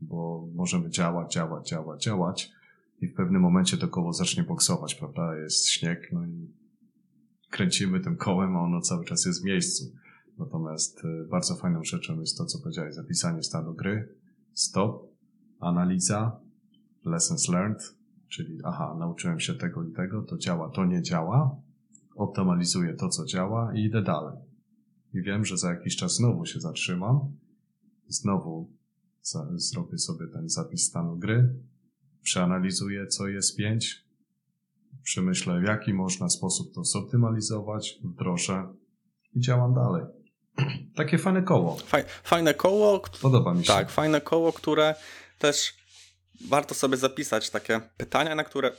Bo 0.00 0.48
możemy 0.54 0.90
działać, 0.90 1.32
działać, 1.32 1.68
działać, 1.68 2.02
działać 2.02 2.52
i 3.00 3.08
w 3.08 3.14
pewnym 3.14 3.42
momencie 3.42 3.76
to 3.76 3.88
koło 3.88 4.12
zacznie 4.12 4.42
boksować, 4.42 4.94
prawda? 4.94 5.36
Jest 5.36 5.68
śnieg, 5.68 6.08
no 6.12 6.26
i 6.26 6.50
kręcimy 7.50 8.00
tym 8.00 8.16
kołem, 8.16 8.56
a 8.56 8.60
ono 8.60 8.80
cały 8.80 9.04
czas 9.04 9.26
jest 9.26 9.42
w 9.42 9.44
miejscu. 9.44 9.84
Natomiast 10.38 11.04
y, 11.04 11.28
bardzo 11.30 11.56
fajną 11.56 11.84
rzeczą 11.84 12.20
jest 12.20 12.38
to, 12.38 12.44
co 12.44 12.58
powiedziałeś, 12.58 12.94
zapisanie 12.94 13.42
stanu 13.42 13.74
gry, 13.74 14.14
stop, 14.52 15.06
analiza, 15.60 16.40
lessons 17.04 17.48
learned, 17.48 17.94
czyli 18.28 18.58
aha, 18.64 18.96
nauczyłem 18.98 19.40
się 19.40 19.54
tego 19.54 19.84
i 19.84 19.92
tego, 19.92 20.22
to 20.22 20.38
działa, 20.38 20.70
to 20.70 20.84
nie 20.84 21.02
działa, 21.02 21.56
optymalizuję 22.16 22.94
to, 22.94 23.08
co 23.08 23.24
działa 23.24 23.74
i 23.74 23.84
idę 23.84 24.02
dalej 24.02 24.51
i 25.14 25.22
wiem, 25.22 25.44
że 25.44 25.58
za 25.58 25.70
jakiś 25.70 25.96
czas 25.96 26.14
znowu 26.14 26.46
się 26.46 26.60
zatrzymam, 26.60 27.36
znowu 28.08 28.70
za, 29.22 29.46
zrobię 29.54 29.98
sobie 29.98 30.26
ten 30.32 30.48
zapis 30.48 30.88
stanu 30.88 31.16
gry 31.18 31.54
przeanalizuję, 32.22 33.06
co 33.06 33.28
jest 33.28 33.56
pięć, 33.56 34.04
przemyślę, 35.02 35.60
w 35.60 35.64
jaki 35.64 35.94
można 35.94 36.28
sposób 36.28 36.74
to 36.74 36.84
zoptymalizować, 36.84 37.98
wdrożę 38.04 38.74
i 39.34 39.40
działam 39.40 39.74
dalej. 39.74 40.04
Takie 40.96 41.18
fajne 41.18 41.42
koło. 41.42 41.76
Faj, 41.76 42.04
fajne 42.22 42.54
koło, 42.54 43.02
Podoba 43.22 43.54
mi 43.54 43.60
się. 43.60 43.66
tak, 43.72 43.90
fajne 43.90 44.20
koło, 44.20 44.52
które 44.52 44.94
też 45.38 45.74
warto 46.48 46.74
sobie 46.74 46.96
zapisać 46.96 47.50
takie 47.50 47.80
pytania, 47.96 48.34
na 48.34 48.44
które. 48.44 48.72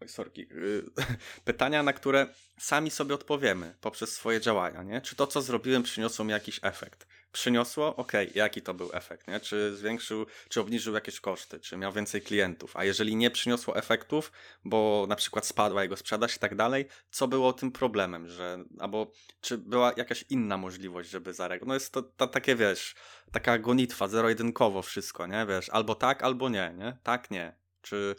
Oj, 0.00 0.08
sorki. 0.08 0.40
Yy, 0.40 0.84
pytania, 1.44 1.82
na 1.82 1.92
które 1.92 2.26
sami 2.58 2.90
sobie 2.90 3.14
odpowiemy 3.14 3.74
poprzez 3.80 4.12
swoje 4.12 4.40
działania, 4.40 4.82
nie? 4.82 5.00
Czy 5.00 5.16
to, 5.16 5.26
co 5.26 5.42
zrobiłem, 5.42 5.82
przyniosło 5.82 6.24
mi 6.24 6.30
jakiś 6.30 6.60
efekt? 6.62 7.06
Przyniosło? 7.32 7.96
Okej, 7.96 8.30
jaki 8.34 8.62
to 8.62 8.74
był 8.74 8.90
efekt, 8.92 9.28
nie? 9.28 9.40
Czy 9.40 9.76
zwiększył, 9.76 10.26
czy 10.48 10.60
obniżył 10.60 10.94
jakieś 10.94 11.20
koszty, 11.20 11.60
czy 11.60 11.76
miał 11.76 11.92
więcej 11.92 12.22
klientów? 12.22 12.76
A 12.76 12.84
jeżeli 12.84 13.16
nie 13.16 13.30
przyniosło 13.30 13.76
efektów, 13.76 14.32
bo 14.64 15.06
na 15.08 15.16
przykład 15.16 15.46
spadła 15.46 15.82
jego 15.82 15.96
sprzedaż 15.96 16.36
i 16.36 16.38
tak 16.38 16.54
dalej, 16.54 16.88
co 17.10 17.28
było 17.28 17.52
tym 17.52 17.72
problemem, 17.72 18.28
że, 18.28 18.64
albo 18.78 19.12
czy 19.40 19.58
była 19.58 19.92
jakaś 19.96 20.24
inna 20.30 20.56
możliwość, 20.56 21.10
żeby 21.10 21.34
zareagować? 21.34 21.68
No 21.68 21.74
jest 21.74 21.92
to, 21.92 22.02
to 22.02 22.26
takie, 22.26 22.56
wiesz, 22.56 22.94
taka 23.32 23.58
gonitwa, 23.58 24.08
zero-jedynkowo 24.08 24.82
wszystko, 24.82 25.26
nie? 25.26 25.46
Wiesz, 25.46 25.68
albo 25.68 25.94
tak, 25.94 26.22
albo 26.22 26.48
nie, 26.48 26.74
nie? 26.78 26.96
Tak, 27.02 27.30
nie. 27.30 27.56
Czy 27.82 28.16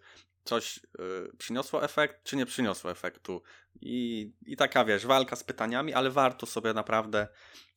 coś 0.50 0.78
y, 0.78 1.38
przyniosło 1.38 1.84
efekt, 1.84 2.24
czy 2.24 2.36
nie 2.36 2.46
przyniosło 2.46 2.92
efektu? 2.92 3.42
I, 3.82 4.32
I 4.46 4.56
taka, 4.56 4.86
wiesz, 4.86 5.06
walka 5.06 5.36
z 5.36 5.44
pytaniami, 5.44 5.94
ale 5.94 6.10
warto 6.10 6.46
sobie 6.46 6.74
naprawdę 6.74 7.28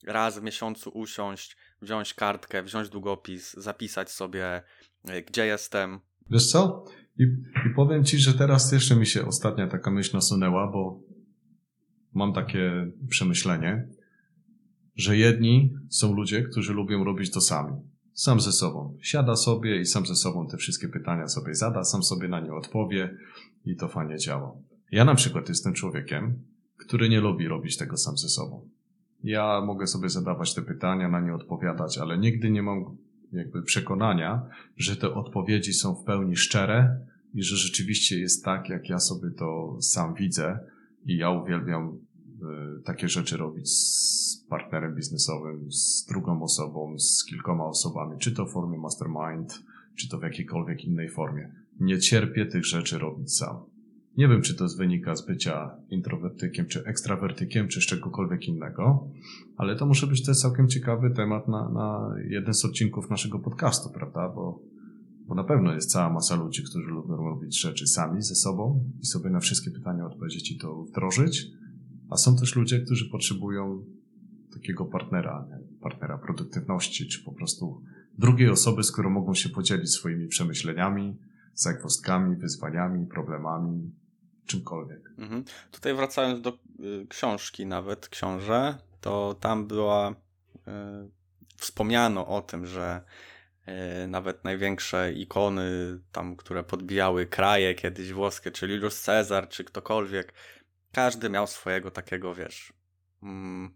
raz 0.07 0.39
w 0.39 0.43
miesiącu 0.43 0.91
usiąść, 0.91 1.57
wziąć 1.83 2.14
kartkę, 2.14 2.62
wziąć 2.62 2.89
długopis, 2.89 3.53
zapisać 3.53 4.11
sobie, 4.11 4.62
y, 5.11 5.23
gdzie 5.23 5.47
jestem. 5.47 6.01
Wiesz 6.31 6.47
co? 6.47 6.85
I, 7.18 7.23
I 7.66 7.75
powiem 7.77 8.05
ci, 8.05 8.18
że 8.18 8.35
teraz 8.35 8.73
jeszcze 8.73 8.97
mi 8.97 9.07
się 9.07 9.27
ostatnia 9.27 9.66
taka 9.66 9.91
myśl 9.91 10.16
nasunęła, 10.16 10.73
bo 10.73 11.01
mam 12.12 12.33
takie 12.33 12.93
przemyślenie, 13.09 13.89
że 14.97 15.16
jedni 15.16 15.75
są 15.91 16.14
ludzie, 16.14 16.43
którzy 16.43 16.73
lubią 16.73 17.05
robić 17.05 17.33
to 17.33 17.41
sami. 17.41 17.91
Sam 18.15 18.41
ze 18.41 18.53
sobą. 18.53 18.99
Siada 19.01 19.37
sobie 19.37 19.81
i 19.81 19.87
sam 19.87 20.07
ze 20.07 20.15
sobą 20.15 20.47
te 20.47 20.57
wszystkie 20.57 20.89
pytania 20.89 21.29
sobie 21.29 21.55
zada, 21.55 21.85
sam 21.85 22.03
sobie 22.03 22.29
na 22.29 22.41
nie 22.41 22.55
odpowie 22.55 23.17
i 23.65 23.77
to 23.77 23.89
fajnie 23.89 24.19
działa. 24.19 24.53
Ja 24.91 25.05
na 25.05 25.15
przykład 25.15 25.49
jestem 25.49 25.73
człowiekiem, 25.73 26.39
który 26.77 27.09
nie 27.09 27.21
lubi 27.21 27.49
robić 27.49 27.77
tego 27.77 27.97
sam 27.97 28.19
ze 28.19 28.29
sobą. 28.29 28.69
Ja 29.25 29.61
mogę 29.67 29.87
sobie 29.87 30.09
zadawać 30.09 30.55
te 30.55 30.63
pytania, 30.63 31.09
na 31.09 31.21
nie 31.21 31.35
odpowiadać, 31.35 31.99
ale 31.99 32.19
nigdy 32.19 32.51
nie 32.51 32.63
mam 32.63 32.97
jakby 33.33 33.63
przekonania, 33.63 34.43
że 34.77 34.97
te 34.97 35.15
odpowiedzi 35.15 35.73
są 35.73 35.95
w 35.95 36.05
pełni 36.05 36.37
szczere 36.37 37.01
i 37.35 37.43
że 37.43 37.57
rzeczywiście 37.57 38.19
jest 38.19 38.45
tak, 38.45 38.69
jak 38.69 38.89
ja 38.89 38.99
sobie 38.99 39.31
to 39.31 39.77
sam 39.81 40.15
widzę 40.15 40.59
i 41.07 41.17
ja 41.17 41.31
uwielbiam 41.31 41.99
takie 42.84 43.09
rzeczy 43.09 43.36
robić 43.36 43.70
z 43.70 44.47
partnerem 44.49 44.95
biznesowym, 44.95 45.72
z 45.72 46.07
drugą 46.09 46.43
osobą, 46.43 46.99
z 46.99 47.24
kilkoma 47.24 47.64
osobami, 47.64 48.18
czy 48.18 48.32
to 48.32 48.47
w 48.47 48.53
formie 48.53 48.78
mastermind, 48.78 49.62
czy 49.95 50.09
to 50.09 50.18
w 50.18 50.22
jakiejkolwiek 50.22 50.84
innej 50.84 51.09
formie. 51.09 51.53
Nie 51.80 51.99
cierpię 51.99 52.47
tych 52.47 52.66
rzeczy 52.66 52.99
robić 52.99 53.36
sam. 53.36 53.57
Nie 54.16 54.28
wiem, 54.28 54.43
czy 54.43 54.55
to 54.55 54.66
wynika 54.78 55.16
z 55.16 55.26
bycia 55.26 55.70
introwertykiem, 55.90 56.66
czy 56.66 56.84
ekstrawertykiem, 56.84 57.68
czy 57.68 57.80
z 57.80 57.86
czegokolwiek 57.86 58.49
innego, 58.49 59.09
ale 59.57 59.76
to 59.76 59.86
może 59.86 60.07
być 60.07 60.24
też 60.24 60.38
całkiem 60.40 60.68
ciekawy 60.68 61.11
temat 61.11 61.49
na, 61.49 61.68
na 61.68 62.14
jeden 62.28 62.55
z 62.55 62.64
odcinków 62.64 63.11
naszego 63.11 63.38
podcastu, 63.38 63.90
prawda? 63.90 64.28
Bo, 64.28 64.62
bo 65.26 65.34
na 65.34 65.45
pewno 65.45 65.74
jest 65.74 65.90
cała 65.90 66.12
masa 66.12 66.36
ludzi, 66.36 66.62
którzy 66.62 66.90
lubią 66.90 67.16
robić 67.16 67.61
rzeczy 67.61 67.86
sami 67.86 68.22
ze 68.22 68.34
sobą 68.34 68.84
i 69.03 69.07
sobie 69.07 69.30
na 69.30 69.40
wszystkie 69.40 69.70
pytania 69.70 70.07
odpowiedzieć 70.07 70.51
i 70.51 70.59
to 70.59 70.82
wdrożyć, 70.82 71.47
a 72.13 72.17
są 72.17 72.37
też 72.37 72.57
ludzie, 72.57 72.81
którzy 72.81 73.11
potrzebują 73.11 73.85
takiego 74.55 74.85
partnera, 74.85 75.47
nie? 75.51 75.79
partnera 75.81 76.19
produktywności, 76.19 77.09
czy 77.09 77.25
po 77.25 77.33
prostu 77.33 77.83
drugiej 78.19 78.49
osoby, 78.51 78.83
z 78.83 78.93
którą 78.93 79.11
mogą 79.11 79.35
się 79.35 79.49
podzielić 79.49 79.91
swoimi 79.91 80.29
przemyśleniami, 80.29 81.19
zagwozdkami, 81.55 82.37
wyzwaniami, 82.37 83.07
problemami, 83.07 83.93
czymkolwiek. 84.47 85.11
Mhm. 85.19 85.45
Tutaj 85.71 85.95
wracając 85.95 86.41
do 86.41 86.59
y, 86.81 87.07
książki 87.09 87.67
nawet, 87.67 88.09
książę, 88.09 88.79
to 89.01 89.37
tam 89.41 89.67
była, 89.67 90.11
y, 90.11 90.15
wspomniano 91.57 92.27
o 92.27 92.43
tym, 92.43 92.67
że 92.67 93.03
y, 94.05 94.09
nawet 94.09 94.45
największe 94.45 95.13
ikony 95.13 95.71
tam, 96.13 96.37
które 96.37 96.65
podbijały 96.65 97.27
kraje 97.27 97.75
kiedyś 97.75 98.13
włoskie, 98.13 98.51
czy 98.51 98.69
Julius 98.69 99.01
Cezar, 99.01 99.49
czy 99.49 99.65
ktokolwiek, 99.65 100.35
każdy 100.93 101.30
miał 101.30 101.47
swojego 101.47 101.90
takiego, 101.90 102.34
wiesz, 102.34 102.72
mm, 103.22 103.74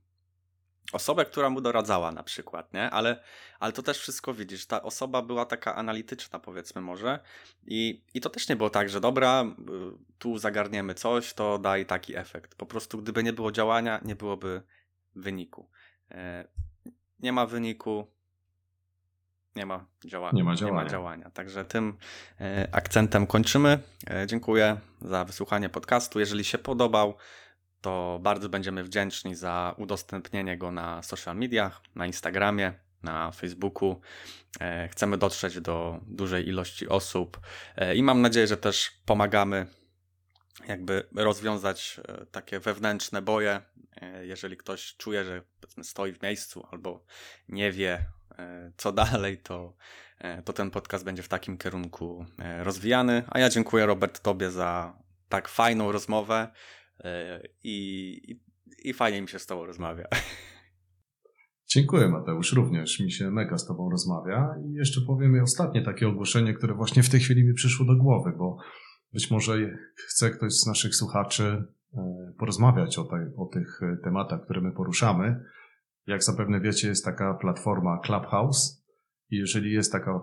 osobę, 0.92 1.24
która 1.24 1.50
mu 1.50 1.60
doradzała 1.60 2.12
na 2.12 2.22
przykład, 2.22 2.72
nie? 2.74 2.90
Ale, 2.90 3.22
ale 3.60 3.72
to 3.72 3.82
też 3.82 3.98
wszystko 3.98 4.34
widzisz, 4.34 4.66
ta 4.66 4.82
osoba 4.82 5.22
była 5.22 5.46
taka 5.46 5.74
analityczna 5.74 6.38
powiedzmy 6.38 6.80
może 6.80 7.18
i, 7.66 8.04
i 8.14 8.20
to 8.20 8.30
też 8.30 8.48
nie 8.48 8.56
było 8.56 8.70
tak, 8.70 8.88
że 8.88 9.00
dobra, 9.00 9.44
y, 9.44 9.54
tu 10.18 10.38
zagarniemy 10.38 10.94
coś, 10.94 11.34
to 11.34 11.58
daj 11.58 11.86
taki 11.86 12.16
efekt. 12.16 12.54
Po 12.54 12.66
prostu 12.66 12.98
gdyby 12.98 13.22
nie 13.22 13.32
było 13.32 13.52
działania, 13.52 14.00
nie 14.04 14.16
byłoby 14.16 14.62
wyniku. 15.14 15.70
E, 16.10 16.48
Nie 17.20 17.32
ma 17.32 17.46
wyniku, 17.46 18.06
nie 19.56 19.66
ma 19.66 19.86
działania. 20.04 20.36
Nie 20.36 20.44
ma 20.44 20.54
działania. 20.56 20.90
działania. 20.90 21.30
Także 21.30 21.64
tym 21.64 21.96
e, 22.40 22.68
akcentem 22.72 23.26
kończymy. 23.26 23.78
E, 24.10 24.26
Dziękuję 24.26 24.76
za 25.00 25.24
wysłuchanie 25.24 25.68
podcastu. 25.68 26.20
Jeżeli 26.20 26.44
się 26.44 26.58
podobał, 26.58 27.14
to 27.80 28.18
bardzo 28.22 28.48
będziemy 28.48 28.84
wdzięczni 28.84 29.34
za 29.34 29.74
udostępnienie 29.78 30.58
go 30.58 30.70
na 30.70 31.02
social 31.02 31.36
mediach, 31.36 31.80
na 31.94 32.06
Instagramie, 32.06 32.72
na 33.02 33.30
Facebooku. 33.30 34.00
E, 34.60 34.88
Chcemy 34.88 35.18
dotrzeć 35.18 35.60
do 35.60 36.00
dużej 36.06 36.48
ilości 36.48 36.88
osób 36.88 37.40
i 37.94 38.02
mam 38.02 38.22
nadzieję, 38.22 38.46
że 38.46 38.56
też 38.56 38.90
pomagamy 39.06 39.66
jakby 40.68 41.08
rozwiązać 41.14 42.00
takie 42.30 42.60
wewnętrzne 42.60 43.22
boje. 43.22 43.60
Jeżeli 44.22 44.56
ktoś 44.56 44.96
czuje, 44.96 45.24
że 45.24 45.42
stoi 45.82 46.12
w 46.12 46.22
miejscu 46.22 46.66
albo 46.70 47.04
nie 47.48 47.72
wie, 47.72 48.06
co 48.76 48.92
dalej, 48.92 49.38
to, 49.38 49.76
e, 50.18 50.42
to 50.42 50.52
ten 50.52 50.70
podcast 50.70 51.04
będzie 51.04 51.22
w 51.22 51.28
takim 51.28 51.58
kierunku 51.58 52.26
e, 52.38 52.64
rozwijany. 52.64 53.22
A 53.28 53.38
ja 53.38 53.48
dziękuję 53.48 53.86
Robert 53.86 54.20
Tobie 54.20 54.50
za 54.50 54.98
tak 55.28 55.48
fajną 55.48 55.92
rozmowę 55.92 56.48
e, 57.04 57.40
i, 57.64 57.76
i, 58.30 58.40
i 58.90 58.94
fajnie 58.94 59.22
mi 59.22 59.28
się 59.28 59.38
z 59.38 59.46
Tobą 59.46 59.66
rozmawia. 59.66 60.04
Dziękuję 61.68 62.08
Mateusz, 62.08 62.52
również 62.52 63.00
mi 63.00 63.12
się 63.12 63.30
mega 63.30 63.58
z 63.58 63.66
Tobą 63.66 63.90
rozmawia 63.90 64.54
i 64.66 64.72
jeszcze 64.72 65.00
powiem 65.06 65.42
ostatnie 65.42 65.82
takie 65.82 66.08
ogłoszenie, 66.08 66.54
które 66.54 66.74
właśnie 66.74 67.02
w 67.02 67.10
tej 67.10 67.20
chwili 67.20 67.44
mi 67.44 67.54
przyszło 67.54 67.86
do 67.86 67.96
głowy, 67.96 68.32
bo 68.38 68.56
być 69.12 69.30
może 69.30 69.58
chce 70.08 70.30
ktoś 70.30 70.52
z 70.52 70.66
naszych 70.66 70.94
słuchaczy 70.94 71.64
e, 71.94 72.32
porozmawiać 72.38 72.98
o, 72.98 73.08
o 73.36 73.46
tych 73.46 73.80
e, 73.82 73.96
tematach, 74.04 74.44
które 74.44 74.60
my 74.60 74.72
poruszamy. 74.72 75.44
Jak 76.06 76.22
zapewne 76.22 76.60
wiecie, 76.60 76.88
jest 76.88 77.04
taka 77.04 77.34
platforma 77.34 77.98
Clubhouse 77.98 78.84
i 79.30 79.36
jeżeli 79.36 79.72
jest 79.72 79.92
taka 79.92 80.20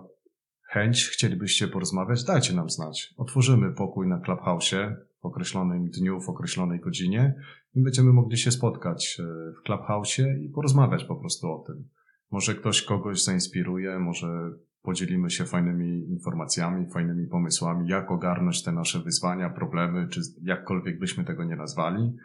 chęć, 0.68 1.08
chcielibyście 1.08 1.68
porozmawiać, 1.68 2.24
dajcie 2.24 2.54
nam 2.54 2.70
znać. 2.70 3.14
Otworzymy 3.16 3.72
pokój 3.72 4.08
na 4.08 4.20
Clubhouse'ie 4.20 4.94
w 5.22 5.26
określonym 5.26 5.90
dniu, 5.90 6.20
w 6.20 6.28
określonej 6.28 6.80
godzinie 6.80 7.34
i 7.74 7.82
będziemy 7.82 8.12
mogli 8.12 8.38
się 8.38 8.50
spotkać 8.50 9.20
e, 9.20 9.22
w 9.52 9.68
Clubhouse'ie 9.68 10.38
i 10.40 10.48
porozmawiać 10.48 11.04
po 11.04 11.16
prostu 11.16 11.52
o 11.52 11.64
tym. 11.66 11.88
Może 12.30 12.54
ktoś 12.54 12.82
kogoś 12.82 13.24
zainspiruje, 13.24 13.98
może 13.98 14.50
podzielimy 14.82 15.30
się 15.30 15.44
fajnymi 15.44 16.08
informacjami, 16.10 16.90
fajnymi 16.90 17.26
pomysłami, 17.26 17.88
jak 17.88 18.10
ogarnąć 18.10 18.62
te 18.62 18.72
nasze 18.72 19.00
wyzwania, 19.00 19.50
problemy, 19.50 20.08
czy 20.08 20.20
jakkolwiek 20.42 20.98
byśmy 20.98 21.24
tego 21.24 21.44
nie 21.44 21.56
nazwali. 21.56 22.16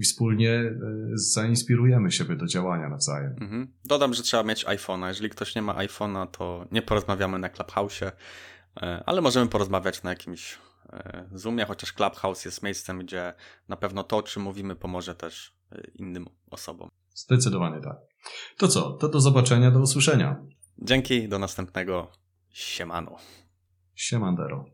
I 0.00 0.02
wspólnie 0.02 0.50
e, 0.50 0.74
zainspirujemy 1.14 2.10
siebie 2.10 2.36
do 2.36 2.46
działania 2.46 2.88
nawzajem. 2.88 3.36
Mhm. 3.40 3.72
Dodam, 3.84 4.14
że 4.14 4.22
trzeba 4.22 4.42
mieć 4.42 4.66
iPhone'a. 4.66 5.08
Jeżeli 5.08 5.30
ktoś 5.30 5.54
nie 5.54 5.62
ma 5.62 5.74
iPhone'a, 5.74 6.26
to 6.26 6.66
nie 6.72 6.82
porozmawiamy 6.82 7.38
na 7.38 7.48
Clubhouse'ie, 7.48 8.12
e, 8.76 9.02
ale 9.06 9.20
możemy 9.20 9.50
porozmawiać 9.50 10.02
na 10.02 10.10
jakimś 10.10 10.58
e, 10.92 11.28
Zoomie, 11.32 11.64
chociaż 11.64 11.92
Clubhouse 11.92 12.44
jest 12.44 12.62
miejscem, 12.62 12.98
gdzie 12.98 13.34
na 13.68 13.76
pewno 13.76 14.04
to, 14.04 14.16
o 14.16 14.22
czym 14.22 14.42
mówimy, 14.42 14.76
pomoże 14.76 15.14
też 15.14 15.52
innym 15.94 16.26
osobom. 16.50 16.88
Zdecydowanie 17.14 17.80
tak. 17.80 17.96
To 18.56 18.68
co? 18.68 18.92
To 18.92 19.08
do 19.08 19.20
zobaczenia, 19.20 19.70
do 19.70 19.80
usłyszenia. 19.80 20.46
Dzięki, 20.78 21.28
do 21.28 21.38
następnego. 21.38 22.10
Siemano. 22.50 23.16
Siemandero. 23.94 24.64